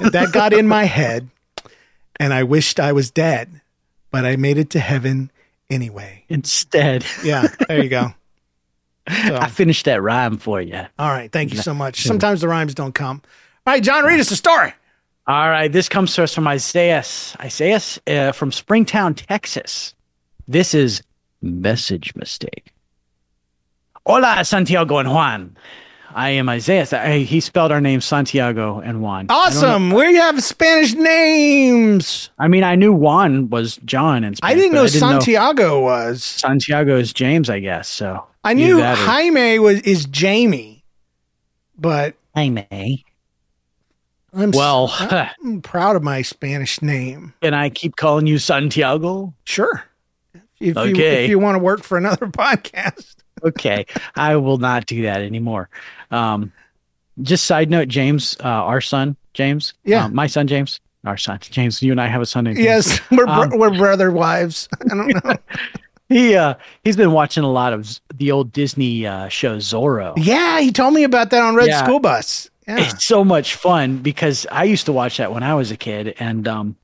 And 0.00 0.10
that 0.12 0.32
got 0.32 0.52
in 0.52 0.66
my 0.66 0.84
head, 0.84 1.28
and 2.18 2.34
I 2.34 2.42
wished 2.42 2.80
I 2.80 2.92
was 2.92 3.08
dead, 3.12 3.60
but 4.10 4.24
I 4.24 4.34
made 4.34 4.58
it 4.58 4.70
to 4.70 4.80
heaven 4.80 5.30
anyway. 5.70 6.24
Instead, 6.28 7.04
Yeah, 7.22 7.46
there 7.68 7.80
you 7.82 7.88
go. 7.88 8.14
So, 9.08 9.36
I 9.36 9.48
finished 9.48 9.86
that 9.86 10.02
rhyme 10.02 10.36
for 10.36 10.60
you. 10.60 10.86
all 10.98 11.10
right, 11.10 11.32
thank 11.32 11.52
you 11.52 11.58
so 11.58 11.74
much. 11.74 12.02
Sometimes 12.06 12.42
the 12.42 12.48
rhymes 12.48 12.74
don't 12.74 12.94
come. 12.94 13.22
All 13.66 13.74
right, 13.74 13.82
John, 13.82 14.04
read 14.04 14.20
us 14.20 14.30
a 14.30 14.36
story. 14.36 14.72
All 15.26 15.48
right, 15.48 15.70
this 15.70 15.88
comes 15.88 16.14
to 16.14 16.22
us 16.24 16.34
from 16.34 16.46
Isaiah. 16.48 17.04
Isaiah 17.40 17.80
uh, 18.06 18.32
from 18.32 18.52
Springtown, 18.52 19.14
Texas. 19.14 19.94
This 20.48 20.74
is 20.74 21.02
message 21.42 22.14
mistake. 22.16 22.72
Hola, 24.06 24.44
Santiago 24.44 24.98
and 24.98 25.10
Juan. 25.10 25.56
I 26.14 26.30
am 26.30 26.48
Isaiah. 26.48 26.86
I, 26.92 27.18
he 27.18 27.40
spelled 27.40 27.70
our 27.72 27.80
names 27.80 28.04
Santiago 28.04 28.80
and 28.80 29.00
Juan. 29.00 29.26
I 29.28 29.50
don't 29.50 29.64
Awesome. 29.64 29.90
We 29.92 30.16
have 30.16 30.42
Spanish 30.42 30.94
names. 30.94 32.30
I, 32.38 32.48
mean, 32.48 32.64
I 32.64 32.74
knew 32.74 32.92
Juan 32.92 33.48
was 33.50 33.76
John 33.84 34.24
in 34.24 34.34
Spanish. 34.34 34.52
I 34.52 34.54
didn't 34.56 34.72
but 34.72 34.76
know 34.76 34.86
Santiago 34.86 35.80
was. 35.80 36.22
Santiago 36.24 36.96
is 36.96 37.12
James, 37.12 37.48
I 37.48 37.60
guess. 37.60 37.88
So 37.88 38.26
I 38.44 38.54
knew 38.54 38.78
that 38.78 38.98
or- 38.98 39.02
Jaime 39.02 39.58
was 39.58 39.80
is 39.82 40.06
Jamie, 40.06 40.84
but 41.78 42.14
Jaime. 42.34 43.04
I'm 44.32 44.52
Well, 44.52 44.88
s- 44.88 45.32
I'm 45.44 45.60
proud 45.60 45.96
of 45.96 46.02
my 46.02 46.22
Spanish 46.22 46.80
name. 46.82 47.34
Can 47.42 47.52
I 47.54 47.68
keep 47.70 47.96
calling 47.96 48.26
you 48.26 48.38
Santiago? 48.38 49.34
Sure. 49.44 49.82
If 50.60 50.76
you 50.76 50.94
if 50.94 51.30
you 51.30 51.38
want 51.38 51.54
to 51.56 51.58
work 51.58 51.82
for 51.82 51.96
another 51.98 52.26
podcast. 52.26 53.16
Okay, 53.44 53.86
I 54.16 54.36
will 54.36 54.58
not 54.58 54.86
do 54.86 55.02
that 55.02 55.20
anymore. 55.20 55.68
Um, 56.10 56.52
just 57.22 57.44
side 57.44 57.70
note, 57.70 57.88
James, 57.88 58.36
uh, 58.42 58.48
our 58.48 58.80
son, 58.80 59.16
James, 59.34 59.74
Yeah. 59.84 60.04
um, 60.06 60.14
my 60.14 60.26
son, 60.26 60.46
James, 60.46 60.80
our 61.04 61.16
son, 61.16 61.38
James. 61.42 61.82
You 61.82 61.92
and 61.92 62.00
I 62.00 62.06
have 62.06 62.22
a 62.22 62.26
son 62.26 62.44
named 62.44 62.56
James. 62.56 62.66
Yes, 62.88 63.00
we're 63.10 63.26
bro- 63.26 63.42
Um, 63.42 63.50
we're 63.58 63.76
brother 63.76 64.10
wives. 64.10 64.68
I 64.80 64.84
don't 64.94 65.24
know. 65.24 65.34
He 66.08 66.34
uh, 66.34 66.54
he's 66.82 66.96
been 66.96 67.12
watching 67.12 67.44
a 67.44 67.50
lot 67.52 67.72
of 67.72 68.00
the 68.12 68.32
old 68.32 68.50
Disney 68.50 69.06
uh, 69.06 69.28
show 69.28 69.58
Zorro. 69.58 70.12
yeah, 70.16 70.58
he 70.58 70.72
told 70.72 70.92
me 70.92 71.04
about 71.04 71.30
that 71.30 71.40
on 71.40 71.54
Red 71.54 71.68
Yeah. 71.68 71.84
School 71.84 72.00
Bus. 72.00 72.50
Yeah. 72.66 72.80
It's 72.80 73.04
so 73.06 73.22
much 73.22 73.54
fun 73.54 73.98
because 73.98 74.44
I 74.50 74.64
used 74.64 74.86
to 74.86 74.92
watch 74.92 75.18
that 75.18 75.32
when 75.32 75.44
I 75.44 75.54
was 75.54 75.70
a 75.70 75.76
kid, 75.76 76.16
and 76.18 76.48
um, 76.48 76.74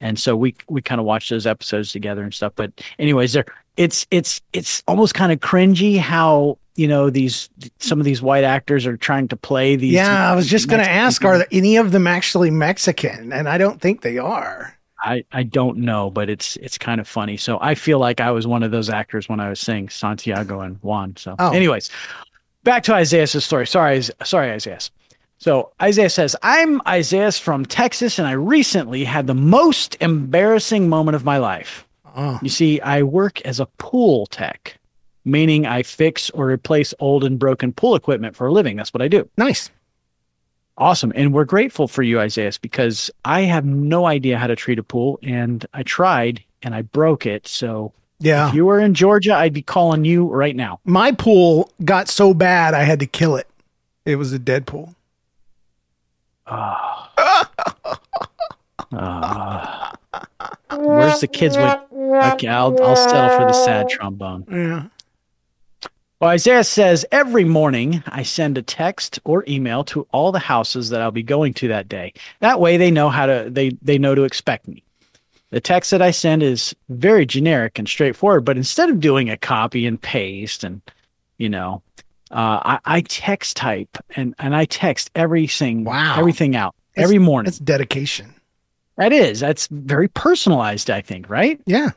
and 0.00 0.16
so 0.16 0.36
we 0.36 0.54
we 0.68 0.80
kind 0.80 1.00
of 1.00 1.06
watched 1.06 1.28
those 1.28 1.44
episodes 1.44 1.90
together 1.90 2.22
and 2.22 2.32
stuff. 2.32 2.52
But 2.54 2.70
anyways, 3.00 3.32
they're 3.32 3.46
it's 3.78 4.06
it's 4.10 4.42
it's 4.52 4.82
almost 4.86 5.14
kind 5.14 5.32
of 5.32 5.38
cringy 5.40 5.98
how 5.98 6.58
you 6.74 6.88
know 6.88 7.08
these 7.10 7.48
some 7.78 7.98
of 8.00 8.04
these 8.04 8.20
white 8.20 8.44
actors 8.44 8.84
are 8.86 8.96
trying 8.96 9.28
to 9.28 9.36
play 9.36 9.76
these. 9.76 9.94
Yeah, 9.94 10.30
I 10.30 10.34
was 10.34 10.46
just 10.48 10.68
going 10.68 10.82
to 10.82 10.90
ask, 10.90 11.24
are 11.24 11.46
any 11.50 11.76
of 11.76 11.92
them 11.92 12.06
actually 12.06 12.50
Mexican? 12.50 13.32
And 13.32 13.48
I 13.48 13.56
don't 13.56 13.80
think 13.80 14.02
they 14.02 14.18
are. 14.18 14.74
I, 15.00 15.24
I 15.30 15.44
don't 15.44 15.78
know, 15.78 16.10
but 16.10 16.28
it's 16.28 16.56
it's 16.56 16.76
kind 16.76 17.00
of 17.00 17.06
funny. 17.06 17.36
So 17.36 17.56
I 17.60 17.76
feel 17.76 18.00
like 18.00 18.20
I 18.20 18.32
was 18.32 18.48
one 18.48 18.64
of 18.64 18.72
those 18.72 18.90
actors 18.90 19.28
when 19.28 19.38
I 19.38 19.48
was 19.48 19.60
saying 19.60 19.90
Santiago 19.90 20.60
and 20.60 20.82
Juan. 20.82 21.14
So, 21.16 21.36
Oh. 21.38 21.52
anyways, 21.52 21.88
back 22.64 22.82
to 22.84 22.94
Isaiah's 22.94 23.42
story. 23.44 23.66
Sorry, 23.66 24.02
sorry, 24.24 24.50
Isaiah. 24.50 24.80
So 25.38 25.70
Isaiah 25.80 26.10
says, 26.10 26.34
"I'm 26.42 26.82
Isaiah 26.86 27.30
from 27.30 27.64
Texas, 27.64 28.18
and 28.18 28.26
I 28.26 28.32
recently 28.32 29.04
had 29.04 29.28
the 29.28 29.34
most 29.34 29.96
embarrassing 30.00 30.88
moment 30.88 31.14
of 31.14 31.24
my 31.24 31.38
life. 31.38 31.86
Oh. 32.20 32.38
You 32.42 32.48
see, 32.48 32.80
I 32.80 33.04
work 33.04 33.40
as 33.42 33.60
a 33.60 33.66
pool 33.78 34.26
tech, 34.26 34.76
meaning 35.24 35.66
I 35.66 35.84
fix 35.84 36.30
or 36.30 36.48
replace 36.48 36.92
old 36.98 37.22
and 37.22 37.38
broken 37.38 37.72
pool 37.72 37.94
equipment 37.94 38.34
for 38.34 38.48
a 38.48 38.52
living. 38.52 38.76
That's 38.76 38.92
what 38.92 39.02
I 39.02 39.06
do. 39.08 39.28
Nice. 39.36 39.70
Awesome. 40.76 41.12
And 41.14 41.32
we're 41.32 41.44
grateful 41.44 41.86
for 41.86 42.02
you, 42.02 42.18
Isaiah, 42.20 42.50
because 42.60 43.08
I 43.24 43.42
have 43.42 43.64
no 43.64 44.06
idea 44.06 44.36
how 44.36 44.48
to 44.48 44.56
treat 44.56 44.78
a 44.80 44.82
pool 44.82 45.18
and 45.22 45.64
I 45.72 45.84
tried 45.84 46.42
and 46.62 46.74
I 46.74 46.82
broke 46.82 47.24
it. 47.24 47.46
So 47.46 47.92
Yeah. 48.18 48.48
if 48.48 48.54
you 48.54 48.64
were 48.66 48.80
in 48.80 48.94
Georgia, 48.94 49.34
I'd 49.34 49.52
be 49.52 49.62
calling 49.62 50.04
you 50.04 50.26
right 50.26 50.56
now. 50.56 50.80
My 50.84 51.12
pool 51.12 51.70
got 51.84 52.08
so 52.08 52.34
bad 52.34 52.74
I 52.74 52.82
had 52.82 52.98
to 53.00 53.06
kill 53.06 53.36
it. 53.36 53.46
It 54.04 54.16
was 54.16 54.32
a 54.32 54.38
dead 54.40 54.66
pool. 54.66 54.94
Ah. 56.46 57.10
Uh, 58.92 59.92
where's 60.76 61.20
the 61.20 61.26
kids 61.26 61.56
with 61.56 61.76
Okay, 61.92 62.48
I'll 62.48 62.80
I'll 62.82 62.96
settle 62.96 63.38
for 63.38 63.44
the 63.46 63.52
sad 63.52 63.88
trombone. 63.88 64.44
Yeah. 64.50 64.86
Well, 66.20 66.30
Isaiah 66.30 66.64
says 66.64 67.06
every 67.12 67.44
morning 67.44 68.02
I 68.08 68.24
send 68.24 68.58
a 68.58 68.62
text 68.62 69.20
or 69.24 69.44
email 69.46 69.84
to 69.84 70.06
all 70.12 70.32
the 70.32 70.38
houses 70.40 70.90
that 70.90 71.00
I'll 71.00 71.12
be 71.12 71.22
going 71.22 71.54
to 71.54 71.68
that 71.68 71.88
day. 71.88 72.12
That 72.40 72.60
way 72.60 72.76
they 72.76 72.90
know 72.90 73.08
how 73.08 73.26
to 73.26 73.48
they 73.50 73.70
they 73.82 73.98
know 73.98 74.14
to 74.14 74.24
expect 74.24 74.66
me. 74.68 74.82
The 75.50 75.60
text 75.60 75.90
that 75.92 76.02
I 76.02 76.10
send 76.10 76.42
is 76.42 76.74
very 76.88 77.24
generic 77.24 77.78
and 77.78 77.88
straightforward, 77.88 78.44
but 78.44 78.56
instead 78.56 78.90
of 78.90 79.00
doing 79.00 79.30
a 79.30 79.36
copy 79.36 79.86
and 79.86 80.00
paste 80.00 80.64
and 80.64 80.80
you 81.38 81.48
know, 81.48 81.82
uh, 82.32 82.60
I, 82.64 82.78
I 82.84 83.00
text 83.02 83.56
type 83.56 83.96
and 84.16 84.34
and 84.38 84.54
I 84.56 84.64
text 84.64 85.10
everything 85.14 85.84
Wow. 85.84 86.16
everything 86.18 86.56
out 86.56 86.74
That's- 86.94 87.04
every 87.04 87.18
morning. 87.18 87.46
That's 87.46 87.58
dedication. 87.60 88.34
That 88.98 89.12
is. 89.12 89.40
That's 89.40 89.68
very 89.68 90.08
personalized, 90.08 90.90
I 90.90 91.00
think, 91.00 91.30
right? 91.30 91.60
Yeah. 91.66 91.90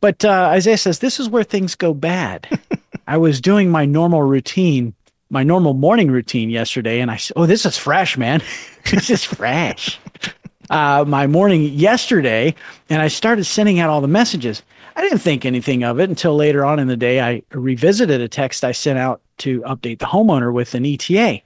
But 0.00 0.24
uh, 0.24 0.48
Isaiah 0.52 0.78
says 0.78 1.00
this 1.00 1.18
is 1.18 1.28
where 1.28 1.42
things 1.42 1.74
go 1.74 1.92
bad. 1.92 2.60
I 3.08 3.16
was 3.16 3.40
doing 3.40 3.70
my 3.70 3.84
normal 3.84 4.22
routine, 4.22 4.94
my 5.30 5.42
normal 5.42 5.74
morning 5.74 6.10
routine 6.10 6.48
yesterday, 6.48 7.00
and 7.00 7.10
I 7.10 7.16
said, 7.16 7.34
"Oh, 7.36 7.46
this 7.46 7.66
is 7.66 7.76
fresh, 7.76 8.16
man. 8.16 8.40
this 8.90 9.10
is 9.10 9.24
fresh." 9.24 9.98
uh, 10.70 11.04
my 11.06 11.26
morning 11.26 11.64
yesterday, 11.64 12.54
and 12.88 13.02
I 13.02 13.08
started 13.08 13.44
sending 13.44 13.80
out 13.80 13.90
all 13.90 14.00
the 14.00 14.08
messages. 14.08 14.62
I 14.94 15.02
didn't 15.02 15.18
think 15.18 15.44
anything 15.44 15.82
of 15.82 15.98
it 15.98 16.08
until 16.08 16.36
later 16.36 16.64
on 16.64 16.78
in 16.78 16.86
the 16.86 16.96
day. 16.96 17.20
I 17.20 17.42
revisited 17.50 18.20
a 18.20 18.28
text 18.28 18.64
I 18.64 18.72
sent 18.72 18.98
out 18.98 19.22
to 19.38 19.60
update 19.62 19.98
the 19.98 20.06
homeowner 20.06 20.52
with 20.52 20.74
an 20.74 20.86
ETA. 20.86 21.42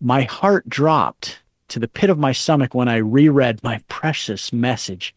My 0.00 0.22
heart 0.22 0.68
dropped 0.68 1.40
to 1.68 1.78
the 1.78 1.88
pit 1.88 2.10
of 2.10 2.18
my 2.18 2.32
stomach 2.32 2.74
when 2.74 2.88
I 2.88 2.96
reread 2.96 3.62
my 3.62 3.80
precious 3.88 4.52
message. 4.52 5.14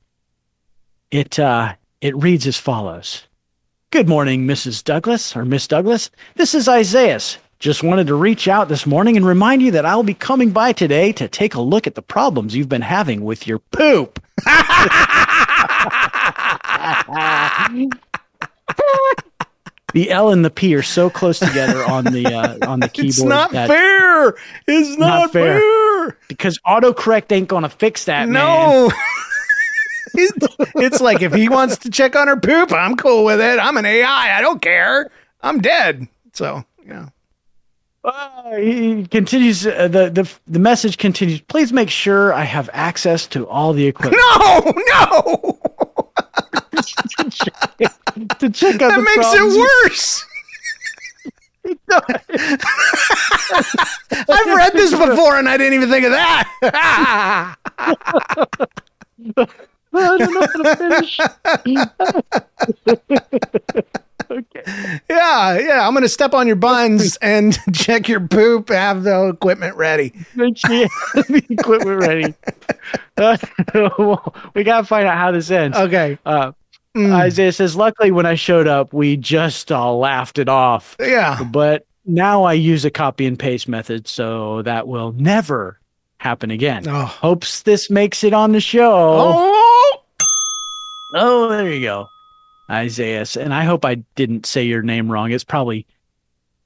It 1.11 1.39
uh, 1.39 1.75
it 2.01 2.15
reads 2.15 2.47
as 2.47 2.57
follows. 2.57 3.23
Good 3.91 4.07
morning, 4.07 4.45
Mrs. 4.45 4.83
Douglas 4.83 5.35
or 5.35 5.45
Miss 5.45 5.67
Douglas. 5.67 6.11
This 6.35 6.53
is 6.53 6.67
Isaiah. 6.67 7.19
Just 7.59 7.83
wanted 7.83 8.07
to 8.07 8.15
reach 8.15 8.47
out 8.47 8.69
this 8.69 8.85
morning 8.85 9.17
and 9.17 9.25
remind 9.25 9.61
you 9.61 9.71
that 9.71 9.85
I'll 9.85 10.03
be 10.03 10.13
coming 10.13 10.51
by 10.51 10.71
today 10.71 11.11
to 11.13 11.27
take 11.27 11.55
a 11.55 11.61
look 11.61 11.87
at 11.87 11.95
the 11.95 12.01
problems 12.01 12.55
you've 12.55 12.69
been 12.69 12.81
having 12.81 13.23
with 13.23 13.47
your 13.47 13.59
poop. 13.59 14.23
the 19.93 20.11
L 20.11 20.29
and 20.29 20.43
the 20.43 20.49
P 20.49 20.75
are 20.75 20.83
so 20.83 21.09
close 21.09 21.39
together 21.39 21.83
on 21.85 22.05
the 22.05 22.25
uh, 22.25 22.69
on 22.69 22.79
the 22.79 22.89
keyboard. 22.93 23.09
It's 23.09 23.23
not 23.23 23.51
fair. 23.51 24.35
It's 24.67 24.97
not, 24.97 25.31
fair. 25.31 25.59
fair. 25.59 26.17
because 26.27 26.59
autocorrect 26.59 27.31
ain't 27.31 27.47
gonna 27.47 27.69
fix 27.69 28.05
that. 28.05 28.29
No. 28.29 28.91
it's, 30.13 30.47
it's 30.75 31.01
like 31.01 31.21
if 31.21 31.33
he 31.33 31.49
wants 31.49 31.77
to 31.79 31.89
check 31.89 32.15
on 32.15 32.27
her 32.27 32.37
poop, 32.37 32.71
I'm 32.71 32.95
cool 32.95 33.25
with 33.25 33.39
it. 33.41 33.59
I'm 33.59 33.77
an 33.77 33.85
AI. 33.85 34.37
I 34.37 34.41
don't 34.41 34.61
care. 34.61 35.09
I'm 35.41 35.59
dead. 35.59 36.07
So, 36.33 36.63
yeah. 36.85 37.09
Uh, 38.03 38.55
he 38.55 39.05
continues. 39.07 39.67
Uh, 39.67 39.87
the 39.87 40.09
the 40.09 40.31
the 40.47 40.59
message 40.59 40.97
continues. 40.97 41.41
Please 41.41 41.73
make 41.73 41.89
sure 41.89 42.33
I 42.33 42.43
have 42.43 42.69
access 42.71 43.27
to 43.27 43.45
all 43.47 43.73
the 43.73 43.87
equipment 43.87 44.23
No, 44.39 44.73
no. 44.75 45.59
To 47.39 48.49
check 48.49 48.81
out 48.81 48.91
That 48.91 49.01
makes 49.01 49.29
problems. 49.29 49.55
it 49.55 49.59
worse. 49.59 50.25
I've 54.29 54.55
read 54.55 54.73
this 54.73 54.91
before 54.91 55.37
and 55.37 55.47
I 55.47 55.55
didn't 55.57 55.73
even 55.73 55.89
think 55.89 56.05
of 56.05 56.11
that. 56.11 57.55
I 59.93 59.93
don't 59.93 60.33
know 60.33 60.41
how 60.41 60.63
to 60.63 60.75
finish. 60.75 61.19
okay. 64.31 64.63
yeah, 65.09 65.57
yeah. 65.59 65.87
I'm 65.87 65.93
going 65.93 66.03
to 66.03 66.09
step 66.09 66.33
on 66.33 66.47
your 66.47 66.55
buns 66.55 67.17
and 67.17 67.57
check 67.73 68.07
your 68.07 68.21
poop, 68.21 68.69
have 68.69 69.03
the 69.03 69.27
equipment 69.29 69.75
ready. 69.75 70.13
Make 70.35 70.57
sure 70.57 70.73
you 70.75 70.87
have 71.15 71.27
the 71.27 71.43
equipment 71.49 71.99
ready. 72.01 72.33
Uh, 73.17 73.37
we 74.53 74.63
gotta 74.63 74.85
find 74.87 75.05
out 75.07 75.17
how 75.17 75.31
this 75.31 75.49
ends. 75.51 75.77
Okay. 75.77 76.17
Uh, 76.25 76.51
Mm. 77.07 77.13
Isaiah 77.13 77.51
says, 77.51 77.75
"Luckily, 77.75 78.11
when 78.11 78.25
I 78.25 78.35
showed 78.35 78.67
up, 78.67 78.93
we 78.93 79.15
just 79.17 79.71
all 79.71 79.99
laughed 79.99 80.37
it 80.39 80.49
off. 80.49 80.95
Yeah. 80.99 81.43
But 81.43 81.85
now 82.05 82.43
I 82.43 82.53
use 82.53 82.85
a 82.85 82.91
copy 82.91 83.25
and 83.25 83.37
paste 83.37 83.67
method, 83.67 84.07
so 84.07 84.61
that 84.63 84.87
will 84.87 85.11
never 85.13 85.79
happen 86.17 86.51
again. 86.51 86.87
Oh. 86.87 87.05
Hopes 87.05 87.61
this 87.61 87.89
makes 87.89 88.23
it 88.23 88.33
on 88.33 88.51
the 88.51 88.59
show. 88.61 88.91
Oh, 88.93 90.01
Oh, 91.13 91.49
there 91.49 91.71
you 91.71 91.81
go, 91.81 92.07
Isaiah. 92.69 93.25
And 93.39 93.51
I 93.53 93.63
hope 93.63 93.83
I 93.83 93.95
didn't 94.15 94.45
say 94.45 94.63
your 94.63 94.83
name 94.83 95.11
wrong. 95.11 95.31
It's 95.31 95.43
probably 95.43 95.87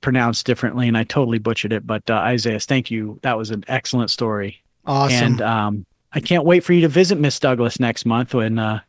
pronounced 0.02 0.46
differently, 0.46 0.88
and 0.90 0.98
I 0.98 1.06
totally 1.06 1.38
butchered 1.40 1.72
it. 1.72 1.88
But 1.88 2.10
uh, 2.10 2.16
Isaiah, 2.16 2.60
thank 2.60 2.92
you. 2.92 3.20
That 3.22 3.38
was 3.38 3.52
an 3.52 3.64
excellent 3.70 4.10
story. 4.10 4.62
awesome. 4.86 5.16
And 5.26 5.42
um, 5.42 5.86
I 6.12 6.20
can't 6.20 6.44
wait 6.44 6.64
for 6.66 6.74
you 6.74 6.82
to 6.82 6.90
visit 6.90 7.18
Miss 7.18 7.40
Douglas 7.40 7.80
next 7.80 8.06
month 8.06 8.34
when 8.34 8.60
uh, 8.60 8.82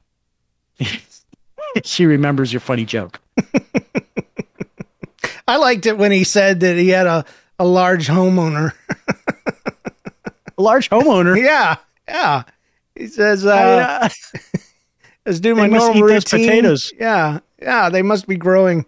she 1.85 2.07
remembers 2.07 2.53
your 2.53 2.61
funny 2.61 2.85
joke. 2.85 3.20
I 5.47 5.57
liked 5.57 5.87
it 5.87 5.99
when 5.99 6.12
he 6.12 6.25
said 6.25 6.61
that 6.61 6.77
he 6.77 6.89
had 6.89 7.07
a, 7.07 7.25
a 7.59 7.64
large 7.66 8.07
homeowner. 8.09 8.72
A 10.57 10.62
large 10.62 10.89
homeowner. 10.89 11.37
yeah. 11.37 11.79
Yeah. 12.07 12.45
He 12.95 13.09
says, 13.09 13.45
uh, 13.45 13.51
I, 13.51 14.07
uh, 14.07 14.09
let's 15.27 15.41
do 15.41 15.57
my 15.57 15.66
normal 15.66 16.01
routine. 16.01 16.47
potatoes. 16.47 16.93
Yeah. 16.97 17.41
Yeah. 17.61 17.89
They 17.91 18.03
must 18.03 18.29
be 18.29 18.37
growing 18.37 18.87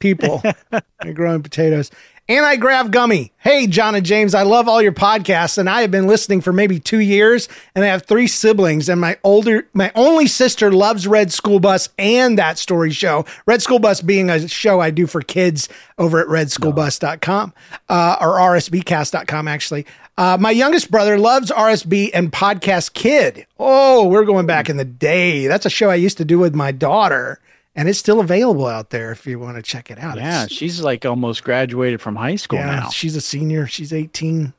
people. 0.00 0.42
They're 0.72 1.12
growing 1.14 1.44
potatoes. 1.44 1.92
Anti 2.30 2.56
Grav 2.56 2.90
Gummy. 2.90 3.32
Hey, 3.38 3.66
John 3.66 3.94
and 3.94 4.04
James, 4.04 4.34
I 4.34 4.42
love 4.42 4.68
all 4.68 4.82
your 4.82 4.92
podcasts, 4.92 5.56
and 5.56 5.66
I 5.66 5.80
have 5.80 5.90
been 5.90 6.06
listening 6.06 6.42
for 6.42 6.52
maybe 6.52 6.78
two 6.78 7.00
years, 7.00 7.48
and 7.74 7.82
I 7.82 7.88
have 7.88 8.02
three 8.02 8.26
siblings, 8.26 8.90
and 8.90 9.00
my 9.00 9.16
older, 9.24 9.66
my 9.72 9.90
only 9.94 10.26
sister 10.26 10.70
loves 10.70 11.06
Red 11.08 11.32
School 11.32 11.58
Bus 11.58 11.88
and 11.96 12.36
that 12.36 12.58
story 12.58 12.90
show. 12.90 13.24
Red 13.46 13.62
School 13.62 13.78
Bus 13.78 14.02
being 14.02 14.28
a 14.28 14.46
show 14.46 14.78
I 14.78 14.90
do 14.90 15.06
for 15.06 15.22
kids 15.22 15.70
over 15.96 16.20
at 16.20 16.26
redschoolbus.com, 16.26 17.54
uh, 17.88 18.16
or 18.20 18.36
rsbcast.com, 18.36 19.48
actually. 19.48 19.86
Uh, 20.18 20.36
my 20.38 20.50
youngest 20.50 20.90
brother 20.90 21.16
loves 21.18 21.50
RSB 21.50 22.10
and 22.12 22.30
Podcast 22.30 22.92
Kid. 22.92 23.46
Oh, 23.58 24.06
we're 24.06 24.26
going 24.26 24.44
back 24.44 24.68
in 24.68 24.76
the 24.76 24.84
day. 24.84 25.46
That's 25.46 25.64
a 25.64 25.70
show 25.70 25.88
I 25.88 25.94
used 25.94 26.18
to 26.18 26.26
do 26.26 26.38
with 26.38 26.54
my 26.54 26.72
daughter, 26.72 27.40
and 27.78 27.88
it's 27.88 27.98
still 27.98 28.18
available 28.18 28.66
out 28.66 28.90
there 28.90 29.12
if 29.12 29.24
you 29.24 29.38
want 29.38 29.56
to 29.56 29.62
check 29.62 29.88
it 29.88 29.98
out. 30.00 30.16
Yeah, 30.16 30.42
It's- 30.44 30.50
she's 30.50 30.80
like 30.82 31.06
almost 31.06 31.44
graduated 31.44 32.00
from 32.00 32.16
high 32.16 32.34
school 32.34 32.58
yeah, 32.58 32.80
now. 32.80 32.88
she's 32.88 33.14
a 33.14 33.20
senior. 33.20 33.68
She's 33.68 33.92
18. 33.92 34.52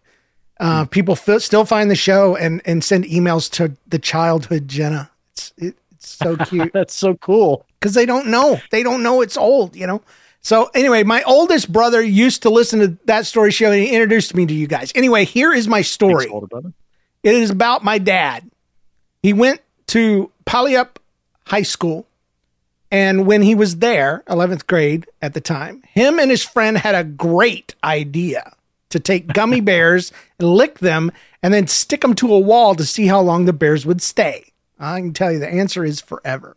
Uh, 0.59 0.86
people 0.86 1.17
f- 1.28 1.41
still 1.41 1.65
find 1.65 1.91
the 1.91 1.95
show 1.95 2.36
and, 2.38 2.61
and 2.65 2.82
send 2.84 3.03
emails 3.03 3.51
to 3.51 3.76
the 3.88 3.99
childhood 3.99 4.67
Jenna. 4.70 5.11
It's, 5.34 5.53
it, 5.57 5.76
it's 5.91 6.07
so 6.15 6.36
cute 6.45 6.72
That's 6.74 6.93
so 6.93 7.15
cool. 7.15 7.65
because 7.80 7.93
they 7.93 8.05
don't 8.05 8.28
know. 8.28 8.59
They 8.72 8.84
don't 8.84 9.03
know 9.03 9.22
it's 9.22 9.36
old, 9.38 9.76
you 9.76 9.86
know? 9.86 10.01
So, 10.41 10.70
anyway, 10.74 11.03
my 11.03 11.22
oldest 11.24 11.70
brother 11.72 12.01
used 12.01 12.43
to 12.43 12.49
listen 12.49 12.80
to 12.80 12.97
that 13.05 13.26
story 13.26 13.51
show 13.51 13.72
and 13.72 13.84
he 13.84 13.89
introduced 13.93 14.34
me 14.34 14.45
to 14.45 14.53
you 14.53 14.67
guys. 14.67 14.93
Anyway, 14.95 15.26
here 15.26 15.51
is 15.53 15.67
my 15.67 15.82
story. 15.82 16.24
Thanks, 16.26 16.34
older 16.34 16.47
brother. 16.47 16.72
It 17.24 17.36
is 17.36 17.49
about 17.49 17.84
my 17.84 17.97
dad. 17.97 18.49
He 19.22 19.34
went 19.34 19.59
to 19.88 20.32
Polyup 20.45 20.95
High 21.45 21.63
School 21.63 22.05
And 22.91 23.27
when 23.27 23.41
he 23.43 23.53
was 23.53 23.77
there, 23.77 24.23
11th 24.27 24.65
grade 24.65 25.05
at 25.21 25.33
the 25.33 25.41
time, 25.41 25.83
him 25.83 26.19
and 26.19 26.31
his 26.31 26.43
friend 26.43 26.77
had 26.77 26.95
a 26.95 27.03
great 27.03 27.75
idea 27.83 28.53
to 28.89 28.99
take 28.99 29.33
gummy 29.33 29.61
bears 29.61 30.11
and 30.39 30.49
lick 30.49 30.79
them 30.79 31.11
and 31.43 31.53
then 31.53 31.67
stick 31.67 32.01
them 32.01 32.15
to 32.15 32.33
a 32.33 32.39
wall 32.39 32.75
to 32.75 32.85
see 32.85 33.07
how 33.07 33.21
long 33.21 33.45
the 33.45 33.53
bears 33.53 33.85
would 33.85 34.01
stay. 34.01 34.51
I 34.79 34.99
can 34.99 35.13
tell 35.13 35.31
you 35.31 35.39
the 35.39 35.47
answer 35.47 35.85
is 35.85 36.01
forever. 36.01 36.55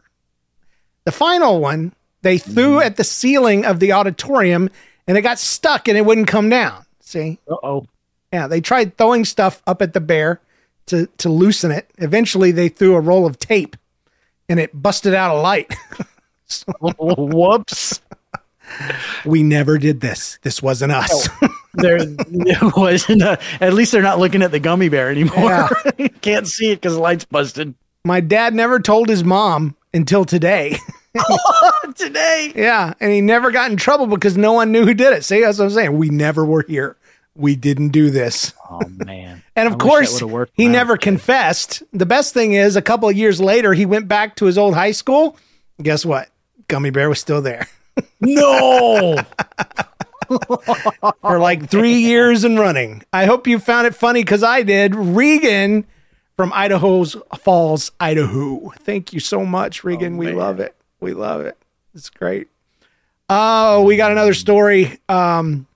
The 1.04 1.12
final 1.12 1.60
one, 1.60 1.92
they 2.22 2.38
threw 2.38 2.80
at 2.80 2.96
the 2.96 3.04
ceiling 3.04 3.64
of 3.64 3.80
the 3.80 3.92
auditorium 3.92 4.70
and 5.06 5.18
it 5.18 5.22
got 5.22 5.38
stuck 5.38 5.88
and 5.88 5.98
it 5.98 6.06
wouldn't 6.06 6.28
come 6.28 6.48
down. 6.48 6.86
See? 7.00 7.38
Uh 7.48 7.56
oh. 7.62 7.86
Yeah, 8.32 8.46
they 8.46 8.60
tried 8.60 8.96
throwing 8.96 9.24
stuff 9.24 9.62
up 9.66 9.82
at 9.82 9.92
the 9.92 10.00
bear 10.00 10.40
to 10.86 11.06
to 11.18 11.28
loosen 11.28 11.70
it. 11.70 11.90
Eventually, 11.98 12.50
they 12.50 12.68
threw 12.68 12.94
a 12.94 13.00
roll 13.00 13.26
of 13.26 13.38
tape, 13.38 13.76
and 14.48 14.58
it 14.58 14.70
busted 14.72 15.14
out 15.14 15.36
a 15.36 15.40
light. 15.40 15.74
Whoops. 16.80 18.00
we 19.24 19.42
never 19.42 19.78
did 19.78 20.00
this. 20.00 20.38
This 20.42 20.62
wasn't 20.62 20.92
us. 20.92 21.28
There 21.74 21.96
it 22.00 22.76
wasn't. 22.76 23.22
A, 23.22 23.38
at 23.62 23.72
least 23.72 23.92
they're 23.92 24.03
not 24.03 24.18
looking 24.18 24.42
at 24.42 24.50
the 24.50 24.61
gummy 24.61 24.90
bear 24.90 25.11
anymore. 25.11 25.70
Can't 26.20 26.46
see 26.46 26.70
it 26.70 26.76
because 26.76 26.92
the 26.92 27.00
light's 27.00 27.24
busted. 27.24 27.74
My 28.05 28.20
dad 28.20 28.55
never 28.55 28.78
told 28.78 29.09
his 29.09 29.24
mom 29.24 29.74
until 29.94 30.26
today. 30.26 30.76
Today. 31.96 32.53
yeah, 32.55 32.92
and 33.00 33.11
he 33.11 33.22
never 33.22 33.50
got 33.50 33.70
in 33.70 33.76
trouble 33.78 34.07
because 34.07 34.36
no 34.36 34.53
one 34.53 34.70
knew 34.70 34.84
who 34.84 34.92
did 34.92 35.14
it. 35.14 35.24
See, 35.24 35.40
that's 35.40 35.59
what 35.59 35.64
I'm 35.66 35.70
saying. 35.70 35.96
We 35.96 36.11
never 36.11 36.44
were 36.44 36.64
here. 36.68 36.96
We 37.34 37.57
didn't 37.57 37.88
do 37.90 38.11
this. 38.11 38.53
Oh 38.68 38.80
man. 38.88 39.42
And 39.57 39.66
of 39.66 39.74
I 39.74 39.78
course, 39.78 40.22
he 40.53 40.68
never 40.68 40.96
confessed. 40.96 41.82
The 41.92 42.07
best 42.07 42.34
thing 42.34 42.53
is, 42.53 42.76
a 42.76 42.82
couple 42.82 43.09
of 43.09 43.16
years 43.16 43.40
later, 43.40 43.72
he 43.72 43.86
went 43.86 44.09
back 44.09 44.36
to 44.36 44.44
his 44.46 44.59
old 44.59 44.74
high 44.74 44.92
school. 44.92 45.36
Guess 45.82 46.05
what? 46.05 46.28
Gummy 46.68 46.90
Bear 46.90 47.08
was 47.08 47.20
still 47.20 47.42
there 47.42 47.68
No. 48.20 49.18
for 51.20 51.38
like 51.38 51.68
three 51.68 51.96
years 51.98 52.44
and 52.44 52.58
running. 52.58 53.02
I 53.12 53.26
hope 53.26 53.46
you 53.46 53.58
found 53.58 53.86
it 53.86 53.94
funny 53.94 54.22
because 54.22 54.42
I 54.42 54.62
did. 54.62 54.94
Regan 54.94 55.84
from 56.36 56.52
Idaho's 56.54 57.16
Falls, 57.38 57.92
Idaho. 58.00 58.70
Thank 58.78 59.12
you 59.12 59.20
so 59.20 59.44
much, 59.44 59.84
Regan. 59.84 60.16
we 60.16 60.32
love 60.32 60.60
it. 60.60 60.74
We 61.00 61.12
love 61.12 61.42
it. 61.42 61.58
It's 61.94 62.08
great. 62.10 62.48
Oh, 63.28 63.82
we 63.84 63.96
got 63.96 64.12
another 64.12 64.34
story. 64.34 64.98
Um, 65.08 65.66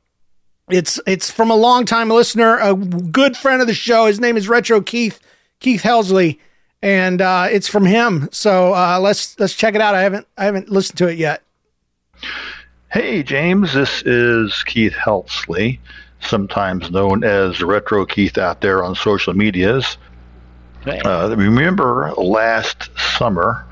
it's 0.68 0.98
it's 1.06 1.30
from 1.30 1.50
a 1.50 1.54
longtime 1.56 2.08
listener, 2.08 2.58
a 2.58 2.74
good 2.74 3.36
friend 3.36 3.60
of 3.60 3.66
the 3.66 3.74
show. 3.74 4.06
His 4.06 4.18
name 4.20 4.36
is 4.36 4.48
Retro 4.48 4.80
Keith 4.80 5.20
Keith 5.60 5.82
Helsley, 5.82 6.38
and 6.86 7.20
uh, 7.20 7.48
it's 7.50 7.66
from 7.66 7.84
him. 7.84 8.28
So 8.30 8.72
uh, 8.72 9.00
let's 9.00 9.38
let's 9.40 9.54
check 9.54 9.74
it 9.74 9.80
out. 9.80 9.96
I 9.96 10.02
haven't 10.02 10.26
I 10.38 10.44
haven't 10.44 10.70
listened 10.70 10.96
to 10.98 11.08
it 11.08 11.18
yet. 11.18 11.42
Hey, 12.92 13.24
James, 13.24 13.74
this 13.74 14.02
is 14.02 14.62
Keith 14.62 14.92
Helsley, 14.92 15.80
sometimes 16.20 16.92
known 16.92 17.24
as 17.24 17.60
Retro 17.60 18.06
Keith 18.06 18.38
out 18.38 18.60
there 18.60 18.84
on 18.84 18.94
social 18.94 19.34
medias. 19.34 19.98
Uh, 20.86 21.34
remember 21.36 22.12
last 22.16 22.96
summer, 22.96 23.66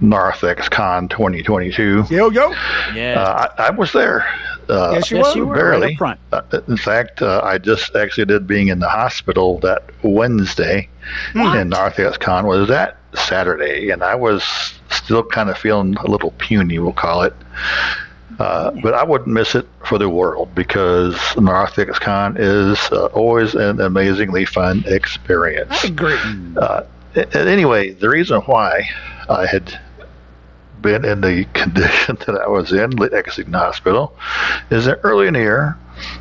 Narthex 0.00 0.68
Con 0.68 1.08
2022? 1.08 2.06
Yo, 2.10 2.30
yo. 2.30 2.50
Yeah. 2.94 3.14
Uh, 3.18 3.48
I, 3.58 3.66
I 3.66 3.70
was 3.70 3.92
there. 3.92 4.24
Uh, 4.68 4.92
Yes, 4.94 5.10
you 5.10 5.16
yes, 5.18 5.26
were. 5.34 5.36
you 5.40 5.46
were 5.46 5.54
barely. 5.54 5.96
right 6.00 6.18
up 6.20 6.20
front. 6.30 6.54
Uh, 6.54 6.60
in 6.68 6.76
fact, 6.76 7.22
uh, 7.22 7.40
I 7.42 7.58
just 7.58 7.94
actually 7.96 8.26
did 8.26 8.46
being 8.46 8.68
in 8.68 8.78
the 8.78 8.88
hospital 8.88 9.58
that 9.60 9.84
Wednesday, 10.02 10.88
and 11.34 11.70
Narthex 11.70 12.16
Con 12.18 12.46
was 12.46 12.68
that 12.68 12.96
Saturday, 13.14 13.90
and 13.90 14.02
I 14.04 14.14
was 14.14 14.44
still 14.90 15.24
kind 15.24 15.50
of 15.50 15.58
feeling 15.58 15.96
a 15.96 16.06
little 16.08 16.30
puny, 16.38 16.78
we'll 16.78 16.92
call 16.92 17.22
it. 17.22 17.34
Uh, 18.38 18.70
but 18.82 18.94
I 18.94 19.02
wouldn't 19.04 19.28
miss 19.28 19.54
it 19.56 19.66
for 19.84 19.98
the 19.98 20.08
world 20.08 20.54
because 20.54 21.18
Narthex 21.36 21.98
Con 21.98 22.36
is 22.38 22.78
uh, 22.92 23.06
always 23.06 23.54
an 23.54 23.80
amazingly 23.80 24.44
fun 24.46 24.82
experience. 24.86 25.84
I 25.84 25.88
agree. 25.88 26.16
Uh, 26.56 26.82
anyway, 27.34 27.90
the 27.90 28.08
reason 28.08 28.40
why 28.42 28.88
I 29.28 29.46
had 29.46 29.78
been 30.80 31.04
in 31.04 31.20
the 31.20 31.44
condition 31.54 32.16
that 32.26 32.36
I 32.36 32.48
was 32.48 32.72
in, 32.72 33.00
exiting 33.12 33.52
the 33.52 33.58
hospital, 33.58 34.16
is 34.70 34.86
that 34.86 35.00
early 35.02 35.26
in 35.26 35.34
the 35.34 35.40
year, 35.40 35.76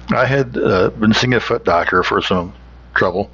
I 0.10 0.26
had 0.26 0.58
uh, 0.58 0.90
been 0.90 1.14
seeing 1.14 1.34
a 1.34 1.40
foot 1.40 1.66
doctor 1.66 2.04
for 2.04 2.22
some 2.22 2.54
trouble, 2.96 3.32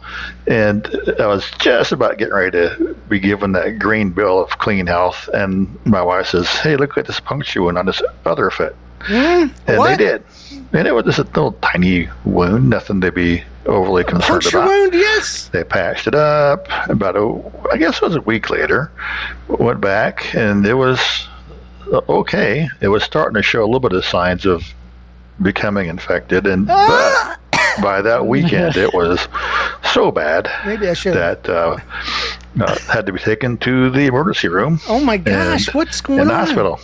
and 0.48 0.88
I 1.20 1.28
was 1.28 1.50
just 1.60 1.92
about 1.92 2.18
getting 2.18 2.34
ready 2.34 2.52
to 2.52 2.96
be 3.10 3.20
given 3.20 3.54
that 3.54 3.80
green 3.80 4.12
bill 4.12 4.44
of 4.44 4.58
clean 4.60 4.88
health, 4.88 5.30
and 5.34 5.80
my 5.86 6.02
wife 6.02 6.28
says, 6.28 6.48
"Hey, 6.48 6.76
look 6.76 6.98
at 6.98 7.08
this 7.08 7.20
puncture 7.20 7.64
wound 7.64 7.78
on 7.78 7.86
this 7.86 8.02
other 8.26 8.52
foot," 8.52 8.76
and 9.10 9.52
what? 9.66 9.98
they 9.98 10.06
did, 10.06 10.24
and 10.74 10.88
it 10.88 10.94
was 10.94 11.06
just 11.06 11.20
a 11.20 11.24
little 11.24 11.54
tiny 11.54 12.10
wound, 12.26 12.70
nothing 12.70 13.02
to 13.02 13.12
be 13.12 13.44
overly 13.66 14.04
concerned 14.04 14.42
Puncture 14.44 14.58
about. 14.60 14.68
wound, 14.70 14.94
yes. 14.94 15.48
They 15.50 15.64
patched 15.64 16.08
it 16.08 16.16
up. 16.16 16.68
About 16.90 17.16
a, 17.16 17.42
I 17.72 17.78
guess 17.78 17.98
it 17.98 18.02
was 18.04 18.16
a 18.16 18.22
week 18.22 18.50
later. 18.50 18.92
Went 19.48 19.82
back 19.82 20.34
and 20.36 20.66
it 20.66 20.74
was 20.76 21.28
uh, 21.92 22.02
okay. 22.10 22.68
It 22.82 22.88
was 22.90 23.04
starting 23.04 23.36
to 23.36 23.42
show 23.44 23.62
a 23.64 23.66
little 23.66 23.80
bit 23.80 23.94
of 23.94 24.06
signs 24.06 24.46
of 24.46 24.64
becoming 25.42 25.88
infected, 25.90 26.48
and 26.48 26.66
but 26.68 27.40
by 27.82 28.02
that 28.02 28.26
weekend 28.26 28.78
it 28.78 28.94
was 28.94 29.28
so 29.94 30.10
bad 30.10 30.50
Maybe 30.66 30.88
I 30.88 30.94
should. 30.94 31.14
that 31.14 31.48
uh, 31.50 31.78
uh, 32.62 32.80
had 32.88 33.06
to 33.06 33.12
be 33.12 33.20
taken 33.20 33.58
to 33.58 33.90
the 33.90 34.06
emergency 34.06 34.48
room 34.48 34.80
Oh 34.88 35.02
my 35.04 35.18
gosh, 35.18 35.68
and- 35.68 35.76
what's 35.76 36.00
going 36.00 36.20
on? 36.20 36.24
in 36.24 36.28
the 36.30 36.36
hospital. 36.36 36.80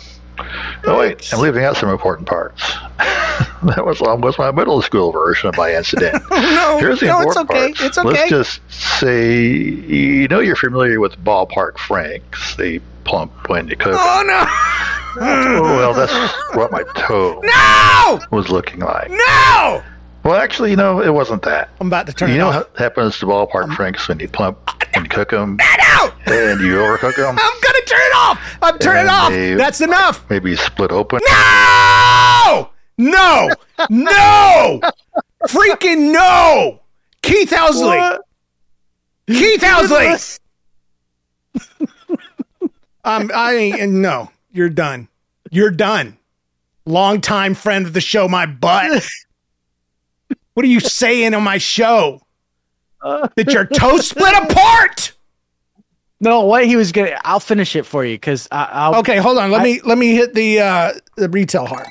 Oh 0.84 0.98
wait, 0.98 1.32
I'm 1.32 1.40
leaving 1.40 1.64
out 1.64 1.76
some 1.76 1.88
important 1.90 2.26
parts. 2.28 2.62
that 2.98 3.84
was 3.84 4.00
uh, 4.02 4.06
almost 4.06 4.38
my 4.38 4.50
middle 4.50 4.82
school 4.82 5.12
version 5.12 5.48
of 5.48 5.56
my 5.56 5.74
incident. 5.74 6.22
no, 6.30 6.78
Here's 6.80 7.00
the 7.00 7.06
no, 7.06 7.20
it's 7.20 7.36
important 7.36 7.50
okay. 7.50 7.66
parts. 7.72 7.82
It's 7.82 7.98
okay. 7.98 8.08
Let's 8.08 8.30
just 8.30 8.60
say 8.70 9.40
you 9.44 10.28
know 10.28 10.40
you're 10.40 10.56
familiar 10.56 10.98
with 11.00 11.16
ballpark 11.24 11.78
franks. 11.78 12.56
the 12.56 12.80
plump 13.04 13.48
when 13.48 13.68
you 13.68 13.76
cook. 13.76 13.94
oh 13.96 14.22
no! 14.26 14.44
Oh, 15.24 15.62
well, 15.62 15.92
that's 15.94 16.12
what 16.56 16.72
my 16.72 16.82
toe 16.96 17.40
No! 17.44 18.20
was 18.36 18.48
looking 18.48 18.80
like. 18.80 19.10
No! 19.10 19.82
Well, 20.24 20.36
actually, 20.36 20.70
you 20.70 20.76
know, 20.76 21.00
it 21.02 21.12
wasn't 21.12 21.42
that. 21.42 21.70
I'm 21.80 21.88
about 21.88 22.06
to 22.06 22.12
turn 22.12 22.28
you 22.30 22.36
it 22.36 22.38
know 22.38 22.48
off. 22.50 22.54
what 22.70 22.76
happens 22.78 23.18
to 23.18 23.26
ballpark 23.26 23.74
franks 23.74 24.06
when 24.08 24.20
you 24.20 24.28
plump 24.28 24.56
and 24.94 25.10
cook 25.10 25.30
them 25.30 25.58
No! 25.88 26.12
and 26.26 26.60
you 26.60 26.76
overcook 26.76 27.16
them? 27.16 27.36
I'm 27.40 27.60
gonna 27.60 27.84
turn 27.86 28.00
it 28.00 28.14
off. 28.14 28.58
I'm 28.62 28.78
turning 28.78 29.04
it 29.06 29.08
off. 29.10 29.30
they- 29.30 29.54
That's 29.54 29.80
enough. 29.80 30.24
Maybe 30.30 30.50
you 30.50 30.56
split 30.56 30.92
open. 30.92 31.18
No! 31.28 32.70
No! 32.98 33.48
No! 33.90 34.80
Freaking 35.48 36.12
no! 36.12 36.80
Keith 37.22 37.50
Housley. 37.50 38.18
Keith 39.26 39.60
Housley. 39.60 40.38
um, 43.04 43.30
I 43.34 43.54
ain't, 43.54 43.92
no. 43.92 44.30
You're 44.52 44.68
done. 44.68 45.08
You're 45.50 45.70
done. 45.70 46.16
Longtime 46.86 47.54
friend 47.54 47.86
of 47.86 47.92
the 47.92 48.00
show, 48.00 48.28
my 48.28 48.46
butt. 48.46 49.04
what 50.54 50.64
are 50.64 50.68
you 50.68 50.80
saying 50.80 51.34
on 51.34 51.42
my 51.42 51.58
show? 51.58 52.20
That 53.02 53.52
your 53.52 53.64
toe 53.64 53.98
split 53.98 54.32
apart? 54.44 55.12
No, 56.20 56.42
what 56.42 56.64
he 56.64 56.76
was 56.76 56.92
gonna. 56.92 57.18
I'll 57.24 57.40
finish 57.40 57.74
it 57.74 57.84
for 57.84 58.04
you 58.04 58.14
because 58.14 58.46
I'll. 58.52 58.94
Okay, 59.00 59.16
hold 59.16 59.38
on. 59.38 59.50
Let 59.50 59.64
me 59.64 59.80
let 59.80 59.98
me 59.98 60.14
hit 60.14 60.34
the 60.34 60.60
uh 60.60 60.92
the 61.16 61.28
retail 61.28 61.66
heart. 61.66 61.88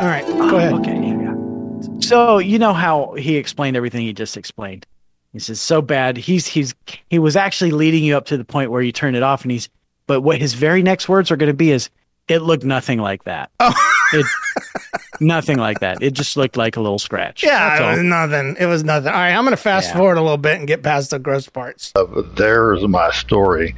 All 0.00 0.08
right, 0.08 0.26
go 0.26 0.56
ahead. 0.56 0.72
Okay. 0.72 1.00
yeah, 1.00 1.20
yeah. 1.20 2.00
So 2.00 2.38
you 2.38 2.58
know 2.58 2.72
how 2.72 3.12
he 3.12 3.36
explained 3.36 3.76
everything 3.76 4.04
he 4.04 4.12
just 4.12 4.36
explained. 4.36 4.84
He 5.32 5.38
says 5.38 5.60
so 5.60 5.80
bad. 5.80 6.16
He's 6.16 6.48
he's 6.48 6.74
he 7.08 7.20
was 7.20 7.36
actually 7.36 7.70
leading 7.70 8.02
you 8.02 8.16
up 8.16 8.26
to 8.26 8.36
the 8.36 8.44
point 8.44 8.72
where 8.72 8.82
you 8.82 8.90
turn 8.90 9.14
it 9.14 9.22
off, 9.22 9.42
and 9.42 9.52
he's. 9.52 9.68
But 10.08 10.22
what 10.22 10.40
his 10.40 10.54
very 10.54 10.82
next 10.82 11.08
words 11.08 11.30
are 11.30 11.36
going 11.36 11.48
to 11.48 11.54
be 11.54 11.70
is, 11.70 11.88
"It 12.26 12.40
looked 12.42 12.64
nothing 12.64 12.98
like 12.98 13.24
that. 13.24 13.50
Oh. 13.60 13.72
It, 14.12 14.26
nothing 15.20 15.58
like 15.58 15.80
that. 15.80 16.02
It 16.02 16.12
just 16.12 16.36
looked 16.36 16.56
like 16.56 16.76
a 16.76 16.80
little 16.80 16.98
scratch. 16.98 17.42
Yeah, 17.42 17.92
it 17.92 17.96
was 17.96 18.02
nothing. 18.04 18.56
It 18.58 18.66
was 18.66 18.84
nothing. 18.84 19.08
All 19.08 19.14
right, 19.18 19.32
I'm 19.34 19.44
gonna 19.44 19.56
fast 19.56 19.90
Yeah. 19.90 19.96
forward 19.98 20.18
a 20.18 20.22
little 20.22 20.36
bit 20.38 20.58
and 20.58 20.66
get 20.66 20.82
past 20.82 21.10
the 21.10 21.18
gross 21.18 21.48
parts. 21.48 21.92
Uh, 21.96 22.04
there's 22.36 22.86
my 22.86 23.10
story 23.12 23.74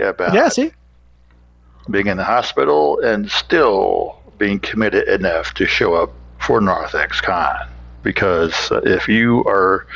about 0.00 0.34
Yeah. 0.34 0.48
See. 0.48 0.72
being 1.90 2.06
in 2.06 2.16
the 2.16 2.24
hospital 2.24 3.00
and 3.00 3.30
still 3.30 4.18
being 4.38 4.58
committed 4.60 5.08
enough 5.08 5.52
to 5.54 5.66
show 5.66 5.94
up 5.94 6.12
for 6.38 6.60
Narthex 6.60 7.20
Con. 7.20 7.54
Because 8.02 8.70
uh, 8.72 8.80
if 8.84 9.08
you 9.08 9.44
are 9.44 9.86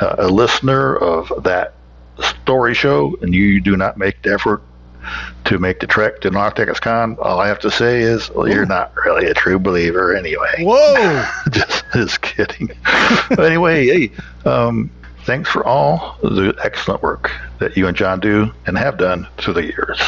uh, 0.00 0.16
a 0.18 0.28
listener 0.28 0.96
of 0.96 1.32
that 1.44 1.74
story 2.20 2.74
show 2.74 3.16
and 3.22 3.34
you 3.34 3.60
do 3.60 3.76
not 3.76 3.96
make 3.96 4.20
the 4.22 4.32
effort 4.34 4.62
to 5.46 5.58
make 5.58 5.80
the 5.80 5.86
trek 5.86 6.20
to 6.22 6.30
Narthex 6.30 6.80
Con, 6.80 7.16
all 7.20 7.40
I 7.40 7.48
have 7.48 7.58
to 7.60 7.70
say 7.70 8.00
is, 8.00 8.30
well, 8.30 8.48
you're 8.48 8.66
not 8.66 8.94
really 9.04 9.26
a 9.26 9.34
true 9.34 9.58
believer 9.58 10.14
anyway. 10.16 10.54
Whoa! 10.60 11.24
just, 11.50 11.84
just 11.92 12.22
kidding. 12.22 12.70
but 13.30 13.40
anyway, 13.40 13.86
hey, 13.86 14.10
um, 14.44 14.90
thanks 15.24 15.48
for 15.50 15.64
all 15.66 16.16
the 16.22 16.54
excellent 16.62 17.02
work 17.02 17.30
that 17.58 17.76
you 17.76 17.86
and 17.86 17.96
John 17.96 18.20
do 18.20 18.52
and 18.66 18.76
have 18.78 18.98
done 18.98 19.26
through 19.38 19.54
the 19.54 19.64
years. 19.64 20.00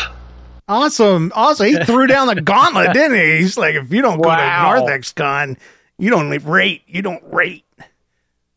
Awesome. 0.69 1.31
Awesome. 1.35 1.67
He 1.67 1.77
threw 1.85 2.07
down 2.09 2.27
the 2.27 2.41
gauntlet, 2.41 2.93
didn't 2.93 3.17
he? 3.17 3.37
He's 3.39 3.57
like, 3.57 3.77
if 3.77 3.93
you 3.93 4.03
don't 4.03 4.21
go 4.21 4.29
Wow. 4.29 4.75
to 4.75 4.81
Narthex 4.81 5.13
Con, 5.13 5.57
you 5.99 6.11
don't 6.11 6.29
rate. 6.45 6.83
You 6.89 7.03
don't 7.03 7.23
rate. 7.33 7.63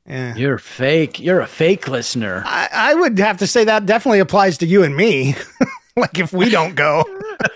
Yeah. 0.08 0.34
You're 0.36 0.58
fake. 0.58 1.20
You're 1.20 1.40
a 1.42 1.46
fake 1.46 1.88
listener. 1.88 2.42
I, 2.44 2.68
I 2.74 2.94
would 2.96 3.20
have 3.20 3.38
to 3.38 3.48
say 3.48 3.64
that 3.66 3.86
definitely 3.86 4.18
applies 4.20 4.58
to 4.58 4.66
you 4.66 4.82
and 4.84 4.96
me. 4.98 5.36
like 6.02 6.20
if 6.20 6.34
we 6.34 6.50
don't 6.50 6.76
go, 6.76 7.04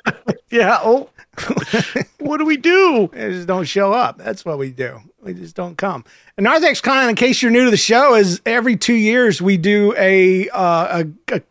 yeah. 0.52 0.80
Oh, 0.82 1.10
what 2.20 2.38
do 2.38 2.46
we 2.46 2.58
do? 2.58 3.10
We 3.14 3.20
just 3.20 3.48
don't 3.48 3.66
show 3.66 3.92
up. 3.94 4.18
That's 4.18 4.46
what 4.46 4.58
we 4.60 4.72
do. 4.72 5.00
We 5.22 5.34
just 5.34 5.56
don't 5.56 5.78
come. 5.78 6.06
And 6.38 6.44
Narthex 6.44 6.82
Con, 6.82 7.10
in 7.10 7.16
case 7.16 7.42
you're 7.42 7.52
new 7.52 7.66
to 7.66 7.72
the 7.72 7.78
show, 7.78 8.16
is 8.16 8.42
every 8.46 8.76
two 8.78 8.94
years 8.94 9.42
we 9.42 9.58
do 9.58 9.94
a 9.98 10.50
uh, 10.50 11.04
a, 11.32 11.42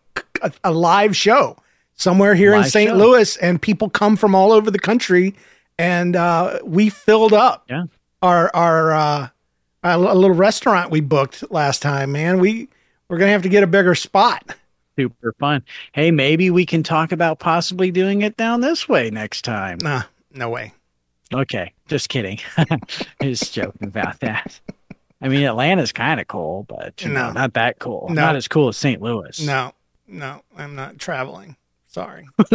a, 0.43 0.53
a 0.65 0.71
live 0.73 1.17
show 1.17 1.57
somewhere 1.95 2.35
here 2.35 2.55
in 2.55 2.65
St. 2.65 2.91
show. 2.91 2.97
Louis, 2.97 3.37
and 3.39 3.61
people 3.61 3.89
come 3.91 4.17
from 4.17 4.35
all 4.35 4.53
over 4.53 4.71
the 4.71 4.79
country, 4.79 5.35
and 5.79 6.15
uh, 6.17 6.59
we 6.65 6.89
filled 6.91 7.33
up 7.33 7.65
Yeah. 7.69 7.85
our 8.23 8.51
our 8.55 8.93
uh, 8.93 9.29
a 9.85 9.99
little 9.99 10.31
restaurant 10.31 10.91
we 10.93 11.01
booked 11.01 11.51
last 11.51 11.83
time. 11.83 12.13
Man, 12.13 12.39
we 12.39 12.69
we're 13.09 13.19
gonna 13.19 13.33
have 13.33 13.43
to 13.43 13.49
get 13.49 13.63
a 13.63 13.67
bigger 13.67 13.95
spot. 13.97 14.55
Super 14.99 15.33
fun. 15.41 15.65
Hey, 15.93 16.11
maybe 16.11 16.51
we 16.51 16.67
can 16.67 16.83
talk 16.83 17.13
about 17.13 17.39
possibly 17.39 17.91
doing 17.91 18.23
it 18.23 18.37
down 18.37 18.61
this 18.61 18.89
way 18.89 19.11
next 19.11 19.43
time. 19.43 19.79
Nah, 19.83 20.03
no 20.33 20.51
way. 20.51 20.73
Okay, 21.33 21.73
just 21.89 22.09
kidding. 22.11 22.39
just 23.23 23.55
joking 23.55 23.89
about 23.89 24.21
that. 24.21 24.61
I 25.23 25.29
mean, 25.29 25.45
Atlanta's 25.45 25.93
kind 25.93 26.21
of 26.21 26.27
cool, 26.29 26.65
but 26.69 27.01
you 27.03 27.09
know, 27.09 27.29
No. 27.29 27.33
not 27.33 27.55
that 27.55 27.79
cool. 27.79 28.09
No. 28.09 28.15
Not 28.21 28.37
as 28.37 28.49
cool 28.49 28.69
as 28.69 28.77
St. 28.77 29.01
Louis. 29.01 29.41
No, 29.47 29.73
no, 30.07 30.43
I'm 30.59 30.75
not 30.75 30.99
traveling. 30.99 31.57
Sorry. 31.93 32.27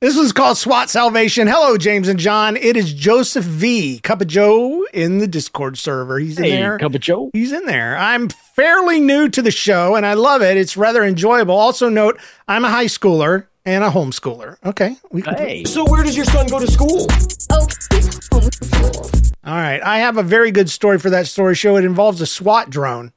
this 0.00 0.16
was 0.16 0.32
called 0.32 0.58
SWAT 0.58 0.90
Salvation. 0.90 1.46
Hello, 1.46 1.78
James 1.78 2.08
and 2.08 2.18
John. 2.18 2.56
It 2.56 2.76
is 2.76 2.92
Joseph 2.92 3.44
V. 3.44 4.00
Cup 4.00 4.20
of 4.20 4.26
Joe 4.26 4.84
in 4.92 5.18
the 5.18 5.28
Discord 5.28 5.78
server. 5.78 6.18
He's 6.18 6.36
in 6.36 6.42
Hey, 6.44 6.50
there. 6.50 6.76
Cup 6.78 6.92
of 6.92 7.00
Joe. 7.00 7.30
He's 7.32 7.52
in 7.52 7.66
there. 7.66 7.96
I'm 7.96 8.28
fairly 8.28 8.98
new 8.98 9.28
to 9.28 9.40
the 9.40 9.52
show 9.52 9.94
and 9.94 10.04
I 10.04 10.14
love 10.14 10.42
it. 10.42 10.56
It's 10.56 10.76
rather 10.76 11.04
enjoyable. 11.04 11.54
Also, 11.54 11.88
note 11.88 12.18
I'm 12.48 12.64
a 12.64 12.68
high 12.70 12.86
schooler 12.86 13.46
and 13.64 13.84
a 13.84 13.90
homeschooler. 13.90 14.56
Okay. 14.66 14.96
We 15.12 15.22
can 15.22 15.36
Hey. 15.36 15.62
So 15.62 15.84
where 15.88 16.02
does 16.02 16.16
your 16.16 16.26
son 16.26 16.48
go 16.48 16.58
to 16.58 16.66
school? 16.66 17.06
Oh, 17.52 17.66
he's 17.92 18.08
homeschooled. 18.28 19.32
All 19.44 19.54
right. 19.54 19.80
I 19.84 20.00
have 20.00 20.16
a 20.16 20.24
very 20.24 20.50
good 20.50 20.68
story 20.68 20.98
for 20.98 21.10
that 21.10 21.28
story 21.28 21.54
show. 21.54 21.76
It 21.76 21.84
involves 21.84 22.20
a 22.20 22.26
SWAT 22.26 22.70
drone 22.70 23.12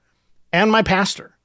and 0.52 0.72
my 0.72 0.84
pastor. 0.84 1.36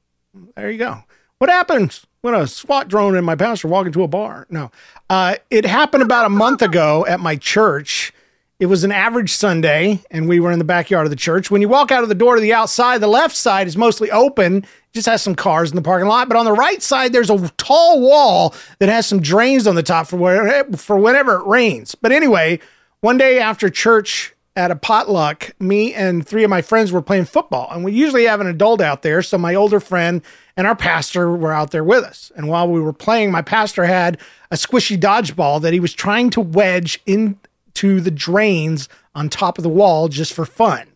There 0.54 0.70
you 0.70 0.76
go. 0.78 1.02
What 1.38 1.48
happens 1.48 2.04
when 2.22 2.34
a 2.34 2.46
SWAT 2.46 2.88
drone 2.88 3.16
and 3.16 3.24
my 3.24 3.36
pastor 3.36 3.68
walk 3.68 3.86
into 3.86 4.02
a 4.02 4.08
bar? 4.08 4.46
No. 4.50 4.70
Uh, 5.08 5.36
it 5.50 5.64
happened 5.64 6.02
about 6.02 6.26
a 6.26 6.30
month 6.30 6.62
ago 6.62 7.06
at 7.06 7.20
my 7.20 7.36
church. 7.36 8.12
It 8.60 8.66
was 8.66 8.82
an 8.82 8.90
average 8.90 9.32
Sunday, 9.32 10.02
and 10.10 10.28
we 10.28 10.40
were 10.40 10.50
in 10.50 10.58
the 10.58 10.64
backyard 10.64 11.06
of 11.06 11.10
the 11.10 11.16
church. 11.16 11.48
When 11.48 11.62
you 11.62 11.68
walk 11.68 11.92
out 11.92 12.02
of 12.02 12.08
the 12.08 12.14
door 12.16 12.34
to 12.34 12.40
the 12.40 12.52
outside, 12.52 13.00
the 13.00 13.06
left 13.06 13.36
side 13.36 13.68
is 13.68 13.76
mostly 13.76 14.10
open, 14.10 14.66
just 14.92 15.06
has 15.06 15.22
some 15.22 15.36
cars 15.36 15.70
in 15.70 15.76
the 15.76 15.82
parking 15.82 16.08
lot. 16.08 16.28
But 16.28 16.36
on 16.36 16.44
the 16.44 16.52
right 16.52 16.82
side, 16.82 17.12
there's 17.12 17.30
a 17.30 17.48
tall 17.50 18.00
wall 18.00 18.54
that 18.80 18.88
has 18.88 19.06
some 19.06 19.20
drains 19.20 19.68
on 19.68 19.76
the 19.76 19.82
top 19.84 20.08
for 20.08 20.16
where, 20.16 20.64
for 20.72 20.98
whenever 20.98 21.36
it 21.36 21.46
rains. 21.46 21.94
But 21.94 22.10
anyway, 22.10 22.58
one 23.00 23.16
day 23.16 23.38
after 23.38 23.70
church 23.70 24.34
at 24.56 24.72
a 24.72 24.76
potluck, 24.76 25.52
me 25.60 25.94
and 25.94 26.26
three 26.26 26.42
of 26.42 26.50
my 26.50 26.62
friends 26.62 26.90
were 26.90 27.00
playing 27.00 27.26
football, 27.26 27.68
and 27.70 27.84
we 27.84 27.92
usually 27.92 28.24
have 28.24 28.40
an 28.40 28.48
adult 28.48 28.80
out 28.80 29.02
there. 29.02 29.22
So 29.22 29.38
my 29.38 29.54
older 29.54 29.78
friend 29.78 30.20
and 30.58 30.66
our 30.66 30.74
pastor 30.74 31.30
were 31.30 31.52
out 31.52 31.70
there 31.70 31.84
with 31.84 32.02
us. 32.02 32.32
And 32.34 32.48
while 32.48 32.68
we 32.68 32.80
were 32.80 32.92
playing, 32.92 33.30
my 33.30 33.42
pastor 33.42 33.84
had 33.84 34.18
a 34.50 34.56
squishy 34.56 34.98
dodgeball 34.98 35.62
that 35.62 35.72
he 35.72 35.78
was 35.78 35.92
trying 35.94 36.30
to 36.30 36.40
wedge 36.40 37.00
into 37.06 38.00
the 38.00 38.10
drains 38.10 38.88
on 39.14 39.28
top 39.28 39.56
of 39.56 39.62
the 39.62 39.70
wall 39.70 40.08
just 40.08 40.32
for 40.32 40.44
fun. 40.44 40.88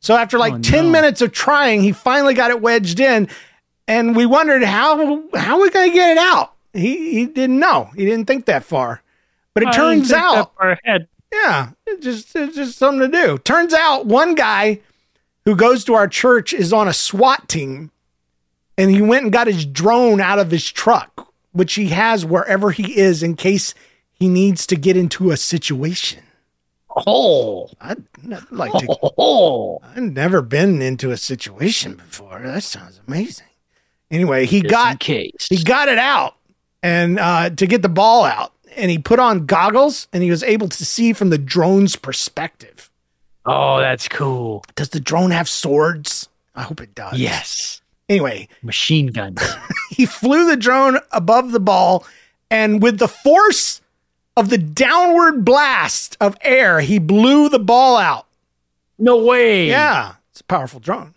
So 0.00 0.16
after 0.16 0.36
like 0.36 0.60
10 0.60 0.90
minutes 0.90 1.22
of 1.22 1.30
trying, 1.30 1.80
he 1.82 1.92
finally 1.92 2.34
got 2.34 2.50
it 2.50 2.60
wedged 2.60 2.98
in 2.98 3.28
and 3.86 4.16
we 4.16 4.26
wondered 4.26 4.64
how 4.64 5.22
how 5.34 5.58
are 5.58 5.62
we 5.62 5.70
going 5.70 5.90
to 5.90 5.94
get 5.94 6.10
it 6.12 6.18
out? 6.18 6.52
He 6.72 7.12
he 7.12 7.26
didn't 7.26 7.60
know. 7.60 7.90
He 7.94 8.04
didn't 8.04 8.26
think 8.26 8.46
that 8.46 8.64
far. 8.64 9.00
But 9.54 9.62
it 9.62 9.66
oh, 9.66 9.68
I 9.68 9.72
didn't 9.72 10.08
turns 10.08 10.12
out 10.12 10.54
far 10.56 10.72
ahead. 10.72 11.06
yeah, 11.32 11.70
it's 11.86 12.04
just 12.04 12.34
it's 12.34 12.56
just 12.56 12.78
something 12.78 13.10
to 13.10 13.26
do. 13.26 13.38
Turns 13.38 13.72
out 13.72 14.06
one 14.06 14.34
guy 14.34 14.80
who 15.44 15.54
goes 15.54 15.84
to 15.84 15.94
our 15.94 16.08
church 16.08 16.52
is 16.52 16.72
on 16.72 16.88
a 16.88 16.92
SWAT 16.92 17.48
team 17.48 17.92
and 18.76 18.90
he 18.90 19.02
went 19.02 19.24
and 19.24 19.32
got 19.32 19.46
his 19.46 19.64
drone 19.66 20.20
out 20.20 20.38
of 20.38 20.50
his 20.50 20.70
truck, 20.70 21.32
which 21.52 21.74
he 21.74 21.88
has 21.88 22.24
wherever 22.24 22.70
he 22.70 22.98
is 22.98 23.22
in 23.22 23.36
case 23.36 23.74
he 24.12 24.28
needs 24.28 24.66
to 24.66 24.76
get 24.76 24.96
into 24.96 25.30
a 25.30 25.36
situation. 25.36 26.22
Oh, 27.06 27.70
I'd 27.80 28.04
like 28.50 28.72
to 28.72 28.86
oh, 29.18 29.80
I've 29.82 30.02
never 30.02 30.42
been 30.42 30.80
into 30.80 31.10
a 31.10 31.16
situation 31.16 31.94
before. 31.96 32.40
That 32.40 32.62
sounds 32.62 33.00
amazing. 33.08 33.46
Anyway, 34.10 34.46
he 34.46 34.60
Just 34.60 34.70
got 34.70 35.00
case. 35.00 35.46
he 35.50 35.62
got 35.64 35.88
it 35.88 35.98
out 35.98 36.36
and 36.82 37.18
uh, 37.18 37.50
to 37.50 37.66
get 37.66 37.82
the 37.82 37.88
ball 37.88 38.24
out, 38.24 38.52
and 38.76 38.90
he 38.92 38.98
put 38.98 39.18
on 39.18 39.46
goggles 39.46 40.06
and 40.12 40.22
he 40.22 40.30
was 40.30 40.44
able 40.44 40.68
to 40.68 40.84
see 40.84 41.12
from 41.12 41.30
the 41.30 41.38
drone's 41.38 41.96
perspective. 41.96 42.90
Oh, 43.44 43.78
that's 43.80 44.06
cool. 44.08 44.64
Does 44.76 44.90
the 44.90 45.00
drone 45.00 45.32
have 45.32 45.48
swords? 45.48 46.28
I 46.54 46.62
hope 46.62 46.80
it 46.80 46.94
does. 46.94 47.18
Yes. 47.18 47.82
Anyway, 48.08 48.48
Machine 48.62 49.06
guns. 49.08 49.40
he 49.90 50.06
flew 50.06 50.46
the 50.48 50.56
drone 50.56 50.98
above 51.12 51.52
the 51.52 51.60
ball, 51.60 52.04
and 52.50 52.82
with 52.82 52.98
the 52.98 53.08
force 53.08 53.80
of 54.36 54.50
the 54.50 54.58
downward 54.58 55.44
blast 55.44 56.16
of 56.20 56.36
air, 56.42 56.80
he 56.80 56.98
blew 56.98 57.48
the 57.48 57.58
ball 57.58 57.96
out. 57.96 58.26
No 58.98 59.24
way. 59.24 59.68
Yeah, 59.68 60.14
it's 60.30 60.40
a 60.40 60.44
powerful 60.44 60.80
drone. 60.80 61.14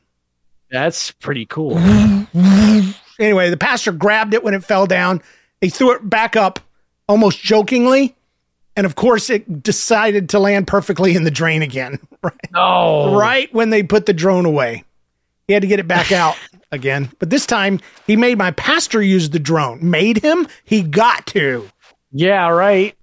That's 0.72 1.12
pretty 1.12 1.46
cool. 1.46 1.80
Anyway, 3.20 3.50
the 3.50 3.58
pastor 3.58 3.92
grabbed 3.92 4.36
it 4.36 4.44
when 4.44 4.54
it 4.54 4.64
fell 4.64 4.86
down. 4.86 5.24
He 5.60 5.70
threw 5.70 5.92
it 5.94 6.08
back 6.08 6.36
up 6.36 6.60
almost 7.08 7.40
jokingly. 7.42 8.16
And 8.76 8.86
of 8.86 8.94
course, 8.94 9.32
it 9.32 9.64
decided 9.64 10.30
to 10.30 10.40
land 10.40 10.68
perfectly 10.68 11.16
in 11.16 11.24
the 11.24 11.32
drain 11.32 11.64
again. 11.64 11.98
Right, 12.24 12.52
No. 12.52 13.16
right 13.18 13.52
when 13.54 13.70
they 13.72 13.82
put 13.84 14.06
the 14.06 14.14
drone 14.14 14.46
away. 14.46 14.84
He 15.48 15.54
had 15.54 15.62
to 15.62 15.68
get 15.68 15.80
it 15.80 15.88
back 15.88 16.12
out 16.12 16.36
again. 16.72 17.10
But 17.20 17.30
this 17.30 17.46
time, 17.46 17.80
he 18.06 18.16
made 18.16 18.38
my 18.38 18.52
pastor 18.52 19.02
use 19.02 19.30
the 19.30 19.40
drone. 19.40 19.90
Made 19.90 20.20
him? 20.20 20.48
He 20.64 20.82
got 20.82 21.26
to. 21.28 21.70
Yeah, 22.12 22.50
right. 22.50 22.96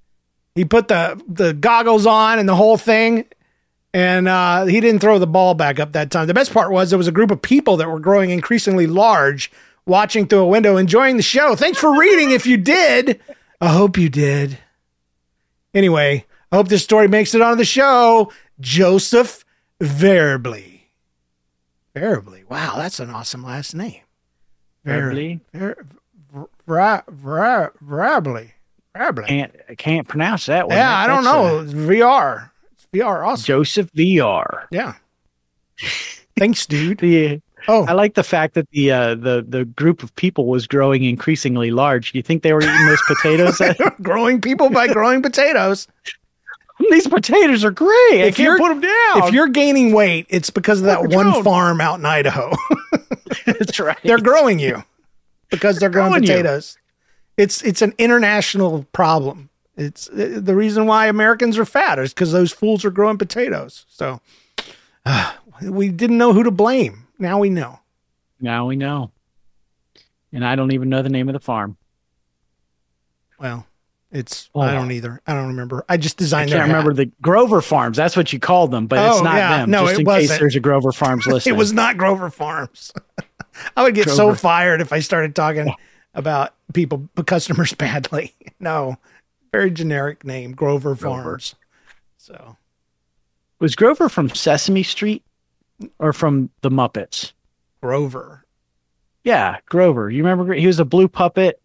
He 0.55 0.65
put 0.65 0.89
the, 0.89 1.21
the 1.29 1.53
goggles 1.53 2.07
on 2.07 2.39
and 2.39 2.49
the 2.49 2.57
whole 2.57 2.77
thing. 2.77 3.27
And 3.93 4.27
uh, 4.27 4.65
he 4.65 4.81
didn't 4.81 5.01
throw 5.01 5.19
the 5.19 5.27
ball 5.27 5.55
back 5.55 5.79
up 5.79 5.93
that 5.93 6.11
time. 6.11 6.27
The 6.27 6.35
best 6.35 6.53
part 6.53 6.73
was 6.73 6.91
there 6.91 6.99
was 6.99 7.09
a 7.09 7.13
group 7.13 7.31
of 7.31 7.41
people 7.41 7.77
that 7.77 7.89
were 7.89 8.01
growing 8.01 8.31
increasingly 8.31 8.87
large, 8.89 9.53
watching 9.87 10.27
through 10.27 10.41
a 10.41 10.47
window, 10.49 10.77
enjoying 10.77 11.17
the 11.17 11.23
show. 11.23 11.55
Thanks 11.55 11.79
for 11.79 11.97
reading. 11.97 12.33
If 12.33 12.45
you 12.45 12.57
did, 12.57 13.21
I 13.61 13.69
hope 13.69 13.97
you 13.97 14.09
did. 14.09 14.59
Anyway, 15.73 16.25
I 16.51 16.57
hope 16.57 16.69
this 16.69 16.85
story 16.85 17.09
makes 17.09 17.35
it 17.35 17.41
onto 17.41 17.57
the 17.57 17.65
show. 17.65 18.33
Joseph 18.61 19.45
Verbley. 19.81 20.74
Verbley. 21.95 22.49
Wow, 22.49 22.75
that's 22.77 23.01
an 23.01 23.11
awesome 23.11 23.43
last 23.45 23.75
name. 23.75 24.01
Verbley? 24.87 25.41
Ver- 25.53 25.87
Ver- 26.33 26.49
Ver- 26.67 27.03
Ver- 27.09 27.73
Verbley. 27.85 28.51
Verbley. 28.97 29.27
Can't 29.27 29.55
I 29.69 29.75
can't 29.75 30.07
pronounce 30.07 30.47
that 30.47 30.69
one. 30.69 30.77
Yeah, 30.77 30.89
That- 30.89 31.05
I 31.05 31.07
don't 31.07 31.25
know. 31.25 31.61
It's 31.61 31.73
VR. 31.73 32.51
It's 32.73 32.87
VR 32.93 33.27
awesome. 33.27 33.45
Joseph 33.45 33.93
VR. 33.93 34.67
Yeah. 34.71 34.95
Thanks, 36.37 36.67
dude. 36.67 36.99
The 37.01 37.41
Oh, 37.67 37.87
I 37.87 37.93
like 37.95 38.13
the 38.13 38.23
fact 38.23 38.53
that 38.55 38.69
the 38.73 38.91
uh, 38.91 39.15
the 39.15 39.43
the 39.49 39.65
group 39.65 40.03
of 40.03 40.15
people 40.17 40.45
was 40.49 40.67
growing 40.67 41.03
increasingly 41.03 41.71
large. 41.71 42.13
Do 42.13 42.19
you 42.19 42.23
think 42.23 42.43
they 42.43 42.53
were 42.53 42.61
eating 42.61 42.87
those 42.87 43.01
potatoes? 43.07 43.59
growing 44.03 44.43
people 44.43 44.69
by 44.69 44.87
growing 44.87 45.23
potatoes. 45.23 45.89
These 46.91 47.07
potatoes 47.07 47.65
are 47.65 47.71
great. 47.71 47.91
I 48.13 48.25
If 48.27 48.39
you're- 48.39 48.59
can't 48.59 48.61
put 48.61 48.69
them 48.69 48.81
down. 48.81 49.29
If 49.29 49.35
you're 49.35 49.47
gaining 49.49 49.93
weight, 49.93 50.27
it's 50.29 50.51
because 50.51 50.81
of 50.81 50.87
that 50.87 51.03
Look 51.03 51.13
one 51.13 51.33
Joan. 51.33 51.45
farm 51.45 51.81
out 51.81 51.99
in 52.01 52.05
Idaho. 52.07 52.53
That's 53.47 53.79
right. 53.79 53.99
they're 54.03 54.19
growing 54.21 54.59
you 54.59 54.83
because 55.51 55.79
they're 55.79 55.89
growing 55.91 56.11
growing 56.11 56.23
you. 56.25 56.29
potatoes. 56.29 56.77
It's 57.37 57.63
it's 57.63 57.81
an 57.83 57.95
international 57.99 58.87
problem. 58.93 59.51
It's 59.77 60.09
uh, 60.09 60.39
the 60.41 60.55
reason 60.55 60.87
why 60.87 61.07
Americans 61.07 61.59
are 61.59 61.65
fat 61.65 61.99
is 61.99 62.13
because 62.15 62.33
those 62.33 62.53
fools 62.53 62.85
are 62.85 62.91
growing 62.91 63.19
potatoes. 63.19 63.87
So 63.89 64.21
uh, 65.07 65.33
we 65.63 65.89
didn't 65.89 66.19
know 66.19 66.33
who 66.33 66.43
to 66.43 66.51
blame. 66.51 67.07
Now 67.19 67.39
we 67.39 67.51
know. 67.51 67.81
Now 68.41 68.67
we 68.67 68.77
know. 68.77 69.11
And 70.33 70.45
I 70.45 70.55
don't 70.57 70.73
even 70.73 70.89
know 70.89 71.03
the 71.03 71.09
name 71.09 71.29
of 71.29 71.33
the 71.35 71.41
farm. 71.41 71.77
Well, 73.39 73.67
it's 74.15 74.49
Oh. 74.55 74.61
I 74.61 74.73
don't 74.73 74.91
either. 74.93 75.21
I 75.27 75.35
don't 75.35 75.49
remember. 75.49 75.85
I 75.89 75.97
just 75.99 76.17
designed. 76.17 76.49
I 76.49 76.53
can't 76.53 76.59
their 76.59 76.67
hat. 76.67 76.73
remember 76.73 76.95
the 76.95 77.11
Grover 77.21 77.61
Farms. 77.61 77.97
That's 77.99 78.17
what 78.17 78.33
you 78.33 78.39
called 78.39 78.71
them, 78.71 78.87
but 78.87 78.99
it's 78.99 79.19
Oh, 79.21 79.23
not 79.25 79.35
yeah. 79.37 79.59
them. 79.59 79.71
No, 79.71 79.83
just 79.83 79.95
it 79.95 80.01
in 80.01 80.07
wasn't. 80.07 80.31
case 80.31 80.39
there's 80.39 80.57
a 80.57 80.61
Grover 80.61 80.93
Farms 80.93 81.27
listening. 81.27 81.55
It 81.55 81.59
was 81.59 81.73
not 81.73 81.97
Grover 81.99 82.31
Farms. 82.31 82.93
I 83.77 83.83
would 83.83 83.95
get 83.95 84.09
so 84.09 84.35
fired 84.35 84.81
if 84.81 84.93
I 84.93 85.01
started 85.01 85.35
talking 85.35 85.73
about 86.15 86.55
people, 86.73 87.09
customers 87.27 87.73
badly. 87.79 88.33
No, 88.61 88.97
very 89.53 89.71
generic 89.71 90.25
name, 90.25 90.53
Grover, 90.53 90.95
Grover. 90.95 91.23
Farms. 91.23 91.55
So 92.17 92.57
Was 93.61 93.75
Grover 93.77 94.09
from 94.09 94.29
Sesame 94.31 94.83
Street 94.85 95.23
or 95.99 96.13
from 96.13 96.51
the 96.63 96.71
Muppets? 96.71 97.33
Grover. 97.83 98.45
Yeah, 99.25 99.59
Grover. 99.67 100.09
You 100.11 100.23
remember 100.25 100.53
he 100.55 100.67
was 100.67 100.79
a 100.79 100.85
blue 100.85 101.09
puppet 101.09 101.61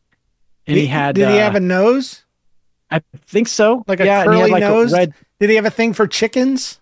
and 0.67 0.77
he, 0.77 0.85
had 0.87 1.15
Did 1.15 1.29
he 1.29 1.37
uh, 1.39 1.43
have 1.43 1.55
a 1.55 1.59
nose? 1.59 2.23
I 2.91 3.01
think 3.27 3.47
so. 3.47 3.83
Like 3.87 3.99
a 3.99 4.05
yeah, 4.05 4.23
curly 4.23 4.39
had 4.39 4.49
like 4.49 4.63
a 4.63 4.67
nose? 4.67 4.91
red 4.93 5.13
Did 5.39 5.49
he 5.49 5.55
have 5.57 5.65
a 5.65 5.69
thing 5.71 5.93
for 5.93 6.07
chickens? 6.07 6.79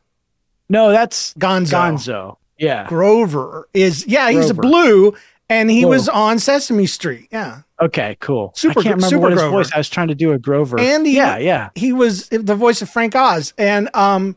No, 0.69 0.89
that's 0.91 1.33
Gonzo. 1.35 1.71
Gonzo. 1.71 2.37
Yeah. 2.57 2.87
Grover 2.87 3.67
is 3.73 4.05
yeah, 4.07 4.29
he's 4.31 4.49
a 4.49 4.53
blue 4.53 5.15
and 5.49 5.69
he 5.69 5.85
was 5.85 6.09
on 6.09 6.39
Sesame 6.39 6.85
Street. 6.87 7.27
Yeah. 7.31 7.61
Okay, 7.79 8.17
cool. 8.19 8.51
Super 8.55 8.79
I 8.79 8.83
can't 8.83 8.95
remember 8.95 9.07
Super 9.07 9.21
what 9.21 9.31
his 9.33 9.41
Grover. 9.41 9.57
voice. 9.57 9.71
I 9.73 9.77
was 9.77 9.89
trying 9.89 10.07
to 10.07 10.15
do 10.15 10.31
a 10.33 10.39
Grover. 10.39 10.79
And 10.79 11.05
he, 11.05 11.15
yeah, 11.15 11.37
yeah. 11.37 11.69
He 11.75 11.93
was 11.93 12.27
the 12.29 12.55
voice 12.55 12.81
of 12.81 12.89
Frank 12.89 13.15
Oz 13.15 13.53
and 13.57 13.89
um 13.95 14.35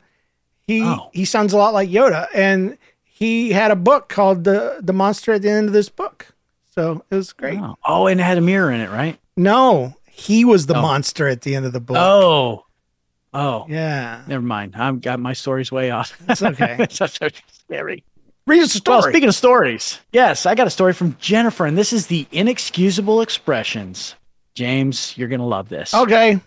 he 0.66 0.82
Oh. 0.84 1.10
he 1.12 1.24
sounds 1.24 1.52
a 1.52 1.56
lot 1.56 1.72
like 1.72 1.88
Yoda 1.88 2.26
and 2.34 2.76
he 3.04 3.50
had 3.52 3.70
a 3.70 3.76
book 3.76 4.08
called 4.08 4.44
the 4.44 4.78
the 4.82 4.92
monster 4.92 5.32
at 5.32 5.42
the 5.42 5.50
end 5.50 5.66
of 5.68 5.72
this 5.72 5.88
book. 5.88 6.26
So 6.74 7.02
it 7.10 7.14
was 7.16 7.32
great. 7.32 7.58
Oh. 7.58 7.76
Oh, 7.84 8.06
and 8.06 8.20
it 8.20 8.24
had 8.24 8.38
a 8.38 8.40
mirror 8.42 8.70
in 8.70 8.80
it, 8.80 8.90
right? 8.90 9.18
No, 9.36 9.94
he 10.20 10.44
was 10.44 10.66
the 10.66 10.76
Oh. 10.76 10.82
monster 10.82 11.26
at 11.28 11.42
the 11.42 11.54
end 11.54 11.66
of 11.66 11.72
the 11.72 11.80
book. 11.80 11.96
Oh. 11.98 12.64
Oh. 13.32 13.66
Yeah. 13.68 14.22
Never 14.26 14.42
mind. 14.42 14.74
I've 14.76 15.00
got 15.00 15.20
my 15.20 15.32
stories 15.32 15.70
way 15.72 15.90
off. 15.90 16.16
That's 16.26 16.42
okay. 16.42 16.76
That's 16.78 16.96
so 16.96 17.06
scary. 17.66 18.04
Read 18.46 18.62
us 18.62 18.74
a 18.74 18.78
story. 18.78 18.96
Well, 18.98 19.02
speaking 19.10 19.28
of 19.28 19.34
stories, 19.34 20.00
yes, 20.12 20.44
I 20.46 20.54
got 20.54 20.66
a 20.66 20.70
story 20.70 20.92
from 20.92 21.16
Jennifer, 21.20 21.66
and 21.66 21.78
this 21.78 21.92
is 21.92 22.08
the 22.08 22.26
inexcusable 22.32 23.20
expressions. 23.20 24.14
James, 24.54 25.16
you're 25.16 25.28
going 25.28 25.40
to 25.40 25.46
love 25.46 25.68
this. 25.68 25.94
okay. 25.94 26.40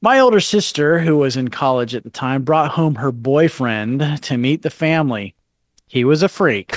My 0.00 0.20
older 0.20 0.40
sister, 0.40 0.98
who 0.98 1.16
was 1.18 1.36
in 1.36 1.48
college 1.48 1.94
at 1.94 2.04
the 2.04 2.10
time, 2.10 2.42
brought 2.42 2.70
home 2.72 2.94
her 2.96 3.10
boyfriend 3.12 4.22
to 4.22 4.36
meet 4.36 4.62
the 4.62 4.70
family. 4.70 5.34
He 5.86 6.04
was 6.04 6.22
a 6.22 6.28
freak. 6.28 6.74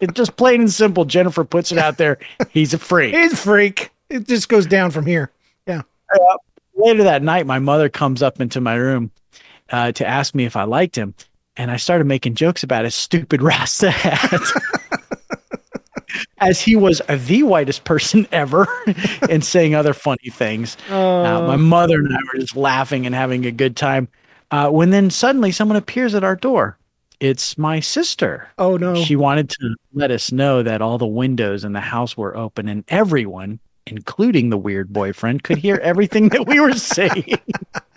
it 0.00 0.10
just 0.14 0.36
plain 0.36 0.60
and 0.62 0.70
simple. 0.70 1.04
Jennifer 1.04 1.44
puts 1.44 1.72
it 1.72 1.78
out 1.78 1.96
there. 1.98 2.18
He's 2.50 2.74
a 2.74 2.78
freak. 2.78 3.14
He's 3.14 3.32
a 3.32 3.36
freak. 3.36 3.90
It 4.10 4.26
just 4.26 4.48
goes 4.48 4.66
down 4.66 4.90
from 4.90 5.06
here. 5.06 5.30
Yeah. 5.66 5.82
Later 6.74 7.04
that 7.04 7.22
night, 7.22 7.46
my 7.46 7.60
mother 7.60 7.88
comes 7.88 8.22
up 8.22 8.40
into 8.40 8.60
my 8.60 8.74
room 8.74 9.12
uh, 9.70 9.92
to 9.92 10.06
ask 10.06 10.34
me 10.34 10.44
if 10.44 10.56
I 10.56 10.64
liked 10.64 10.96
him. 10.96 11.14
And 11.56 11.70
I 11.70 11.76
started 11.76 12.06
making 12.06 12.34
jokes 12.34 12.62
about 12.62 12.84
his 12.84 12.94
stupid 12.94 13.42
Rasta 13.42 13.90
hat. 13.90 14.40
As 16.38 16.60
he 16.60 16.74
was 16.74 17.00
the 17.08 17.42
whitest 17.42 17.84
person 17.84 18.26
ever 18.32 18.66
and 19.30 19.44
saying 19.44 19.74
other 19.74 19.94
funny 19.94 20.30
things. 20.30 20.76
Uh, 20.88 21.44
my 21.46 21.56
mother 21.56 21.98
and 21.98 22.12
I 22.12 22.18
were 22.32 22.40
just 22.40 22.56
laughing 22.56 23.06
and 23.06 23.14
having 23.14 23.46
a 23.46 23.52
good 23.52 23.76
time. 23.76 24.08
Uh, 24.50 24.68
when 24.70 24.90
then 24.90 25.10
suddenly 25.10 25.52
someone 25.52 25.76
appears 25.76 26.14
at 26.14 26.24
our 26.24 26.34
door. 26.34 26.76
It's 27.20 27.58
my 27.58 27.80
sister. 27.80 28.48
Oh 28.58 28.78
no. 28.78 28.94
She 28.94 29.14
wanted 29.14 29.50
to 29.50 29.76
let 29.92 30.10
us 30.10 30.32
know 30.32 30.62
that 30.62 30.80
all 30.80 30.96
the 30.96 31.06
windows 31.06 31.64
in 31.64 31.74
the 31.74 31.80
house 31.80 32.16
were 32.16 32.34
open 32.34 32.66
and 32.66 32.82
everyone, 32.88 33.60
including 33.90 34.50
the 34.50 34.56
weird 34.58 34.92
boyfriend, 34.92 35.42
could 35.42 35.58
hear 35.58 35.76
everything 35.82 36.28
that 36.30 36.46
we 36.46 36.60
were 36.60 36.72
saying. 36.72 37.38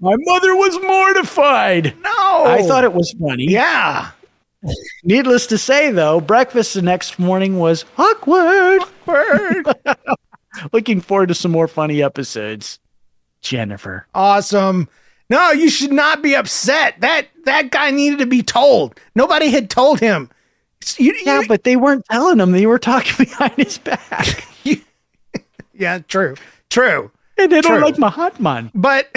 My 0.00 0.16
mother 0.18 0.56
was 0.56 0.80
mortified. 0.82 1.94
No. 2.02 2.44
I 2.44 2.62
thought 2.66 2.84
it 2.84 2.92
was 2.92 3.14
funny. 3.20 3.44
Yeah. 3.44 4.10
Needless 5.04 5.46
to 5.48 5.58
say, 5.58 5.90
though, 5.90 6.20
breakfast 6.20 6.74
the 6.74 6.82
next 6.82 7.18
morning 7.18 7.58
was 7.58 7.84
awkward. 7.96 8.82
Awkward. 9.06 9.66
Looking 10.72 11.00
forward 11.00 11.28
to 11.28 11.34
some 11.34 11.50
more 11.50 11.68
funny 11.68 12.02
episodes. 12.02 12.78
Jennifer. 13.40 14.06
Awesome. 14.14 14.88
No, 15.30 15.50
you 15.50 15.70
should 15.70 15.92
not 15.92 16.20
be 16.22 16.34
upset. 16.34 17.00
That 17.00 17.28
that 17.44 17.70
guy 17.70 17.90
needed 17.90 18.18
to 18.18 18.26
be 18.26 18.42
told. 18.42 19.00
Nobody 19.14 19.50
had 19.50 19.70
told 19.70 19.98
him. 19.98 20.30
You- 20.98 21.14
Yeah, 21.24 21.40
you- 21.40 21.48
but 21.48 21.64
they 21.64 21.76
weren't 21.76 22.04
telling 22.10 22.38
him. 22.40 22.52
They 22.52 22.66
were 22.66 22.78
talking 22.78 23.14
behind 23.26 23.54
his 23.56 23.78
back. 23.78 24.46
yeah, 25.74 25.98
true. 26.00 26.34
True. 26.70 27.10
And 27.38 27.50
they 27.50 27.60
don't 27.60 27.80
like 27.80 27.96
Mahatman. 27.96 28.70
But 28.74 29.10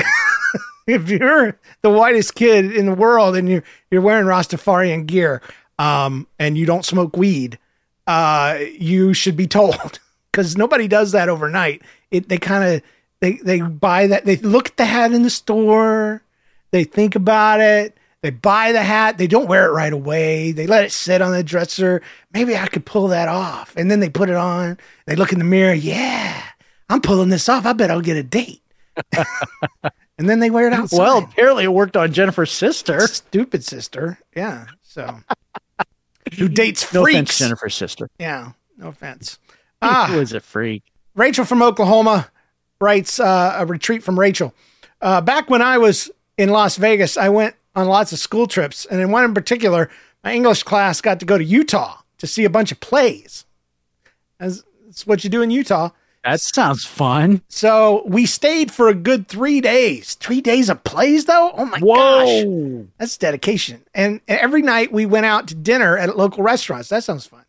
if 0.87 1.09
you're 1.09 1.57
the 1.81 1.89
whitest 1.89 2.35
kid 2.35 2.71
in 2.73 2.85
the 2.85 2.93
world 2.93 3.35
and 3.35 3.47
you're 3.49 3.63
you're 3.91 4.01
wearing 4.01 4.25
Rastafarian 4.25 5.05
gear, 5.05 5.41
um, 5.77 6.27
and 6.39 6.57
you 6.57 6.65
don't 6.65 6.85
smoke 6.85 7.17
weed, 7.17 7.59
uh, 8.07 8.57
you 8.77 9.13
should 9.13 9.35
be 9.37 9.47
told 9.47 9.99
because 10.31 10.57
nobody 10.57 10.87
does 10.87 11.11
that 11.11 11.29
overnight. 11.29 11.81
It 12.11 12.29
they 12.29 12.37
kind 12.37 12.63
of 12.63 12.81
they 13.19 13.33
they 13.33 13.61
buy 13.61 14.07
that 14.07 14.25
they 14.25 14.37
look 14.37 14.69
at 14.69 14.77
the 14.77 14.85
hat 14.85 15.11
in 15.11 15.23
the 15.23 15.29
store, 15.29 16.21
they 16.71 16.83
think 16.83 17.15
about 17.15 17.59
it. 17.59 17.95
They 18.25 18.31
buy 18.31 18.71
the 18.71 18.81
hat. 18.81 19.19
They 19.19 19.27
don't 19.27 19.47
wear 19.47 19.67
it 19.67 19.71
right 19.71 19.93
away. 19.93 20.51
They 20.51 20.65
let 20.65 20.83
it 20.83 20.91
sit 20.91 21.21
on 21.21 21.31
the 21.31 21.43
dresser. 21.43 22.01
Maybe 22.33 22.57
I 22.57 22.65
could 22.65 22.83
pull 22.83 23.09
that 23.09 23.27
off. 23.27 23.71
And 23.77 23.91
then 23.91 23.99
they 23.99 24.09
put 24.09 24.31
it 24.31 24.35
on. 24.35 24.79
They 25.05 25.15
look 25.15 25.31
in 25.31 25.37
the 25.37 25.45
mirror. 25.45 25.75
Yeah, 25.75 26.41
I'm 26.89 27.01
pulling 27.01 27.29
this 27.29 27.47
off. 27.47 27.67
I 27.67 27.73
bet 27.73 27.91
I'll 27.91 28.01
get 28.01 28.17
a 28.17 28.23
date. 28.23 28.63
and 30.17 30.27
then 30.27 30.39
they 30.39 30.49
wear 30.49 30.65
it 30.65 30.73
outside. 30.73 30.97
Well, 30.97 31.19
apparently 31.19 31.65
it 31.65 31.71
worked 31.71 31.95
on 31.95 32.13
Jennifer's 32.13 32.51
sister. 32.51 33.01
stupid 33.01 33.63
sister. 33.63 34.17
Yeah. 34.35 34.65
So 34.81 35.19
who 36.35 36.49
dates 36.49 36.91
No 36.95 37.03
freaks? 37.03 37.15
offense, 37.17 37.37
Jennifer's 37.37 37.75
sister. 37.75 38.09
Yeah. 38.17 38.53
No 38.75 38.87
offense. 38.87 39.37
Ah, 39.83 40.11
was 40.17 40.33
a 40.33 40.39
freak. 40.39 40.81
Rachel 41.13 41.45
from 41.45 41.61
Oklahoma 41.61 42.31
writes 42.81 43.19
uh, 43.19 43.57
a 43.59 43.67
retreat 43.67 44.01
from 44.01 44.19
Rachel. 44.19 44.51
Uh, 44.99 45.21
back 45.21 45.47
when 45.47 45.61
I 45.61 45.77
was 45.77 46.09
in 46.39 46.49
Las 46.49 46.77
Vegas, 46.77 47.17
I 47.17 47.29
went 47.29 47.55
on 47.75 47.87
lots 47.87 48.11
of 48.13 48.19
school 48.19 48.47
trips, 48.47 48.85
and 48.85 49.01
in 49.01 49.11
one 49.11 49.23
in 49.25 49.33
particular, 49.33 49.89
my 50.23 50.33
English 50.33 50.63
class 50.63 51.01
got 51.01 51.19
to 51.19 51.25
go 51.25 51.37
to 51.37 51.43
Utah 51.43 51.97
to 52.19 52.27
see 52.27 52.45
a 52.45 52.49
bunch 52.49 52.71
of 52.71 52.79
plays. 52.79 53.45
As 54.39 54.63
that's 54.85 55.05
what 55.05 55.23
you 55.23 55.29
do 55.29 55.41
in 55.41 55.51
Utah. 55.51 55.89
That 56.23 56.41
sounds 56.41 56.85
fun. 56.85 57.43
So 57.49 58.01
we 58.07 58.25
stayed 58.25 58.71
for 58.71 58.87
a 58.89 58.95
good 58.95 59.27
three 59.27 59.61
days. 59.61 60.15
Three 60.15 60.41
days 60.41 60.69
of 60.69 60.83
plays, 60.83 61.25
though. 61.25 61.51
Oh 61.55 61.65
my 61.65 61.79
gosh, 61.79 62.89
that's 62.97 63.17
dedication. 63.17 63.83
And 63.93 64.21
every 64.27 64.63
night 64.63 64.91
we 64.91 65.05
went 65.05 65.27
out 65.27 65.47
to 65.49 65.55
dinner 65.55 65.97
at 65.97 66.17
local 66.17 66.41
restaurants. 66.43 66.89
That 66.89 67.03
sounds 67.03 67.27
fun. 67.27 67.43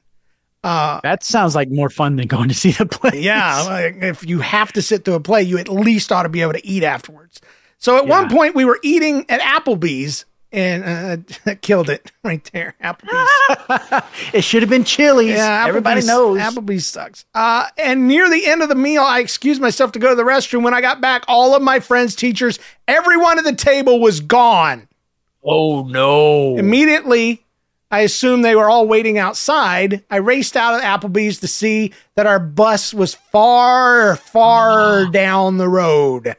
Uh, 0.62 1.00
That 1.04 1.22
sounds 1.24 1.54
like 1.54 1.70
more 1.70 1.88
fun 1.88 2.16
than 2.16 2.26
going 2.26 2.48
to 2.48 2.54
see 2.54 2.72
the 2.72 2.84
play. 2.90 3.20
yeah, 3.22 3.62
like 3.62 3.96
if 4.02 4.26
you 4.28 4.40
have 4.40 4.72
to 4.74 4.82
sit 4.82 5.04
through 5.06 5.14
a 5.14 5.20
play, 5.20 5.42
you 5.42 5.56
at 5.56 5.68
least 5.68 6.12
ought 6.12 6.24
to 6.24 6.28
be 6.28 6.42
able 6.42 6.52
to 6.52 6.66
eat 6.66 6.82
afterwards. 6.82 7.40
So 7.78 7.96
at 7.96 8.06
one 8.06 8.28
point 8.30 8.54
we 8.54 8.64
were 8.64 8.78
eating 8.82 9.26
at 9.28 9.40
Applebee's, 9.40 10.24
and 10.52 11.26
uh, 11.46 11.54
killed 11.60 11.90
it 11.90 12.10
right 12.24 12.42
there. 12.52 12.74
Applebee's. 12.82 14.02
It 14.32 14.42
should 14.42 14.62
have 14.62 14.70
been 14.70 14.84
Chili's. 14.84 15.36
Yeah, 15.36 15.64
Everybody 15.66 16.04
knows. 16.04 16.38
Applebee's 16.40 16.86
sucks. 16.86 17.24
Uh, 17.34 17.66
and 17.78 18.08
near 18.08 18.28
the 18.30 18.46
end 18.46 18.62
of 18.62 18.68
the 18.68 18.74
meal, 18.74 19.02
I 19.02 19.20
excused 19.20 19.60
myself 19.60 19.92
to 19.92 19.98
go 19.98 20.08
to 20.10 20.14
the 20.14 20.22
restroom. 20.24 20.62
When 20.62 20.74
I 20.74 20.80
got 20.80 21.00
back, 21.00 21.24
all 21.28 21.54
of 21.54 21.62
my 21.62 21.80
friends' 21.80 22.14
teachers, 22.16 22.58
everyone 22.88 23.38
at 23.38 23.44
the 23.44 23.54
table 23.54 24.00
was 24.00 24.20
gone. 24.20 24.88
oh 25.44 25.84
no. 25.84 26.56
Immediately, 26.56 27.44
I 27.90 28.00
assumed 28.00 28.44
they 28.44 28.56
were 28.56 28.68
all 28.68 28.86
waiting 28.88 29.16
outside. 29.18 30.02
I 30.10 30.16
raced 30.16 30.56
out 30.56 30.74
of 30.74 30.80
Applebee's 30.82 31.38
to 31.40 31.48
see 31.48 31.92
that 32.14 32.26
our 32.26 32.40
bus 32.40 32.92
was 32.94 33.14
far, 33.14 34.16
far 34.16 35.06
down 35.10 35.58
the 35.58 35.68
road. 35.68 36.36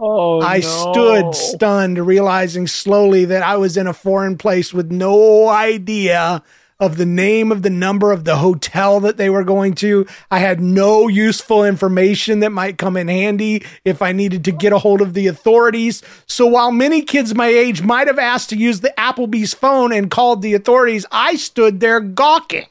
Oh, 0.00 0.40
I 0.40 0.58
no. 0.58 0.62
stood 0.92 1.34
stunned, 1.34 1.98
realizing 2.06 2.66
slowly 2.66 3.24
that 3.26 3.42
I 3.42 3.56
was 3.56 3.76
in 3.76 3.86
a 3.86 3.92
foreign 3.92 4.38
place 4.38 4.72
with 4.72 4.90
no 4.90 5.48
idea 5.48 6.42
of 6.78 6.96
the 6.96 7.04
name 7.04 7.52
of 7.52 7.60
the 7.62 7.68
number 7.68 8.10
of 8.10 8.24
the 8.24 8.36
hotel 8.36 9.00
that 9.00 9.18
they 9.18 9.28
were 9.28 9.44
going 9.44 9.74
to. 9.74 10.06
I 10.30 10.38
had 10.38 10.60
no 10.62 11.08
useful 11.08 11.62
information 11.62 12.40
that 12.40 12.52
might 12.52 12.78
come 12.78 12.96
in 12.96 13.08
handy 13.08 13.62
if 13.84 14.00
I 14.00 14.12
needed 14.12 14.44
to 14.46 14.52
get 14.52 14.72
a 14.72 14.78
hold 14.78 15.02
of 15.02 15.12
the 15.12 15.26
authorities. 15.26 16.02
So 16.26 16.46
while 16.46 16.72
many 16.72 17.02
kids 17.02 17.34
my 17.34 17.48
age 17.48 17.82
might 17.82 18.06
have 18.06 18.18
asked 18.18 18.48
to 18.50 18.56
use 18.56 18.80
the 18.80 18.94
Applebee's 18.96 19.52
phone 19.52 19.92
and 19.92 20.10
called 20.10 20.40
the 20.40 20.54
authorities, 20.54 21.04
I 21.12 21.36
stood 21.36 21.80
there 21.80 22.00
gawking. 22.00 22.66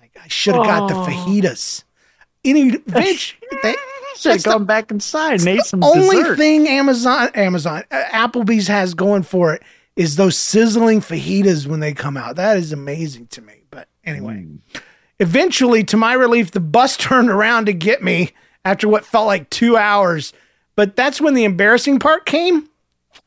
Like 0.00 0.16
I 0.24 0.28
should 0.28 0.54
have 0.54 0.64
got 0.64 0.88
the 0.88 0.94
Oh. 0.94 1.04
fajitas. 1.04 1.84
Any 2.42 2.70
bitch, 2.70 3.34
they- 3.62 3.76
Should 4.16 4.32
have 4.32 4.42
that's 4.42 4.58
the- 4.58 4.64
back 4.64 4.90
inside 4.90 5.40
and 5.40 5.48
ate 5.48 5.62
some 5.64 5.82
only 5.82 6.16
dessert. 6.16 6.36
thing 6.36 6.68
Amazon 6.68 7.30
Amazon 7.34 7.84
uh, 7.90 8.02
Applebee's 8.12 8.68
has 8.68 8.94
going 8.94 9.22
for 9.22 9.54
it 9.54 9.62
is 9.96 10.16
those 10.16 10.36
sizzling 10.36 11.00
fajitas 11.00 11.66
when 11.66 11.80
they 11.80 11.92
come 11.92 12.16
out. 12.16 12.36
That 12.36 12.56
is 12.56 12.72
amazing 12.72 13.26
to 13.28 13.42
me. 13.42 13.64
But 13.70 13.88
anyway, 14.04 14.46
eventually, 15.18 15.84
to 15.84 15.96
my 15.96 16.12
relief, 16.14 16.50
the 16.52 16.60
bus 16.60 16.96
turned 16.98 17.30
around 17.30 17.66
to 17.66 17.72
get 17.72 18.02
me 18.02 18.30
after 18.64 18.88
what 18.88 19.04
felt 19.04 19.26
like 19.26 19.50
two 19.50 19.76
hours. 19.76 20.32
But 20.76 20.96
that's 20.96 21.20
when 21.20 21.34
the 21.34 21.44
embarrassing 21.44 21.98
part 21.98 22.24
came. 22.26 22.68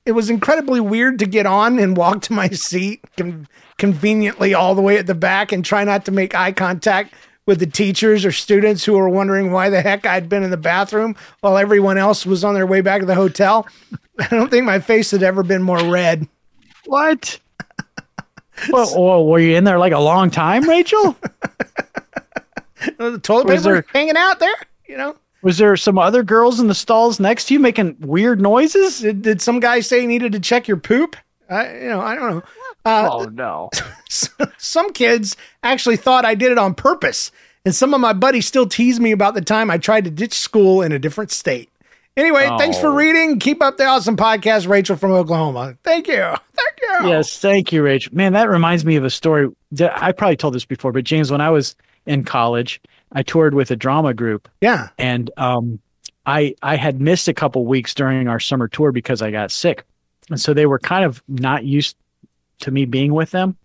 It 0.05 0.13
was 0.13 0.29
incredibly 0.29 0.79
weird 0.79 1.19
to 1.19 1.25
get 1.25 1.45
on 1.45 1.77
and 1.79 1.95
walk 1.95 2.21
to 2.23 2.33
my 2.33 2.47
seat 2.49 3.03
con- 3.17 3.47
conveniently 3.77 4.53
all 4.53 4.75
the 4.75 4.81
way 4.81 4.97
at 4.97 5.07
the 5.07 5.15
back 5.15 5.51
and 5.51 5.63
try 5.63 5.83
not 5.83 6.05
to 6.05 6.11
make 6.11 6.35
eye 6.35 6.51
contact 6.51 7.13
with 7.45 7.59
the 7.59 7.65
teachers 7.65 8.25
or 8.25 8.31
students 8.31 8.85
who 8.85 8.93
were 8.93 9.09
wondering 9.09 9.51
why 9.51 9.69
the 9.69 9.81
heck 9.81 10.05
I'd 10.05 10.29
been 10.29 10.43
in 10.43 10.51
the 10.51 10.57
bathroom 10.57 11.15
while 11.41 11.57
everyone 11.57 11.97
else 11.97 12.25
was 12.25 12.43
on 12.43 12.53
their 12.53 12.65
way 12.65 12.81
back 12.81 13.01
to 13.01 13.05
the 13.05 13.15
hotel. 13.15 13.67
I 14.19 14.27
don't 14.27 14.49
think 14.49 14.65
my 14.65 14.79
face 14.79 15.11
had 15.11 15.23
ever 15.23 15.43
been 15.43 15.61
more 15.61 15.83
red. 15.83 16.27
What? 16.85 17.39
well, 18.69 19.03
well, 19.03 19.25
were 19.25 19.39
you 19.39 19.55
in 19.55 19.63
there 19.63 19.79
like 19.79 19.93
a 19.93 19.99
long 19.99 20.29
time, 20.29 20.67
Rachel? 20.69 21.17
the 22.97 23.19
toilet 23.21 23.47
Was 23.47 23.61
paper 23.61 23.73
there- 23.73 23.85
hanging 23.93 24.17
out 24.17 24.39
there, 24.39 24.55
you 24.87 24.97
know? 24.97 25.15
Was 25.41 25.57
there 25.57 25.75
some 25.75 25.99
other 25.99 26.23
girls 26.23 26.61
in 26.61 26.67
the 26.67 26.73
stalls 26.75 27.19
next 27.19 27.45
to 27.45 27.53
you 27.53 27.59
making 27.59 27.97
weird 27.99 28.39
noises? 28.39 29.01
Did, 29.01 29.21
did 29.23 29.41
some 29.41 29.59
guy 29.59 29.81
say 29.81 29.99
he 29.99 30.07
needed 30.07 30.31
to 30.31 30.39
check 30.39 30.69
your 30.69 30.77
poop? 30.77 31.17
I, 31.49 31.79
you 31.79 31.89
know, 31.89 31.99
I 31.99 32.15
don't 32.15 32.29
know. 32.35 32.43
Uh, 32.85 33.09
oh 33.11 33.23
no! 33.25 33.69
some 34.57 34.91
kids 34.93 35.35
actually 35.63 35.95
thought 35.97 36.25
I 36.25 36.35
did 36.35 36.51
it 36.51 36.57
on 36.57 36.73
purpose, 36.75 37.31
and 37.65 37.73
some 37.73 37.93
of 37.93 38.01
my 38.01 38.13
buddies 38.13 38.45
still 38.45 38.67
tease 38.67 38.99
me 38.99 39.11
about 39.11 39.33
the 39.35 39.41
time 39.41 39.69
I 39.71 39.77
tried 39.77 40.03
to 40.05 40.11
ditch 40.11 40.33
school 40.33 40.81
in 40.81 40.91
a 40.91 40.99
different 40.99 41.31
state. 41.31 41.69
Anyway, 42.15 42.47
thanks 42.59 42.77
for 42.79 42.87
Oh. 42.89 42.95
reading. 42.95 43.39
Keep 43.39 43.63
up 43.63 43.77
the 43.77 43.85
awesome 43.85 44.15
podcast, 44.15 44.67
Rachel 44.67 44.95
from 44.95 45.11
Oklahoma. 45.13 45.75
Thank 45.83 46.07
you. 46.07 46.13
Thank 46.13 47.01
you. 47.03 47.09
Yes, 47.09 47.39
thank 47.39 47.71
you, 47.71 47.81
Rach. 47.81 48.13
Man, 48.13 48.33
that 48.33 48.49
reminds 48.49 48.85
me 48.85 48.95
of 48.97 49.03
a 49.03 49.09
story. 49.09 49.49
that- 49.71 49.97
I 50.03 50.11
probably 50.11 50.35
told 50.37 50.53
this 50.53 50.65
before, 50.65 50.91
but 50.91 51.05
James, 51.05 51.31
when 51.31 51.41
I 51.41 51.49
was 51.49 51.75
in 52.05 52.23
college, 52.23 52.79
I 53.13 53.23
toured 53.23 53.55
with 53.55 53.71
a 53.71 53.75
drama 53.75 54.13
group. 54.13 54.47
Yeah. 54.61 54.89
And 54.99 55.31
um, 55.37 55.79
I 56.27 56.53
I 56.61 56.75
had 56.75 57.01
missed 57.01 57.27
a 57.27 57.33
couple 57.33 57.65
weeks 57.65 57.95
during 57.95 58.27
our 58.27 58.39
summer 58.39 58.67
tour 58.67 58.91
because 58.91 59.23
I 59.23 59.31
got 59.31 59.49
sick, 59.49 59.83
and 60.29 60.39
so 60.39 60.53
they 60.53 60.67
were 60.67 60.77
kind 60.79 61.05
of 61.05 61.23
not 61.27 61.63
used 61.65 61.95
to 62.59 62.71
me 62.71 62.85
being 62.85 63.13
with 63.13 63.31
them, 63.31 63.57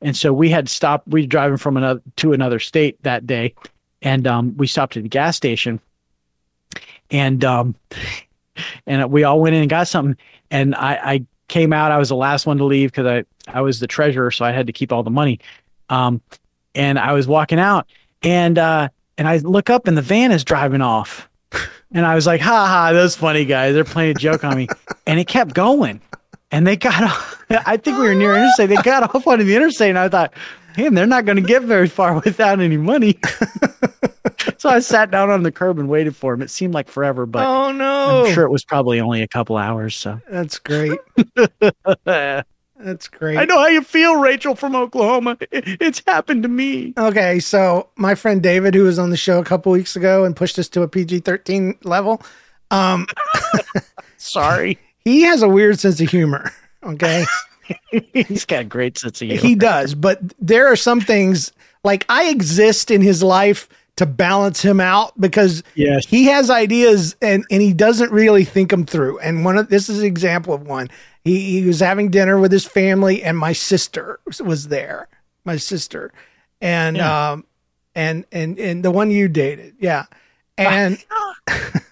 and 0.00 0.16
so 0.16 0.32
we 0.32 0.50
had 0.50 0.68
stopped. 0.68 1.08
We 1.08 1.22
were 1.22 1.26
driving 1.26 1.56
from 1.56 1.76
another 1.76 2.02
to 2.16 2.32
another 2.32 2.58
state 2.58 3.02
that 3.02 3.26
day, 3.26 3.54
and 4.02 4.26
um, 4.26 4.56
we 4.56 4.66
stopped 4.66 4.96
at 4.96 5.02
the 5.02 5.08
gas 5.08 5.36
station, 5.36 5.80
and 7.10 7.44
um, 7.44 7.74
and 8.86 9.10
we 9.10 9.24
all 9.24 9.40
went 9.40 9.54
in 9.54 9.62
and 9.62 9.70
got 9.70 9.88
something, 9.88 10.16
and 10.50 10.74
I, 10.74 10.94
I 10.94 11.26
came 11.48 11.72
out. 11.72 11.92
I 11.92 11.98
was 11.98 12.08
the 12.08 12.16
last 12.16 12.46
one 12.46 12.58
to 12.58 12.64
leave 12.64 12.90
because 12.90 13.06
I 13.06 13.24
I 13.58 13.60
was 13.60 13.80
the 13.80 13.86
treasurer, 13.86 14.30
so 14.30 14.44
I 14.44 14.52
had 14.52 14.66
to 14.66 14.72
keep 14.72 14.92
all 14.92 15.02
the 15.02 15.10
money. 15.10 15.40
Um, 15.88 16.20
and 16.74 16.98
I 16.98 17.12
was 17.12 17.26
walking 17.26 17.58
out, 17.58 17.86
and 18.22 18.58
uh, 18.58 18.88
and 19.18 19.28
I 19.28 19.38
look 19.38 19.70
up, 19.70 19.86
and 19.86 19.96
the 19.96 20.02
van 20.02 20.32
is 20.32 20.44
driving 20.44 20.80
off, 20.80 21.28
and 21.92 22.04
I 22.04 22.14
was 22.14 22.26
like, 22.26 22.40
"Ha 22.40 22.66
ha, 22.66 22.92
those 22.92 23.16
funny 23.16 23.44
guys! 23.44 23.74
They're 23.74 23.84
playing 23.84 24.12
a 24.12 24.18
joke 24.18 24.44
on 24.44 24.56
me." 24.56 24.68
And 25.06 25.20
it 25.20 25.28
kept 25.28 25.54
going, 25.54 26.00
and 26.54 26.66
they 26.66 26.76
got 26.76 27.02
off. 27.02 27.44
I 27.50 27.76
think 27.76 27.98
we 27.98 28.06
were 28.08 28.14
near 28.14 28.34
interstate. 28.36 28.68
They 28.70 28.76
got 28.76 29.02
off 29.14 29.26
onto 29.26 29.44
the 29.44 29.56
interstate, 29.56 29.90
and 29.90 29.98
I 29.98 30.08
thought, 30.08 30.32
"Man, 30.78 30.94
they're 30.94 31.06
not 31.06 31.24
going 31.24 31.36
to 31.36 31.42
get 31.42 31.62
very 31.62 31.88
far 31.88 32.14
without 32.24 32.60
any 32.60 32.76
money." 32.76 33.18
so 34.58 34.68
I 34.70 34.78
sat 34.78 35.10
down 35.10 35.30
on 35.30 35.42
the 35.42 35.52
curb 35.52 35.78
and 35.78 35.88
waited 35.88 36.14
for 36.16 36.32
him. 36.34 36.42
It 36.42 36.50
seemed 36.50 36.72
like 36.74 36.88
forever, 36.88 37.26
but 37.26 37.46
oh 37.46 37.72
no, 37.72 38.24
I'm 38.26 38.32
sure 38.32 38.44
it 38.44 38.50
was 38.50 38.64
probably 38.64 39.00
only 39.00 39.22
a 39.22 39.28
couple 39.28 39.56
hours. 39.56 39.94
So 39.96 40.20
that's 40.30 40.58
great. 40.58 40.98
That's 42.76 43.08
great. 43.08 43.38
I 43.38 43.44
know 43.44 43.58
how 43.58 43.68
you 43.68 43.82
feel, 43.82 44.16
Rachel 44.16 44.54
from 44.54 44.74
Oklahoma. 44.76 45.36
It- 45.50 45.80
It's 45.80 46.02
happened 46.06 46.42
to 46.42 46.48
me. 46.48 46.92
Okay, 46.98 47.38
so 47.40 47.88
my 47.96 48.14
friend 48.14 48.42
David, 48.42 48.74
who 48.74 48.82
was 48.84 48.98
on 48.98 49.10
the 49.10 49.16
show 49.16 49.38
a 49.38 49.44
couple 49.44 49.72
weeks 49.72 49.96
ago 49.96 50.24
and 50.24 50.34
pushed 50.36 50.58
us 50.58 50.68
to 50.70 50.82
a 50.82 50.88
PG 50.88 51.20
thirteen 51.20 51.78
level, 51.84 52.22
um, 52.70 53.06
sorry, 54.16 54.78
he 55.04 55.22
has 55.22 55.42
a 55.42 55.48
weird 55.48 55.78
sense 55.78 56.00
of 56.00 56.08
humor. 56.10 56.50
Okay, 56.84 57.24
He's 58.12 58.44
got 58.44 58.60
a 58.60 58.64
great 58.64 58.98
sense 58.98 59.22
of 59.22 59.28
humor. 59.28 59.40
he 59.40 59.54
does, 59.54 59.94
but 59.94 60.20
there 60.38 60.66
are 60.66 60.76
some 60.76 61.00
things 61.00 61.50
like 61.82 62.04
I 62.10 62.28
exist 62.28 62.90
in 62.90 63.00
his 63.00 63.22
life 63.22 63.70
to 63.96 64.04
balance 64.04 64.60
him 64.60 64.80
out 64.80 65.18
because 65.18 65.62
Yes. 65.74 66.04
he 66.06 66.24
has 66.26 66.50
ideas 66.50 67.16
and 67.22 67.42
and 67.50 67.62
he 67.62 67.72
doesn't 67.72 68.12
really 68.12 68.44
think 68.44 68.68
them 68.70 68.84
through. 68.84 69.18
And 69.20 69.46
one 69.46 69.56
of 69.56 69.70
this 69.70 69.88
is 69.88 70.00
an 70.00 70.04
example 70.04 70.52
of 70.52 70.66
one. 70.66 70.90
He 71.22 71.58
he 71.58 71.66
was 71.66 71.80
having 71.80 72.10
dinner 72.10 72.38
with 72.38 72.52
his 72.52 72.66
family 72.66 73.22
and 73.22 73.38
my 73.38 73.54
sister 73.54 74.20
was- 74.44 74.68
there. 74.68 75.08
My 75.46 75.56
sister. 75.56 76.12
And 76.60 76.98
Yeah. 76.98 77.30
um 77.30 77.46
and 77.94 78.26
and 78.30 78.58
and 78.58 78.84
the 78.84 78.90
one 78.90 79.10
you 79.10 79.28
dated. 79.28 79.76
Yeah. 79.80 80.04
And 80.58 81.02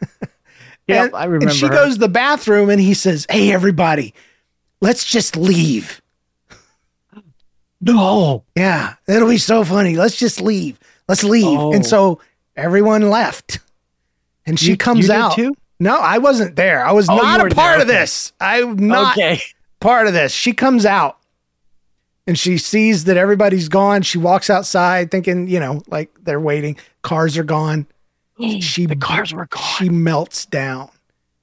Yep, 0.94 1.04
and, 1.06 1.14
I 1.16 1.24
remember. 1.24 1.46
And 1.48 1.54
she 1.54 1.66
her. 1.66 1.72
goes 1.72 1.94
to 1.94 2.00
the 2.00 2.08
bathroom 2.08 2.70
and 2.70 2.80
he 2.80 2.94
says, 2.94 3.26
Hey 3.30 3.52
everybody, 3.52 4.14
let's 4.80 5.04
just 5.04 5.36
leave. 5.36 6.00
No. 7.80 8.44
Yeah, 8.56 8.94
it'll 9.08 9.28
be 9.28 9.38
so 9.38 9.64
funny. 9.64 9.96
Let's 9.96 10.16
just 10.16 10.40
leave. 10.40 10.78
Let's 11.08 11.24
leave. 11.24 11.58
Oh. 11.58 11.72
And 11.72 11.84
so 11.84 12.20
everyone 12.56 13.10
left. 13.10 13.58
And 14.46 14.58
she 14.58 14.70
You- 14.70 14.76
comes 14.76 15.00
you 15.00 15.06
did 15.08 15.16
out. 15.16 15.34
too? 15.34 15.54
No, 15.80 15.96
I 15.98 16.18
wasn't 16.18 16.54
there. 16.54 16.84
I 16.84 16.92
was 16.92 17.08
Oh, 17.08 17.16
not 17.16 17.40
a 17.40 17.52
part 17.54 17.78
there. 17.78 17.80
of 17.82 17.86
this. 17.88 18.32
I'm 18.40 18.76
not 18.76 19.16
Okay. 19.16 19.40
part 19.80 20.06
of 20.06 20.12
this. 20.12 20.32
She 20.32 20.52
comes 20.52 20.86
out 20.86 21.18
and 22.28 22.38
she 22.38 22.56
sees 22.56 23.04
that 23.04 23.16
everybody's 23.16 23.68
gone. 23.68 24.02
She 24.02 24.16
walks 24.18 24.48
outside 24.48 25.10
thinking, 25.10 25.48
you 25.48 25.58
know, 25.58 25.82
like 25.88 26.10
they're 26.22 26.38
waiting. 26.40 26.76
Cars 27.02 27.36
are 27.36 27.42
gone. 27.42 27.86
She 28.60 28.86
the 28.86 28.96
cars 28.96 29.32
were 29.32 29.46
gone. 29.46 29.62
She 29.78 29.88
melts 29.88 30.46
down. 30.46 30.90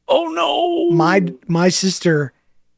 Oh 0.08 0.26
no. 0.30 0.96
My 0.96 1.32
my 1.48 1.70
sister 1.70 2.34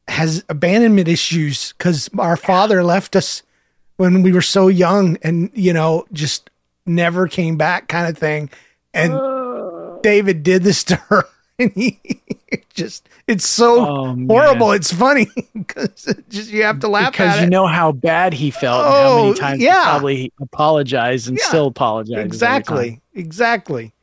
has 0.07 0.43
abandonment 0.49 1.07
issues 1.07 1.73
because 1.77 2.09
our 2.19 2.35
father 2.35 2.83
left 2.83 3.15
us 3.15 3.43
when 3.97 4.23
we 4.23 4.31
were 4.33 4.41
so 4.41 4.67
young 4.67 5.17
and 5.23 5.49
you 5.53 5.71
know 5.71 6.05
just 6.11 6.49
never 6.85 7.27
came 7.27 7.55
back 7.55 7.87
kind 7.87 8.09
of 8.09 8.17
thing 8.17 8.49
and 8.93 9.13
david 10.01 10.41
did 10.43 10.63
this 10.63 10.83
to 10.83 10.95
her 10.95 11.23
and 11.59 11.71
he 11.73 11.99
it 12.47 12.67
just 12.73 13.07
it's 13.27 13.47
so 13.47 13.85
Oh, 13.87 14.15
man. 14.15 14.27
horrible 14.27 14.71
it's 14.71 14.91
funny 14.91 15.27
because 15.53 16.07
it 16.07 16.27
just 16.29 16.49
you 16.49 16.63
have 16.63 16.79
to 16.79 16.87
laugh 16.89 17.13
because 17.13 17.35
at 17.35 17.41
you 17.41 17.47
it 17.47 17.49
know 17.51 17.67
how 17.67 17.91
bad 17.91 18.33
he 18.33 18.49
felt 18.51 18.83
and 18.85 18.93
how 18.93 19.07
Oh, 19.07 19.23
many 19.27 19.39
times 19.39 19.61
yeah. 19.61 19.83
he 19.83 19.89
probably 19.91 20.33
apologized 20.41 21.29
and 21.29 21.37
Yeah. 21.37 21.45
still 21.45 21.67
apologized. 21.67 22.25
exactly 22.25 22.99
exactly 23.13 23.93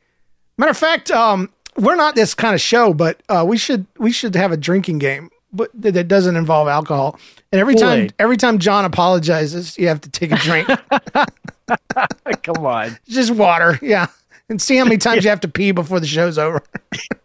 matter 0.59 0.71
of 0.71 0.77
fact 0.77 1.09
um 1.09 1.49
we're 1.77 1.95
not 1.95 2.15
this 2.15 2.35
kind 2.35 2.53
of 2.53 2.61
show 2.61 2.93
but 2.93 3.21
uh 3.29 3.43
we 3.47 3.57
should 3.57 3.85
we 3.97 4.11
should 4.11 4.35
have 4.35 4.51
a 4.51 4.57
drinking 4.57 4.99
game 4.99 5.29
but 5.51 5.71
that 5.73 5.93
that 5.93 6.07
doesn't 6.07 6.35
involve 6.35 6.67
alcohol. 6.67 7.19
And 7.51 7.59
every 7.59 7.73
time 7.75 8.09
every 8.19 8.37
time 8.37 8.59
john 8.59 8.85
apologizes 8.85 9.77
you 9.77 9.87
have 9.87 10.01
to 10.01 10.09
take 10.09 10.31
a 10.31 10.35
drink. 10.37 10.67
Come 12.43 12.65
on. 12.65 12.97
just 13.07 13.31
water 13.31 13.79
yeah. 13.81 14.07
And 14.49 14.61
see 14.61 14.77
how 14.77 14.83
many 14.83 14.97
times 15.07 15.23
you 15.23 15.29
have 15.29 15.41
to 15.41 15.47
pee 15.47 15.71
before 15.71 15.99
the 15.99 16.07
show's 16.07 16.37
over. 16.37 16.63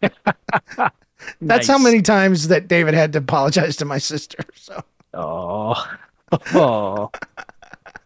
That's 1.40 1.66
how 1.66 1.78
many 1.78 2.02
times 2.02 2.48
that 2.48 2.68
david 2.68 2.94
had 2.94 3.12
to 3.14 3.18
apologize 3.18 3.76
to 3.76 3.84
my 3.84 3.98
sister 3.98 4.44
so. 4.54 4.82
Oh. 5.12 5.74
Oh. 6.52 7.10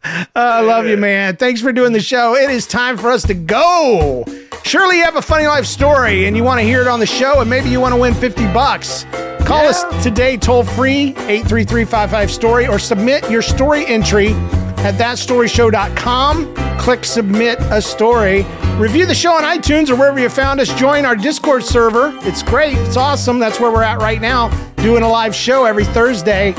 I 0.04 0.60
love 0.60 0.86
you, 0.86 0.96
man. 0.96 1.36
Thanks 1.36 1.60
for 1.60 1.72
doing 1.72 1.92
the 1.92 2.00
show. 2.00 2.34
It 2.36 2.50
is 2.50 2.66
time 2.66 2.96
for 2.96 3.10
us 3.10 3.22
to 3.24 3.34
go. 3.34 4.24
Surely 4.64 4.98
you 4.98 5.04
have 5.04 5.16
a 5.16 5.22
funny 5.22 5.46
life 5.46 5.66
story 5.66 6.26
and 6.26 6.36
you 6.36 6.44
want 6.44 6.60
to 6.60 6.64
hear 6.64 6.80
it 6.80 6.86
on 6.88 7.00
the 7.00 7.06
show, 7.06 7.40
and 7.40 7.50
maybe 7.50 7.68
you 7.68 7.80
want 7.80 7.94
to 7.94 8.00
win 8.00 8.14
50 8.14 8.44
bucks. 8.52 9.04
Call 9.46 9.66
us 9.66 9.82
today, 10.02 10.36
toll 10.36 10.62
free, 10.62 11.14
833 11.26 12.26
story, 12.28 12.66
or 12.66 12.78
submit 12.78 13.28
your 13.30 13.40
story 13.40 13.86
entry 13.86 14.32
at 14.78 14.94
thatstoryshow.com. 14.94 16.54
Click 16.78 17.04
submit 17.04 17.58
a 17.70 17.80
story. 17.80 18.44
Review 18.76 19.06
the 19.06 19.14
show 19.14 19.32
on 19.32 19.42
iTunes 19.42 19.88
or 19.88 19.96
wherever 19.96 20.20
you 20.20 20.28
found 20.28 20.60
us. 20.60 20.72
Join 20.74 21.04
our 21.04 21.16
Discord 21.16 21.64
server. 21.64 22.12
It's 22.22 22.42
great. 22.42 22.76
It's 22.78 22.96
awesome. 22.96 23.38
That's 23.38 23.58
where 23.58 23.72
we're 23.72 23.82
at 23.82 23.98
right 23.98 24.20
now, 24.20 24.48
doing 24.76 25.02
a 25.02 25.08
live 25.08 25.34
show 25.34 25.64
every 25.64 25.84
Thursday 25.86 26.52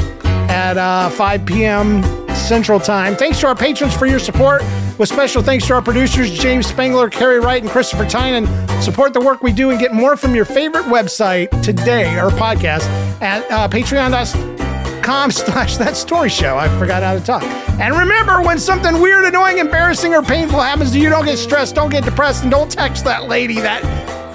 at 0.50 0.78
uh, 0.78 1.10
5 1.12 1.46
p.m. 1.46 2.19
Central 2.50 2.80
Time. 2.80 3.16
Thanks 3.16 3.40
to 3.42 3.48
our 3.48 3.56
patrons 3.56 3.96
for 3.96 4.08
your 4.08 4.18
support. 4.18 4.64
With 4.98 5.08
special 5.08 5.44
thanks 5.44 5.68
to 5.68 5.76
our 5.76 5.84
producers, 5.84 6.32
James 6.32 6.66
Spangler, 6.66 7.08
Carrie 7.08 7.40
Wright, 7.40 7.62
and 7.62 7.72
Christopher 7.72 8.06
Tynan. 8.06 8.48
Support 8.82 9.14
the 9.14 9.22
work 9.22 9.44
we 9.44 9.52
do 9.52 9.70
and 9.70 9.80
get 9.80 9.94
more 9.94 10.18
from 10.18 10.34
your 10.34 10.46
favorite 10.46 10.86
website 10.86 11.50
today, 11.62 12.18
or 12.18 12.32
podcast, 12.32 12.82
at 13.22 13.50
uh, 13.52 13.68
patreon.com 13.70 15.32
slash 15.32 15.78
that 15.78 15.96
story 15.96 16.30
show. 16.30 16.58
I 16.58 16.68
forgot 16.80 17.04
how 17.04 17.14
to 17.14 17.24
talk. 17.24 17.44
And 17.80 17.96
remember, 17.96 18.42
when 18.42 18.58
something 18.58 19.00
weird, 19.00 19.26
annoying, 19.26 19.60
embarrassing, 19.60 20.16
or 20.16 20.24
painful 20.24 20.60
happens 20.60 20.92
to 20.94 21.00
you, 21.00 21.10
don't 21.10 21.26
get 21.26 21.38
stressed, 21.38 21.76
don't 21.76 21.92
get 21.92 22.04
depressed, 22.04 22.42
and 22.42 22.52
don't 22.52 22.72
text 22.72 23.04
that 23.06 23.28
lady 23.28 23.62
that 23.62 23.84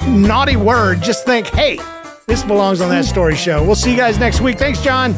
naughty 0.09 0.55
word. 0.55 1.03
Just 1.03 1.27
think, 1.27 1.49
hey, 1.49 1.81
this 2.29 2.45
belongs 2.45 2.81
on 2.81 2.91
that 2.91 3.07
story 3.07 3.35
show. 3.35 3.65
We'll 3.65 3.75
see 3.75 3.91
you 3.91 3.97
guys 3.97 4.21
next 4.21 4.41
week. 4.41 4.57
Thanks, 4.57 4.81
John. 4.81 5.15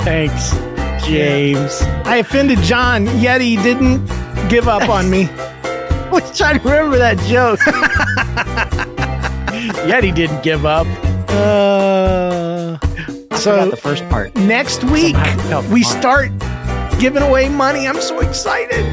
Thanks, 0.00 0.52
James. 1.06 1.82
I 2.04 2.16
offended 2.16 2.58
John, 2.58 3.06
yet 3.20 3.40
he 3.40 3.56
didn't 3.56 4.04
give 4.48 4.68
up 4.68 4.88
on 4.88 5.08
me. 5.08 5.28
I 6.06 6.10
was 6.10 6.36
trying 6.36 6.58
to 6.58 6.64
remember 6.64 6.98
that 6.98 7.18
joke. 7.20 7.60
Yet 9.88 10.04
he 10.04 10.12
didn't 10.12 10.42
give 10.42 10.66
up. 10.66 10.86
Uh, 11.28 12.78
so 13.36 13.70
the 13.70 13.76
first 13.76 14.08
part. 14.08 14.34
next 14.36 14.84
week 14.84 15.16
we 15.70 15.82
start 15.82 16.30
giving 16.98 17.22
away 17.22 17.48
money. 17.48 17.88
I'm 17.88 18.00
so 18.00 18.20
excited. 18.20 18.84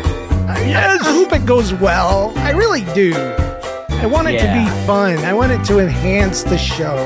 I, 0.48 0.64
yes. 0.66 1.02
I 1.02 1.14
hope 1.14 1.34
it 1.34 1.46
goes 1.46 1.74
well. 1.74 2.34
I 2.38 2.52
really 2.52 2.86
do. 2.94 3.14
I 3.16 4.06
want 4.06 4.28
it 4.28 4.36
yeah. 4.36 4.54
to 4.54 4.72
be 4.72 4.88
fun. 4.88 5.18
I 5.20 5.34
want 5.34 5.52
it 5.52 5.64
to 5.66 5.80
enhance 5.80 6.44
the 6.44 6.58
show. 6.58 6.98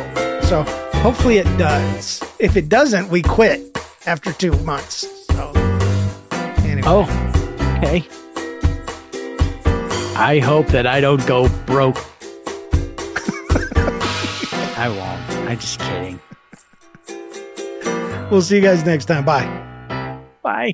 So 0.43 0.63
hopefully 0.99 1.37
it 1.37 1.57
does. 1.57 2.23
If 2.39 2.57
it 2.57 2.69
doesn't, 2.69 3.09
we 3.09 3.21
quit 3.21 3.77
after 4.07 4.31
two 4.33 4.53
months. 4.63 5.05
So 5.27 5.51
anyway. 6.63 6.81
Oh, 6.85 7.03
okay. 7.77 8.07
I 10.15 10.39
hope 10.39 10.67
that 10.67 10.87
I 10.87 10.99
don't 10.99 11.25
go 11.27 11.47
broke. 11.65 11.97
I 14.77 14.89
won't. 14.89 15.49
I'm 15.49 15.59
just 15.59 15.79
kidding. 15.79 16.19
We'll 18.31 18.41
see 18.41 18.55
you 18.55 18.61
guys 18.61 18.83
next 18.83 19.05
time. 19.05 19.25
Bye. 19.25 19.45
Bye. 20.41 20.73